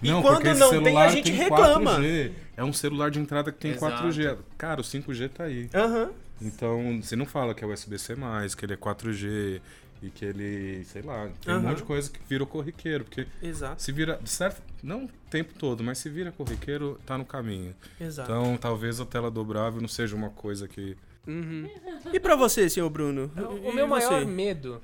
E 0.00 0.08
Não, 0.08 0.22
quando 0.22 0.34
porque 0.36 0.48
esse 0.50 0.60
não 0.60 0.68
tem, 0.70 0.78
a 0.78 0.82
celular 0.84 1.08
gente 1.10 1.24
tem 1.24 1.34
reclama. 1.34 1.98
4G. 1.98 2.30
É 2.56 2.62
um 2.64 2.72
celular 2.72 3.10
de 3.10 3.18
entrada 3.18 3.50
que 3.50 3.58
tem 3.58 3.72
Exato. 3.72 4.04
4G. 4.04 4.36
Cara, 4.56 4.80
o 4.80 4.84
5G 4.84 5.28
tá 5.28 5.42
aí. 5.44 5.68
Aham. 5.74 6.10
Então, 6.44 7.00
você 7.02 7.16
não 7.16 7.26
fala 7.26 7.54
que 7.54 7.64
é 7.64 7.66
USB-C+, 7.66 8.14
que 8.56 8.64
ele 8.64 8.74
é 8.74 8.76
4G 8.76 9.60
e 10.02 10.10
que 10.10 10.24
ele, 10.24 10.84
sei 10.84 11.02
lá, 11.02 11.28
tem 11.44 11.54
um 11.54 11.58
Aham. 11.58 11.68
monte 11.68 11.78
de 11.78 11.84
coisa 11.84 12.10
que 12.10 12.18
virou 12.28 12.46
corriqueiro, 12.46 13.04
porque 13.04 13.26
Exato, 13.42 13.80
se 13.80 13.92
vira, 13.92 14.18
certo, 14.24 14.60
não 14.82 15.04
o 15.04 15.08
tempo 15.30 15.54
todo, 15.54 15.84
mas 15.84 15.98
se 15.98 16.08
vira 16.10 16.32
corriqueiro, 16.32 16.98
tá 17.06 17.16
no 17.16 17.24
caminho. 17.24 17.74
exato. 18.00 18.30
Então, 18.30 18.56
talvez 18.56 19.00
a 19.00 19.06
tela 19.06 19.30
dobrável 19.30 19.80
não 19.80 19.88
seja 19.88 20.16
uma 20.16 20.30
coisa 20.30 20.66
que 20.66 20.96
Uhum. 21.26 21.68
E 22.12 22.18
pra 22.18 22.34
você, 22.34 22.68
senhor 22.68 22.90
Bruno? 22.90 23.30
O 23.64 23.70
E 23.70 23.72
meu 23.72 23.86
você? 23.86 24.08
maior 24.08 24.26
medo 24.26 24.82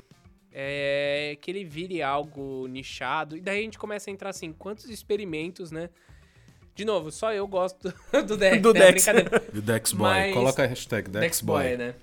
é 0.52 1.36
que 1.40 1.50
ele 1.50 1.64
vire 1.64 2.00
algo 2.00 2.66
nichado. 2.68 3.36
E 3.36 3.40
daí 3.40 3.58
a 3.58 3.62
gente 3.62 3.78
começa 3.78 4.08
a 4.08 4.12
entrar 4.12 4.30
assim, 4.30 4.52
quantos 4.52 4.88
experimentos, 4.88 5.70
né? 5.72 5.90
De 6.78 6.84
novo, 6.84 7.10
só 7.10 7.32
eu 7.32 7.44
gosto 7.48 7.92
do 8.24 8.36
Dex. 8.36 8.62
Do 8.62 8.72
né? 8.72 8.80
Dex. 8.92 9.04
Brincadeira. 9.04 9.42
o 9.52 9.60
Dexboy, 9.60 10.08
Mas- 10.08 10.32
coloca 10.34 10.62
a 10.62 10.66
hashtag 10.66 11.10
Dexboy, 11.10 11.62
Dexboy. 11.64 11.76
né? 11.76 11.94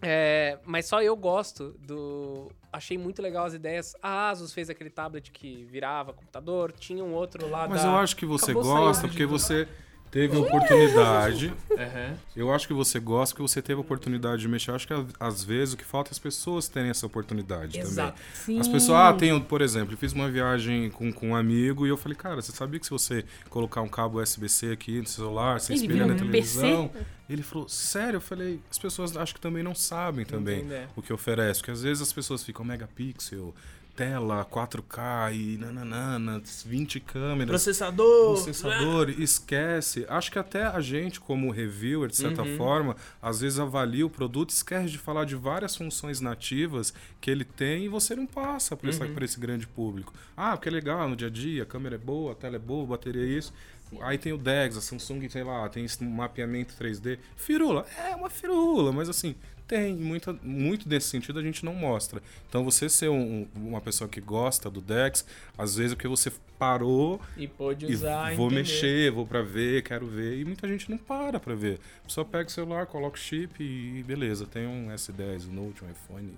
É, 0.00 0.58
mas 0.64 0.86
só 0.86 1.02
eu 1.02 1.14
gosto 1.14 1.74
do. 1.86 2.50
Achei 2.72 2.96
muito 2.96 3.20
legal 3.20 3.44
as 3.44 3.52
ideias. 3.52 3.94
A 4.02 4.30
Asus 4.30 4.52
fez 4.54 4.70
aquele 4.70 4.88
tablet 4.88 5.30
que 5.30 5.64
virava 5.70 6.14
computador, 6.14 6.72
tinha 6.72 7.04
um 7.04 7.12
outro 7.12 7.48
lá 7.48 7.66
Mas 7.68 7.82
da... 7.82 7.88
eu 7.88 7.96
acho 7.96 8.16
que 8.16 8.24
você 8.26 8.52
Acabou 8.52 8.74
gosta 8.74 9.06
porque 9.06 9.24
você 9.26 9.68
teve 10.10 10.36
oportunidade. 10.36 11.52
Aham. 11.72 12.14
Eu 12.36 12.52
acho 12.52 12.66
que 12.66 12.74
você 12.74 12.98
gosta 13.00 13.34
porque 13.34 13.48
você 13.48 13.62
teve 13.62 13.80
oportunidade 13.80 14.42
de 14.42 14.48
mexer. 14.48 14.70
Eu 14.70 14.74
acho 14.74 14.86
que 14.86 14.94
às 15.18 15.42
vezes 15.42 15.74
o 15.74 15.76
que 15.76 15.84
falta 15.84 16.10
é 16.10 16.12
as 16.12 16.18
pessoas 16.18 16.68
terem 16.68 16.90
essa 16.90 17.06
oportunidade 17.06 17.78
Exato. 17.78 18.12
também. 18.12 18.24
Sim. 18.34 18.60
As 18.60 18.68
pessoas, 18.68 18.98
ah, 18.98 19.12
tem, 19.12 19.38
por 19.40 19.62
exemplo, 19.62 19.94
eu 19.94 19.98
fiz 19.98 20.12
uma 20.12 20.30
viagem 20.30 20.90
com, 20.90 21.12
com 21.12 21.30
um 21.30 21.36
amigo 21.36 21.86
e 21.86 21.88
eu 21.88 21.96
falei, 21.96 22.16
cara, 22.16 22.36
você 22.36 22.52
sabia 22.52 22.78
que 22.78 22.86
se 22.86 22.90
você 22.90 23.24
colocar 23.48 23.80
um 23.82 23.88
cabo 23.88 24.20
USB-C 24.20 24.72
aqui 24.72 25.00
no 25.00 25.06
celular, 25.06 25.60
você 25.60 25.74
espelha 25.74 26.06
na 26.06 26.14
televisão? 26.14 26.90
Ele 27.28 27.42
falou, 27.42 27.68
sério? 27.68 28.18
Eu 28.18 28.20
falei, 28.20 28.60
as 28.70 28.78
pessoas 28.78 29.16
acho 29.16 29.34
que 29.34 29.40
também 29.40 29.62
não 29.62 29.74
sabem 29.74 30.24
também 30.24 30.60
Entender. 30.60 30.88
o 30.94 31.02
que 31.02 31.12
oferece. 31.12 31.60
Porque 31.60 31.72
às 31.72 31.82
vezes 31.82 32.00
as 32.00 32.12
pessoas 32.12 32.44
ficam 32.44 32.64
megapixel, 32.64 33.52
tela 33.96 34.44
4K 34.44 35.32
e 35.32 35.56
nananana, 35.56 36.42
20 36.66 37.00
câmeras 37.00 37.48
Processador. 37.48 38.34
processador, 38.34 39.08
esquece. 39.10 40.04
Acho 40.08 40.30
que 40.30 40.38
até 40.38 40.64
a 40.66 40.80
gente, 40.80 41.18
como 41.18 41.50
reviewer, 41.50 42.10
de 42.10 42.16
certa 42.16 42.42
Uhum. 42.42 42.56
forma, 42.58 42.96
às 43.22 43.40
vezes 43.40 43.58
avalia 43.58 44.04
o 44.04 44.10
produto, 44.10 44.50
esquece 44.50 44.90
de 44.90 44.98
falar 44.98 45.24
de 45.24 45.34
várias 45.34 45.74
funções 45.74 46.20
nativas 46.20 46.92
que 47.20 47.30
ele 47.30 47.44
tem 47.44 47.84
e 47.84 47.88
você 47.88 48.14
não 48.14 48.26
passa 48.26 48.78
essa- 48.84 49.04
Uhum. 49.04 49.16
esse 49.22 49.40
grande 49.40 49.66
público. 49.66 50.12
Ah, 50.36 50.56
porque 50.56 50.68
é 50.68 50.72
legal 50.72 51.08
no 51.08 51.16
dia 51.16 51.28
a 51.28 51.30
dia, 51.30 51.62
a 51.62 51.66
câmera 51.66 51.94
é 51.94 51.98
boa, 51.98 52.32
a 52.32 52.34
tela 52.34 52.56
é 52.56 52.58
boa, 52.60 52.84
a 52.84 52.88
bateria 52.88 53.22
é 53.22 53.26
isso. 53.38 53.52
Aí 54.00 54.18
tem 54.18 54.32
o 54.32 54.36
DeX, 54.38 54.76
a 54.76 54.80
Samsung, 54.80 55.28
sei 55.30 55.44
lá, 55.44 55.68
tem 55.68 55.84
esse 55.84 56.02
mapeamento 56.04 56.74
3D. 56.76 57.18
Firula, 57.36 57.86
é 57.96 58.14
uma 58.16 58.28
firula, 58.28 58.92
mas 58.92 59.08
assim, 59.08 59.36
tem 59.66 59.94
muita, 59.94 60.32
muito 60.42 60.88
desse 60.88 61.08
sentido 61.08 61.38
a 61.38 61.42
gente 61.42 61.64
não 61.64 61.74
mostra. 61.74 62.22
Então 62.48 62.64
você 62.64 62.88
ser 62.88 63.08
um- 63.08 63.46
uma 63.54 63.80
pessoa 63.80 64.08
que 64.08 64.20
gosta 64.20 64.70
do 64.70 64.80
DeX, 64.80 65.24
às 65.58 65.76
vezes 65.76 65.92
é 65.92 65.94
porque 65.96 66.08
você 66.08 66.32
parou 66.58 67.20
E 67.36 67.46
pôde 67.48 67.86
e 67.86 67.94
usar. 67.94 68.34
vou 68.36 68.46
entender. 68.46 68.60
mexer, 68.62 69.10
vou 69.10 69.26
pra 69.26 69.42
ver, 69.42 69.82
quero 69.82 70.06
ver. 70.06 70.38
E 70.38 70.44
muita 70.44 70.66
gente 70.68 70.90
não 70.90 70.96
para 70.98 71.38
pra 71.40 71.54
ver. 71.54 71.78
Só 72.06 72.22
pega 72.24 72.48
o 72.48 72.52
celular, 72.52 72.86
coloca 72.86 73.16
o 73.16 73.20
chip 73.20 73.62
e 73.62 74.02
beleza. 74.04 74.46
Tem 74.46 74.66
um 74.66 74.90
S10, 74.90 75.46
um 75.48 75.52
Note, 75.52 75.84
um 75.84 75.90
iPhone. 75.90 76.32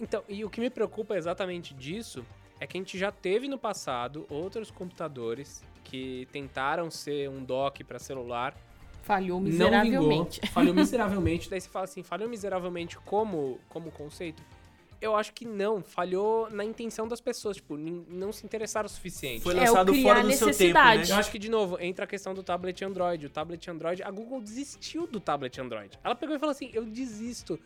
Então, 0.00 0.22
e 0.28 0.44
o 0.44 0.50
que 0.50 0.60
me 0.60 0.70
preocupa 0.70 1.16
exatamente 1.16 1.74
disso 1.74 2.24
é 2.60 2.66
que 2.66 2.76
a 2.76 2.80
gente 2.80 2.96
já 2.98 3.10
teve 3.12 3.46
no 3.48 3.58
passado 3.58 4.26
outros 4.28 4.70
computadores 4.70 5.62
que 5.84 6.26
tentaram 6.32 6.90
ser 6.90 7.28
um 7.30 7.42
dock 7.42 7.82
para 7.84 7.98
celular 7.98 8.54
Falhou 9.08 9.40
vingou, 9.40 9.50
miseravelmente. 9.50 10.40
falhou 10.52 10.74
miseravelmente. 10.76 11.50
Daí 11.50 11.60
você 11.60 11.68
fala 11.68 11.84
assim, 11.86 12.02
falhou 12.02 12.28
miseravelmente 12.28 12.96
como, 12.98 13.58
como 13.68 13.90
conceito? 13.90 14.40
Eu 15.00 15.16
acho 15.16 15.32
que 15.32 15.44
não, 15.46 15.80
falhou 15.82 16.50
na 16.50 16.64
intenção 16.64 17.06
das 17.08 17.20
pessoas, 17.20 17.56
tipo, 17.56 17.76
não 17.76 18.32
se 18.32 18.44
interessaram 18.44 18.86
o 18.86 18.88
suficiente. 18.90 19.42
Foi 19.42 19.56
É, 19.56 19.60
lançado 19.60 19.92
criar 19.92 20.02
fora 20.02 20.22
do 20.22 20.28
seu 20.32 20.38
tempo, 20.38 20.46
necessidade. 20.48 21.02
Eu 21.10 21.14
né? 21.14 21.20
acho 21.20 21.30
que, 21.30 21.38
de 21.38 21.48
novo, 21.48 21.78
entra 21.80 22.04
a 22.04 22.08
questão 22.08 22.34
do 22.34 22.42
tablet 22.42 22.84
Android. 22.84 23.24
O 23.26 23.30
tablet 23.30 23.70
Android, 23.70 24.02
a 24.02 24.10
Google 24.10 24.40
desistiu 24.40 25.06
do 25.06 25.18
tablet 25.20 25.58
Android. 25.60 25.98
Ela 26.04 26.14
pegou 26.14 26.36
e 26.36 26.38
falou 26.38 26.50
assim: 26.52 26.70
eu 26.74 26.84
desisto. 26.84 27.58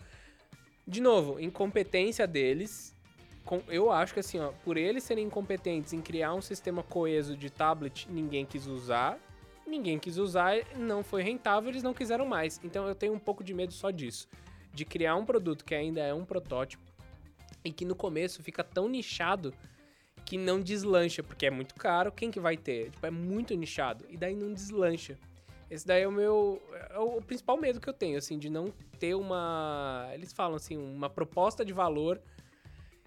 De 0.87 1.01
novo, 1.01 1.41
incompetência 1.41 2.27
deles. 2.27 2.95
com- 3.45 3.63
eu 3.69 3.91
acho 3.91 4.13
que, 4.15 4.21
assim, 4.21 4.39
ó, 4.39 4.53
por 4.65 4.77
eles 4.77 5.03
serem 5.03 5.25
incompetentes 5.25 5.93
em 5.93 6.01
criar 6.01 6.35
um 6.35 6.43
sistema 6.43 6.83
coeso 6.83 7.37
de 7.37 7.51
tablet, 7.51 8.07
ninguém 8.11 8.45
quis 8.47 8.67
usar. 8.67 9.19
Ninguém 9.73 9.99
quis 9.99 10.19
usar, 10.19 10.55
não 10.77 11.03
foi 11.03 11.23
rentável, 11.23 11.71
eles 11.71 11.83
não 11.83 11.95
quiseram 11.95 12.27
mais. 12.27 12.61
Então 12.63 12.87
eu 12.87 12.95
tenho 12.95 13.15
um 13.15 13.19
pouco 13.19 13.43
de 13.43 13.55
medo 13.55 13.73
só 13.73 13.91
disso. 13.91 14.29
De 14.71 14.85
criar 14.85 15.17
um 15.17 15.25
produto 15.25 15.65
que 15.65 15.75
ainda 15.75 16.03
é 16.03 16.13
um 16.13 16.27
protótipo 16.27 16.85
e 17.65 17.73
que 17.73 17.83
no 17.83 17.97
começo 17.97 18.43
fica 18.43 18.63
tão 18.63 18.87
nichado 18.87 19.55
que 20.27 20.37
não 20.37 20.61
deslancha, 20.61 21.23
porque 21.23 21.47
é 21.47 21.51
muito 21.51 21.75
caro, 21.75 22.13
quem 22.13 22.31
que 22.31 22.39
vai 22.39 22.55
ter? 22.55 22.91
Tipo, 22.91 23.07
é 23.07 23.11
muito 23.11 23.55
nichado, 23.55 24.05
e 24.11 24.17
daí 24.19 24.37
não 24.37 24.53
deslancha. 24.53 25.19
Esse 25.71 25.87
daí 25.87 26.03
é 26.03 26.07
o 26.07 26.13
meu. 26.13 26.61
É 26.91 26.99
o 26.99 27.23
principal 27.23 27.57
medo 27.57 27.81
que 27.81 27.89
eu 27.89 27.95
tenho, 27.95 28.19
assim, 28.19 28.39
de 28.39 28.51
não 28.51 28.67
ter 28.99 29.15
uma. 29.15 30.07
Eles 30.13 30.35
falam 30.35 30.57
assim, 30.57 30.77
uma 30.77 31.09
proposta 31.09 31.65
de 31.65 31.73
valor 31.73 32.21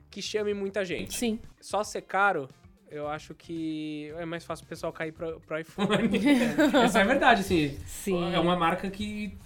que 0.10 0.20
chame 0.20 0.52
muita 0.52 0.84
gente. 0.84 1.16
Sim. 1.16 1.40
Só 1.62 1.84
ser 1.84 2.02
caro, 2.02 2.50
eu 2.96 3.08
acho 3.08 3.34
que 3.36 4.14
é 4.18 4.26
mais 4.26 4.46
fácil 4.46 4.66
o 4.66 4.68
pessoal 4.68 4.94
cair 4.94 5.12
pro, 5.12 5.40
pro 5.42 5.60
iPhone. 5.60 6.10
Essa 6.84 7.00
é 7.00 7.02
a 7.02 7.06
verdade, 7.06 7.42
assim. 7.42 7.78
Sim. 7.86 8.34
É 8.34 8.40
uma 8.40 8.56
marca 8.56 8.90
que 8.90 9.38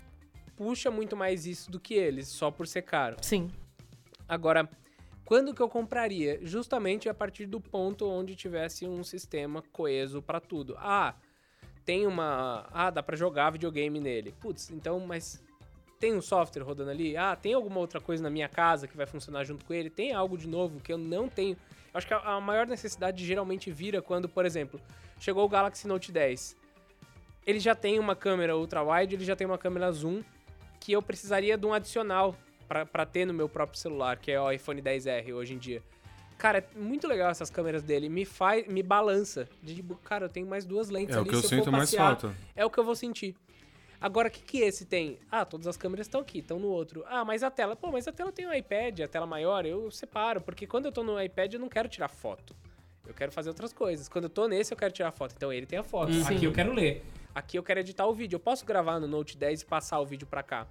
puxa 0.55 0.91
muito 0.91 1.15
mais 1.15 1.45
isso 1.45 1.71
do 1.71 1.79
que 1.79 1.93
eles, 1.93 2.27
só 2.27 2.51
por 2.51 2.67
ser 2.67 2.83
caro. 2.83 3.17
Sim. 3.21 3.49
Agora, 4.27 4.69
quando 5.25 5.53
que 5.53 5.61
eu 5.61 5.69
compraria? 5.69 6.39
Justamente 6.41 7.09
a 7.09 7.13
partir 7.13 7.45
do 7.45 7.59
ponto 7.59 8.07
onde 8.07 8.35
tivesse 8.35 8.87
um 8.87 9.03
sistema 9.03 9.63
coeso 9.71 10.21
pra 10.21 10.39
tudo. 10.39 10.75
Ah, 10.77 11.15
tem 11.85 12.05
uma. 12.05 12.67
Ah, 12.71 12.89
dá 12.89 13.01
pra 13.01 13.15
jogar 13.15 13.51
videogame 13.51 13.99
nele. 13.99 14.33
Putz, 14.39 14.69
então, 14.69 14.99
mas 14.99 15.43
tem 15.99 16.13
um 16.13 16.21
software 16.21 16.63
rodando 16.63 16.91
ali? 16.91 17.17
Ah, 17.17 17.35
tem 17.35 17.53
alguma 17.53 17.79
outra 17.79 17.99
coisa 17.99 18.21
na 18.21 18.29
minha 18.29 18.47
casa 18.47 18.87
que 18.87 18.95
vai 18.95 19.05
funcionar 19.05 19.43
junto 19.43 19.65
com 19.65 19.73
ele? 19.73 19.89
Tem 19.89 20.13
algo 20.13 20.37
de 20.37 20.47
novo 20.47 20.79
que 20.79 20.93
eu 20.93 20.97
não 20.97 21.27
tenho? 21.27 21.57
Eu 21.93 21.97
acho 21.97 22.07
que 22.07 22.13
a, 22.13 22.17
a 22.17 22.41
maior 22.41 22.67
necessidade 22.67 23.25
geralmente 23.25 23.71
vira 23.71 24.01
quando, 24.01 24.27
por 24.29 24.45
exemplo, 24.45 24.79
chegou 25.19 25.43
o 25.45 25.49
Galaxy 25.49 25.87
Note 25.87 26.11
10. 26.11 26.55
Ele 27.45 27.59
já 27.59 27.73
tem 27.73 27.97
uma 27.99 28.15
câmera 28.15 28.55
ultra-wide, 28.55 29.15
ele 29.15 29.25
já 29.25 29.35
tem 29.35 29.47
uma 29.47 29.57
câmera 29.57 29.91
zoom, 29.91 30.21
que 30.79 30.91
eu 30.91 31.01
precisaria 31.01 31.57
de 31.57 31.65
um 31.65 31.73
adicional 31.73 32.35
pra- 32.67 32.85
pra 32.85 33.05
ter 33.05 33.25
no 33.25 33.33
meu 33.33 33.49
próprio 33.49 33.79
celular, 33.79 34.17
que 34.17 34.31
é 34.31 34.39
o 34.39 34.51
iPhone 34.51 34.81
10R 34.81 35.33
hoje 35.33 35.53
em 35.53 35.57
dia. 35.57 35.81
Cara, 36.37 36.59
é 36.59 36.79
muito 36.79 37.05
legal 37.07 37.29
essas 37.29 37.49
câmeras 37.49 37.83
dele. 37.83 38.07
Me 38.07 38.23
faz, 38.23 38.65
me 38.67 38.81
balança. 38.81 39.49
De 39.61 39.75
tipo, 39.75 39.95
cara, 39.95 40.25
eu 40.25 40.29
tenho 40.29 40.47
mais 40.47 40.63
duas 40.63 40.89
lentes 40.89 41.13
É 41.15 41.17
o 41.17 41.21
ali. 41.21 41.29
que 41.29 41.35
eu 41.35 41.41
se 41.41 41.49
sinto 41.49 41.65
for 41.65 41.71
mais 41.71 41.89
passear, 41.89 42.17
falta. 42.17 42.35
É 42.55 42.63
o 42.65 42.69
que 42.69 42.79
eu 42.79 42.83
vou 42.85 42.95
sentir. 42.95 43.35
Agora, 44.01 44.29
o 44.29 44.31
que, 44.31 44.41
que 44.41 44.59
esse 44.59 44.85
tem? 44.85 45.19
Ah, 45.29 45.43
todas 45.43 45.67
as 45.67 45.75
câmeras 45.75 46.07
estão 46.07 46.21
aqui, 46.21 46.39
estão 46.39 46.57
no 46.57 46.67
outro. 46.67 47.03
Ah, 47.07 47.25
mas 47.25 47.43
a 47.43 47.51
tela. 47.51 47.75
Pô, 47.75 47.91
mas 47.91 48.07
a 48.07 48.11
tela 48.11 48.31
tem 48.31 48.47
um 48.47 48.53
iPad, 48.53 49.01
a 49.01 49.07
tela 49.07 49.25
maior, 49.25 49.65
eu 49.65 49.91
separo. 49.91 50.41
Porque 50.41 50.65
quando 50.65 50.85
eu 50.85 50.91
tô 50.91 51.03
no 51.03 51.21
iPad, 51.21 51.53
eu 51.53 51.59
não 51.59 51.67
quero 51.67 51.89
tirar 51.89 52.07
foto. 52.07 52.55
Eu 53.05 53.13
quero 53.13 53.31
fazer 53.31 53.49
outras 53.49 53.73
coisas. 53.73 54.07
Quando 54.07 54.25
eu 54.25 54.29
tô 54.29 54.47
nesse, 54.47 54.71
eu 54.71 54.77
quero 54.77 54.93
tirar 54.93 55.11
foto. 55.11 55.33
Então 55.35 55.51
ele 55.51 55.65
tem 55.65 55.79
a 55.79 55.83
foto. 55.83 56.13
Sim. 56.13 56.35
Aqui 56.35 56.45
eu 56.45 56.53
quero 56.53 56.71
ler. 56.71 57.03
Aqui 57.33 57.57
eu 57.57 57.63
quero 57.63 57.79
editar 57.79 58.05
o 58.05 58.13
vídeo. 58.13 58.35
Eu 58.35 58.39
posso 58.39 58.65
gravar 58.65 58.99
no 58.99 59.07
Note 59.07 59.37
10 59.37 59.61
e 59.61 59.65
passar 59.65 59.99
o 59.99 60.05
vídeo 60.05 60.27
pra 60.27 60.43
cá. 60.43 60.67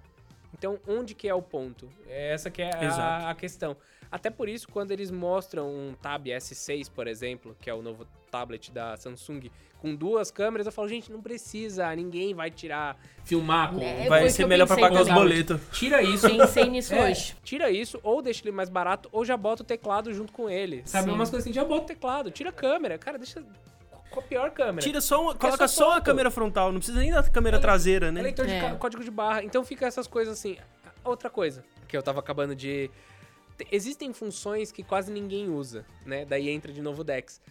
Então, 0.59 0.77
onde 0.85 1.15
que 1.15 1.27
é 1.27 1.33
o 1.33 1.41
ponto? 1.41 1.89
É 2.05 2.33
Essa 2.33 2.51
que 2.51 2.61
é 2.61 2.69
a, 2.85 3.29
a 3.29 3.35
questão. 3.35 3.77
Até 4.11 4.29
por 4.29 4.49
isso, 4.49 4.67
quando 4.67 4.91
eles 4.91 5.09
mostram 5.09 5.69
um 5.69 5.93
Tab 5.93 6.25
S6, 6.27 6.91
por 6.91 7.07
exemplo, 7.07 7.55
que 7.61 7.69
é 7.69 7.73
o 7.73 7.81
novo 7.81 8.05
tablet 8.29 8.71
da 8.71 8.97
Samsung, 8.97 9.49
com 9.79 9.95
duas 9.95 10.29
câmeras, 10.29 10.65
eu 10.65 10.73
falo, 10.73 10.89
gente, 10.89 11.11
não 11.11 11.21
precisa, 11.21 11.95
ninguém 11.95 12.33
vai 12.33 12.51
tirar, 12.51 12.99
filmar 13.23 13.73
com... 13.73 13.81
É, 13.81 14.09
Vai 14.09 14.23
que 14.23 14.31
ser 14.31 14.45
melhor 14.45 14.67
pra 14.67 14.75
pagar 14.75 15.01
os 15.01 15.07
boletos. 15.07 15.61
Tira 15.71 16.01
isso. 16.01 16.27
Pensei 16.27 16.65
nisso 16.65 16.93
É, 16.99 17.09
hoje. 17.09 17.35
Tira 17.43 17.71
isso, 17.71 17.99
ou 18.03 18.21
deixa 18.21 18.43
ele 18.43 18.51
mais 18.51 18.67
barato, 18.67 19.07
ou 19.11 19.23
já 19.23 19.37
bota 19.37 19.63
o 19.63 19.65
teclado 19.65 20.13
junto 20.13 20.33
com 20.33 20.49
ele. 20.49 20.81
Sabe? 20.85 21.09
Sim. 21.09 21.15
Umas 21.15 21.29
coisas 21.29 21.45
assim, 21.45 21.53
já 21.53 21.63
bota 21.63 21.83
o 21.83 21.87
teclado, 21.87 22.29
tira 22.31 22.49
a 22.49 22.53
câmera. 22.53 22.97
Cara, 22.97 23.17
deixa 23.17 23.41
com 24.21 24.25
a 24.25 24.27
pior 24.27 24.51
câmera. 24.51 24.81
Tira 24.85 25.01
só 25.01 25.21
uma, 25.21 25.31
É 25.31 25.35
coloca 25.35 25.67
só 25.67 25.85
só 25.85 25.97
a 25.97 26.01
câmera 26.01 26.29
frontal, 26.31 26.71
não 26.71 26.79
precisa 26.79 26.99
nem 26.99 27.11
da 27.11 27.23
câmera 27.23 27.57
É, 27.57 27.59
traseira, 27.59 28.11
né? 28.11 28.19
É 28.19 28.23
leitor 28.23 28.45
de 28.45 28.53
É. 28.53 28.75
código 28.75 29.03
de 29.03 29.11
barra. 29.11 29.43
Então 29.43 29.63
fica 29.63 29.85
essas 29.85 30.07
coisas 30.07 30.37
assim. 30.37 30.57
Outra 31.03 31.29
coisa 31.29 31.63
que 31.87 31.95
eu 31.95 32.03
tava 32.03 32.19
acabando 32.19 32.55
de. 32.55 32.89
te- 33.57 33.67
Existem 33.71 34.13
funções 34.13 34.71
que 34.71 34.83
quase 34.83 35.11
ninguém 35.11 35.49
usa, 35.49 35.85
né? 36.05 36.25
Daí 36.25 36.49
entra 36.49 36.71
de 36.71 36.81
novo 36.81 37.01
o 37.01 37.03
Dex. 37.03 37.41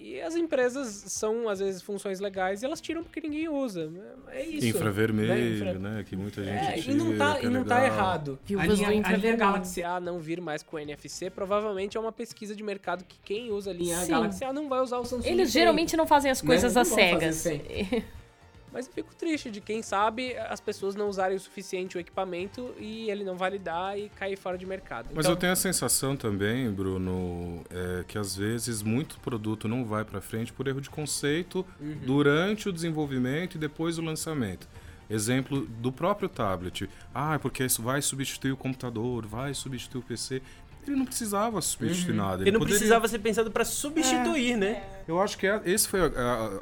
E 0.00 0.20
as 0.20 0.36
empresas 0.36 0.86
são, 1.08 1.48
às 1.48 1.58
vezes, 1.58 1.82
funções 1.82 2.20
legais 2.20 2.62
e 2.62 2.64
elas 2.66 2.80
tiram 2.80 3.02
porque 3.02 3.20
ninguém 3.20 3.48
usa. 3.48 3.90
É 4.28 4.44
isso. 4.44 4.66
Infravermelho, 4.66 5.28
né? 5.34 5.50
Infra- 5.70 5.78
né? 5.78 6.04
Que 6.08 6.16
muita 6.16 6.42
gente 6.44 6.54
É, 6.56 6.72
tira, 6.72 6.92
e 6.92 6.94
não 6.94 7.16
tá, 7.16 7.40
e 7.42 7.48
não 7.48 7.64
tá 7.64 7.80
legal. 7.80 7.96
errado. 7.96 8.38
Viúvas 8.44 8.80
a 8.82 8.88
linha, 8.90 9.02
a 9.06 9.12
linha. 9.16 9.36
Galaxy 9.36 9.82
A 9.82 10.00
não 10.00 10.18
vir 10.18 10.40
mais 10.40 10.62
com 10.62 10.78
NFC 10.78 11.30
provavelmente 11.30 11.96
é 11.96 12.00
uma 12.00 12.12
pesquisa 12.12 12.54
de 12.54 12.62
mercado 12.62 13.04
que 13.04 13.16
quem 13.24 13.50
usa 13.50 13.70
a 13.70 13.74
linha 13.74 13.96
Sim. 13.98 14.10
Galaxy 14.12 14.44
A 14.44 14.52
não 14.52 14.68
vai 14.68 14.80
usar 14.80 14.98
o 14.98 15.04
Samsung. 15.04 15.28
Eles 15.28 15.50
geralmente 15.50 15.96
não 15.96 16.06
fazem 16.06 16.30
as 16.30 16.42
Né? 16.42 16.46
coisas 16.46 16.74
Não 16.74 16.82
às 16.82 16.88
cegas. 16.88 17.44
Mas 18.72 18.86
eu 18.86 18.92
fico 18.92 19.14
triste 19.14 19.50
de 19.50 19.60
quem 19.60 19.82
sabe 19.82 20.36
as 20.36 20.60
pessoas 20.60 20.94
não 20.94 21.08
usarem 21.08 21.36
o 21.36 21.40
suficiente 21.40 21.96
o 21.96 22.00
equipamento 22.00 22.74
e 22.78 23.10
ele 23.10 23.24
não 23.24 23.36
validar 23.36 23.98
e 23.98 24.08
cair 24.10 24.36
fora 24.36 24.58
de 24.58 24.66
mercado. 24.66 25.06
Mas 25.14 25.24
Então, 25.24 25.32
eu 25.32 25.36
tenho 25.36 25.52
a 25.52 25.56
sensação 25.56 26.16
também, 26.16 26.70
Bruno, 26.70 27.64
é, 27.70 28.04
que 28.06 28.18
às 28.18 28.36
vezes 28.36 28.82
muito 28.82 29.18
produto 29.20 29.66
não 29.68 29.84
vai 29.84 30.04
pra 30.04 30.20
frente 30.20 30.52
por 30.52 30.66
erro 30.68 30.80
de 30.80 30.90
conceito 30.90 31.64
Uhum. 31.80 31.96
durante 32.04 32.68
o 32.68 32.72
desenvolvimento 32.72 33.54
e 33.54 33.58
depois 33.58 33.96
do 33.96 34.02
lançamento. 34.02 34.68
Exemplo 35.10 35.66
do 35.66 35.90
próprio 35.90 36.28
tablet. 36.28 36.88
Ah, 37.14 37.34
é 37.36 37.38
porque 37.38 37.64
isso 37.64 37.82
vai 37.82 38.02
substituir 38.02 38.52
o 38.52 38.56
computador, 38.58 39.24
vai 39.26 39.54
substituir 39.54 40.00
o 40.00 40.02
PC. 40.02 40.42
Ele 40.88 40.96
não 40.96 41.04
precisava 41.06 41.60
substituir 41.60 42.14
nada. 42.14 42.36
Porque 42.38 42.50
não 42.50 42.58
poderia- 42.60 42.78
precisava 42.78 43.06
ser 43.08 43.18
pensado 43.18 43.50
pra 43.50 43.64
substituir, 43.64 44.56
né? 44.56 44.82
Eu 45.06 45.20
acho 45.22 45.38
que 45.38 45.46
é- 45.46 45.60
esse 45.64 45.88
foi. 45.88 46.00
a- 46.00 46.04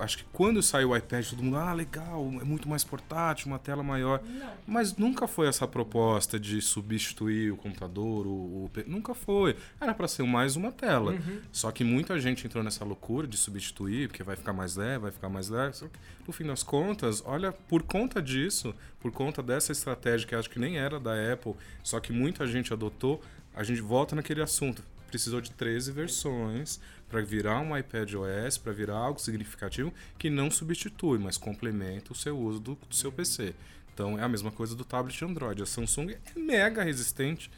a- 0.00 0.04
acho 0.04 0.18
que 0.18 0.24
quando 0.32 0.62
saiu 0.62 0.90
o 0.90 0.96
iPad, 0.96 1.28
todo 1.28 1.42
mundo, 1.42 1.56
ah, 1.56 1.72
legal, 1.72 2.22
é 2.40 2.44
muito 2.44 2.68
mais 2.68 2.84
portátil, 2.84 3.48
uma 3.48 3.58
tela 3.58 3.82
maior. 3.82 4.20
Mas 4.66 4.96
nunca 4.96 5.26
foi 5.26 5.48
essa 5.48 5.66
proposta 5.66 6.38
de 6.38 6.60
substituir 6.60 7.50
o 7.52 7.56
computador, 7.56 8.26
o, 8.26 8.30
o 8.30 8.70
nunca 8.86 9.14
foi. 9.14 9.56
Era 9.80 9.92
para 9.94 10.06
ser 10.08 10.22
mais 10.24 10.54
uma 10.56 10.70
tela. 10.70 11.16
Só 11.52 11.70
que 11.72 11.82
muita 11.84 12.18
gente 12.20 12.46
entrou 12.46 12.62
nessa 12.62 12.84
loucura 12.84 13.26
de 13.26 13.36
substituir, 13.36 14.08
porque 14.08 14.22
vai 14.22 14.36
ficar 14.36 14.52
mais 14.52 14.76
leve, 14.76 14.98
vai 15.00 15.10
ficar 15.12 15.28
mais 15.28 15.48
leve. 15.48 15.76
Só 15.76 15.86
que, 15.86 15.98
no 16.26 16.32
fim 16.32 16.44
das 16.44 16.62
contas, 16.62 17.22
olha, 17.26 17.52
por 17.52 17.82
conta 17.82 18.22
disso, 18.22 18.74
por 19.00 19.10
conta 19.10 19.42
dessa 19.42 19.72
estratégia 19.72 20.26
que 20.26 20.34
acho 20.34 20.48
que 20.50 20.58
nem 20.58 20.78
era 20.78 20.98
da 21.00 21.12
Apple, 21.32 21.54
só 21.82 21.98
que 22.00 22.12
muita 22.12 22.46
gente 22.46 22.72
adotou, 22.72 23.20
a 23.56 23.64
gente 23.64 23.80
volta 23.80 24.14
naquele 24.14 24.42
assunto. 24.42 24.82
Precisou 25.08 25.40
de 25.40 25.50
13 25.52 25.90
versões 25.92 26.78
para 27.08 27.22
virar 27.22 27.60
um 27.60 27.76
iPad 27.76 28.12
OS, 28.14 28.58
para 28.58 28.72
virar 28.72 28.96
algo 28.96 29.18
significativo 29.20 29.92
que 30.18 30.28
não 30.28 30.50
substitui, 30.50 31.18
mas 31.18 31.36
complementa 31.38 32.12
o 32.12 32.14
seu 32.16 32.36
uso 32.38 32.60
do, 32.60 32.74
do 32.88 32.94
seu 32.94 33.10
PC. 33.10 33.54
Então 33.94 34.18
é 34.18 34.22
a 34.22 34.28
mesma 34.28 34.50
coisa 34.50 34.74
do 34.74 34.84
tablet 34.84 35.24
Android. 35.24 35.62
A 35.62 35.66
Samsung 35.66 36.10
é 36.10 36.38
mega 36.38 36.82
resistente. 36.82 37.50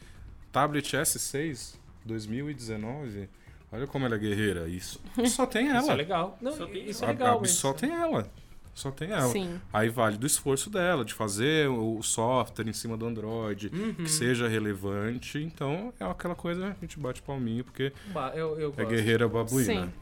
Tablet 0.51 0.95
S6 0.95 1.75
2019, 2.05 3.27
olha 3.71 3.87
como 3.87 4.05
ela 4.05 4.15
é 4.15 4.17
guerreira. 4.19 4.67
Isso 4.69 5.01
só 5.27 5.45
tem 5.45 5.67
ela. 5.69 5.79
Isso 5.81 5.91
é 5.91 5.95
legal. 5.95 6.37
Não, 6.41 6.55
Só 6.55 6.65
tem 6.67 6.89
isso 6.89 7.03
é 7.03 7.07
A- 7.07 7.11
legal. 7.11 7.37
a- 7.37 7.41
mas- 7.41 7.51
só 7.51 7.73
tem 7.73 7.91
ela. 7.91 8.31
Só 8.73 8.91
tem 8.91 9.11
ela. 9.11 9.27
Sim. 9.27 9.59
Aí 9.73 9.89
vale 9.89 10.17
do 10.17 10.25
esforço 10.25 10.69
dela, 10.69 11.03
de 11.03 11.13
fazer 11.13 11.67
o 11.69 12.01
software 12.01 12.67
em 12.67 12.71
cima 12.73 12.95
do 12.95 13.05
Android, 13.05 13.69
Uhum. 13.73 13.93
que 13.93 14.09
seja 14.09 14.47
relevante. 14.47 15.37
Então 15.37 15.93
é 15.99 16.05
aquela 16.05 16.35
coisa, 16.35 16.67
a 16.67 16.75
gente 16.81 16.97
bate 16.99 17.21
palminho, 17.21 17.63
porque 17.63 17.91
Ba- 18.13 18.31
Eu, 18.35 18.57
eu 18.59 18.73
é 18.77 18.85
guerreira 18.85 19.27
babuína. 19.27 19.83
Sim. 19.85 19.93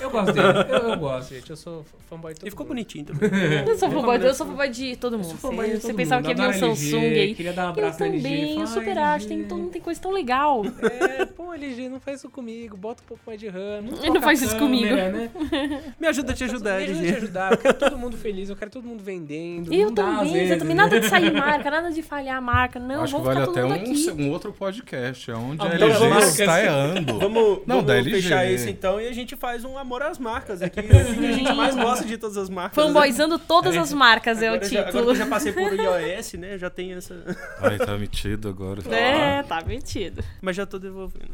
Eu 0.00 0.10
gosto 0.10 0.32
dele. 0.32 0.46
Eu, 0.68 0.88
eu 0.90 0.96
gosto, 0.98 1.34
gente. 1.34 1.50
Eu 1.50 1.56
sou 1.56 1.84
fanboy 2.08 2.34
de 2.34 2.40
todo 2.40 2.46
E 2.48 2.50
ficou 2.50 2.64
mundo. 2.64 2.74
bonitinho 2.74 3.04
também. 3.06 3.30
Eu 3.66 3.78
sou 3.78 3.88
Eu 3.88 3.94
fanboy, 3.94 4.16
eu 4.26 4.34
sou 4.34 4.46
fanboy 4.46 4.68
de 4.68 4.96
todo 4.96 5.18
mundo. 5.18 5.36
sou 5.38 5.50
de 5.50 5.56
Você, 5.56 5.72
todo 5.72 5.80
você 5.80 5.94
pensava 5.94 6.22
mundo. 6.22 6.34
que 6.34 6.40
ia 6.42 6.50
vir 6.50 6.64
um 6.64 6.68
LG, 6.68 6.76
Samsung 6.90 7.04
aí. 7.06 7.34
Queria 7.34 7.52
dar 7.52 7.62
um 7.62 7.64
Eu 7.66 7.70
abraço 7.70 8.04
LG. 8.04 8.16
também, 8.22 8.60
eu 8.60 8.66
super 8.66 8.98
"Ai, 8.98 9.16
acho. 9.16 9.26
Tem, 9.28 9.36
LG." 9.38 9.48
todo 9.48 9.58
mundo 9.58 9.70
tem 9.70 9.82
coisa 9.82 10.00
tão 10.00 10.10
legal. 10.12 10.62
É, 10.82 11.24
pô, 11.24 11.52
LG, 11.54 11.88
não 11.88 12.00
faz 12.00 12.18
isso 12.18 12.30
comigo. 12.30 12.76
Bota 12.76 13.02
um 13.02 13.06
pouco 13.06 13.22
mais 13.26 13.38
de 13.40 13.48
RAM. 13.48 13.82
Não, 13.82 13.98
Ele 13.98 14.10
não 14.10 14.22
faz 14.22 14.42
isso 14.42 14.56
a 14.56 14.58
comigo. 14.58 14.94
Né? 14.94 15.30
Me 16.00 16.06
ajuda 16.06 16.32
a 16.32 16.34
te 16.34 16.44
ajudar, 16.44 16.78
Me 16.78 16.84
ajuda 16.84 16.98
a 16.98 17.02
te 17.02 17.06
LG. 17.08 17.16
ajudar. 17.16 17.52
Eu 17.52 17.58
quero 17.58 17.74
todo 17.78 17.98
mundo 17.98 18.16
feliz, 18.16 18.48
eu 18.50 18.56
quero 18.56 18.70
todo 18.70 18.84
mundo 18.86 19.02
vendendo. 19.02 19.72
Eu 19.72 19.86
não 19.88 19.94
também, 19.94 20.32
vezes, 20.32 20.50
eu 20.52 20.58
também. 20.58 20.76
né? 20.76 20.82
Nada 20.82 21.00
de 21.00 21.08
sair 21.08 21.32
marca, 21.32 21.70
nada 21.70 21.90
de 21.90 22.02
falhar 22.02 22.36
a 22.36 22.40
marca. 22.40 22.78
Não, 22.78 23.02
Acho 23.02 23.14
que 23.16 23.20
vamos 23.22 23.26
vale 23.26 23.40
ficar 23.40 23.52
todo 23.60 23.72
até 23.72 24.12
um, 24.22 24.26
um 24.26 24.30
outro 24.30 24.52
podcast, 24.52 25.30
onde 25.32 25.62
a 25.62 25.64
Amor 25.64 25.82
às 25.84 26.00
LG 26.02 26.42
está 26.42 26.62
errando. 26.64 27.18
Vamos, 27.18 27.58
Não, 27.66 27.76
vamos 27.76 27.90
LG. 27.90 28.10
fechar 28.10 28.50
esse 28.50 28.70
então 28.70 29.00
e 29.00 29.08
a 29.08 29.12
gente 29.12 29.36
faz 29.36 29.53
um 29.62 29.76
amor 29.76 30.02
às 30.02 30.18
marcas 30.18 30.62
aqui. 30.62 30.80
O 31.14 31.14
que 31.18 31.26
a 31.26 31.32
gente 31.32 31.52
mais 31.52 31.74
gosta 31.74 32.04
de 32.06 32.16
todas 32.16 32.38
as 32.38 32.48
marcas. 32.48 32.82
Fanboyzando 32.82 33.38
todas 33.38 33.76
as 33.76 33.92
marcas 33.92 34.40
é 34.40 34.50
o 34.50 34.54
Agora, 34.54 34.68
já, 34.70 34.80
agora 34.80 34.90
que 34.90 34.96
título. 34.98 35.10
eu 35.12 35.16
já 35.16 35.26
passei 35.26 35.52
por 35.52 35.72
iOS, 35.78 36.32
né? 36.34 36.56
Já 36.56 36.70
tem 36.70 36.94
essa. 36.94 37.14
Ai, 37.60 37.76
tá 37.76 37.96
metido 37.98 38.48
agora. 38.48 38.80
É, 38.90 39.42
tá 39.42 39.62
mentido. 39.64 40.24
Mas 40.40 40.56
já 40.56 40.64
tô 40.64 40.78
devolvendo. 40.78 41.28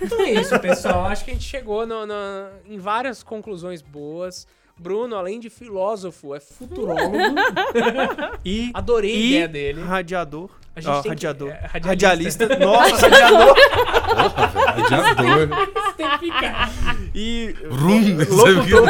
Então 0.00 0.20
é 0.22 0.30
isso, 0.32 0.56
pessoal. 0.60 1.06
Acho 1.06 1.24
que 1.24 1.32
a 1.32 1.34
gente 1.34 1.44
chegou 1.44 1.84
no- 1.86 2.06
no- 2.06 2.14
em 2.68 2.78
várias 2.78 3.22
conclusões 3.24 3.82
boas. 3.82 4.46
Bruno, 4.76 5.14
além 5.16 5.38
de 5.38 5.48
filósofo, 5.48 6.34
é 6.34 6.40
futurólogo. 6.40 7.16
E. 8.44 8.70
Adorei 8.74 9.10
a 9.12 9.14
e 9.16 9.26
ideia 9.28 9.48
dele. 9.48 9.80
Radiador. 9.82 10.50
A 10.76 10.80
gente 10.80 10.90
Ó, 10.90 10.94
tem 10.94 11.02
que- 11.02 11.08
radiador. 11.10 11.48
é, 11.50 11.66
radialista. 11.72 12.46
radialista. 12.48 12.58
Nossa, 12.58 13.08
radiador. 13.08 13.56
Radiador. 14.74 15.48
Tem 15.96 16.10
que 16.10 16.18
ficar. 16.18 16.70
E. 17.14 17.54
Rum, 17.70 18.18
Locutor. 18.36 18.88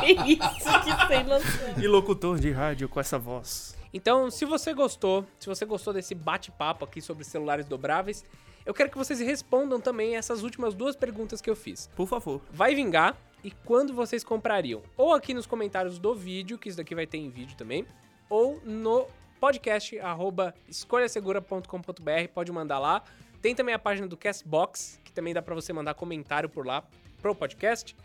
Que 0.00 0.12
isso, 0.34 0.80
que 0.84 1.06
sem 1.06 1.24
noção. 1.24 1.74
E 1.82 1.88
locutor 1.88 2.38
de 2.38 2.50
rádio 2.50 2.88
com 2.88 3.00
essa 3.00 3.18
voz. 3.18 3.76
Então, 3.92 4.30
se 4.30 4.44
você 4.44 4.74
gostou, 4.74 5.24
se 5.40 5.46
você 5.46 5.64
gostou 5.64 5.94
desse 5.94 6.14
bate-papo 6.14 6.84
aqui 6.84 7.00
sobre 7.00 7.24
celulares 7.24 7.64
dobráveis, 7.64 8.22
eu 8.66 8.74
quero 8.74 8.90
que 8.90 8.98
vocês 8.98 9.18
respondam 9.20 9.80
também 9.80 10.16
essas 10.16 10.42
últimas 10.42 10.74
duas 10.74 10.94
perguntas 10.94 11.40
que 11.40 11.48
eu 11.48 11.56
fiz. 11.56 11.88
Por 11.96 12.06
favor. 12.06 12.42
Vai 12.52 12.74
vingar 12.74 13.16
e 13.42 13.50
quando 13.50 13.94
vocês 13.94 14.24
comprariam? 14.24 14.82
Ou 14.96 15.12
aqui 15.12 15.32
nos 15.32 15.46
comentários 15.46 15.98
do 15.98 16.14
vídeo, 16.14 16.58
que 16.58 16.68
isso 16.68 16.78
daqui 16.78 16.94
vai 16.94 17.06
ter 17.06 17.18
em 17.18 17.30
vídeo 17.30 17.56
também, 17.56 17.86
ou 18.28 18.60
no 18.64 19.06
podcast 19.40 19.98
arroba 20.00 20.54
escolhasegura.com.br, 20.68 22.28
pode 22.34 22.50
mandar 22.52 22.78
lá. 22.78 23.02
Tem 23.40 23.54
também 23.54 23.74
a 23.74 23.78
página 23.78 24.08
do 24.08 24.16
Castbox, 24.16 25.00
que 25.04 25.12
também 25.12 25.32
dá 25.32 25.40
pra 25.40 25.54
você 25.54 25.72
mandar 25.72 25.94
comentário 25.94 26.48
por 26.48 26.66
lá 26.66 26.82
pro 27.22 27.34
podcast. 27.34 27.96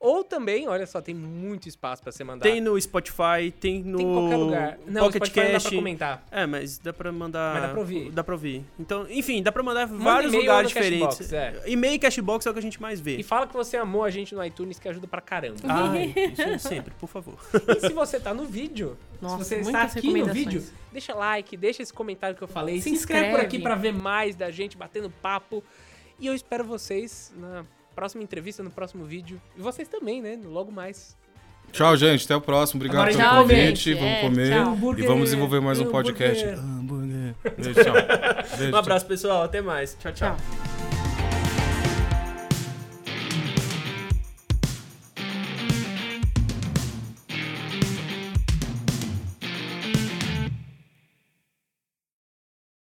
Ou 0.00 0.24
também, 0.24 0.66
olha 0.66 0.86
só, 0.86 1.02
tem 1.02 1.14
muito 1.14 1.68
espaço 1.68 2.02
pra 2.02 2.10
você 2.10 2.24
mandar. 2.24 2.42
Tem 2.42 2.58
no 2.58 2.80
Spotify, 2.80 3.52
tem 3.60 3.82
no. 3.82 3.98
Tem 3.98 4.06
em 4.06 4.14
qualquer 4.14 4.36
lugar. 4.36 4.78
Não, 4.86 5.02
Pocket 5.02 5.26
Spotify 5.26 5.40
não 5.40 5.52
dá 5.52 5.60
pra 5.60 5.70
comentar. 5.70 6.26
É, 6.30 6.46
mas 6.46 6.78
dá 6.78 6.92
pra 6.94 7.12
mandar. 7.12 7.52
Mas 7.52 7.62
dá 7.64 7.68
pra 7.68 7.78
ouvir. 7.80 8.10
Dá 8.10 8.24
pra 8.24 8.34
ouvir. 8.34 8.64
Então, 8.78 9.06
enfim, 9.10 9.42
dá 9.42 9.52
pra 9.52 9.62
mandar 9.62 9.86
Manda 9.86 10.02
vários 10.02 10.32
e-mail 10.32 10.48
lugares 10.50 10.68
diferentes. 10.70 11.18
Cashbox, 11.18 11.32
é. 11.34 11.70
E-mail 11.70 11.94
e 11.94 11.98
Cashbox 11.98 12.46
é 12.46 12.50
o 12.50 12.52
que 12.54 12.58
a 12.58 12.62
gente 12.62 12.80
mais 12.80 12.98
vê. 12.98 13.16
E 13.16 13.22
fala 13.22 13.46
que 13.46 13.52
você 13.52 13.76
amou 13.76 14.02
a 14.02 14.08
gente 14.08 14.34
no 14.34 14.42
iTunes, 14.42 14.78
que 14.78 14.88
ajuda 14.88 15.06
pra 15.06 15.20
caramba. 15.20 15.56
Ai, 15.64 16.14
isso 16.32 16.66
sempre, 16.66 16.94
por 16.98 17.06
favor. 17.06 17.38
E 17.76 17.80
se 17.80 17.92
você 17.92 18.18
tá 18.18 18.32
no 18.32 18.46
vídeo, 18.46 18.96
Nossa, 19.20 19.44
se 19.44 19.62
você 19.62 19.70
está 19.70 19.82
aqui 19.82 20.10
no 20.14 20.32
vídeo, 20.32 20.64
deixa 20.90 21.14
like, 21.14 21.58
deixa 21.58 21.82
esse 21.82 21.92
comentário 21.92 22.34
que 22.34 22.42
eu 22.42 22.48
falei, 22.48 22.78
se, 22.78 22.84
Se 22.84 22.90
inscreve 22.90 23.26
por 23.26 23.32
inscreve. 23.32 23.46
aqui 23.48 23.58
pra 23.62 23.74
ver 23.74 23.92
mais 23.92 24.34
da 24.34 24.50
gente 24.50 24.78
batendo 24.78 25.10
papo. 25.10 25.62
E 26.18 26.26
eu 26.26 26.34
espero 26.34 26.64
vocês 26.64 27.32
na 27.36 27.66
próxima 27.94 28.22
entrevista, 28.22 28.62
no 28.62 28.70
próximo 28.70 29.04
vídeo. 29.04 29.40
E 29.56 29.60
vocês 29.60 29.88
também, 29.88 30.20
né? 30.22 30.38
Logo 30.44 30.70
mais. 30.72 31.16
Tchau, 31.72 31.96
gente. 31.96 32.24
Até 32.24 32.34
o 32.34 32.40
próximo. 32.40 32.78
Obrigado 32.78 32.96
Agora 33.02 33.12
pelo 33.16 33.22
tchau, 33.28 33.42
convite. 33.42 33.60
gente. 33.60 33.94
Vamos 33.94 34.08
É, 34.10 34.20
comer. 34.22 34.50
tchau. 34.50 34.94
E 34.98 35.02
vamos 35.02 35.24
desenvolver 35.24 35.60
mais 35.60 35.78
um 35.78 35.86
podcast. 35.90 36.44
Beijo, 36.44 37.74
tchau. 37.82 37.94
Beijo, 38.56 38.68
Um 38.68 38.70
tchau. 38.70 38.78
abraço, 38.78 39.06
pessoal. 39.06 39.42
Até 39.44 39.60
mais. 39.62 39.96
tchau. 40.00 40.12
tchau. 40.12 40.36
Tchau. 40.36 40.99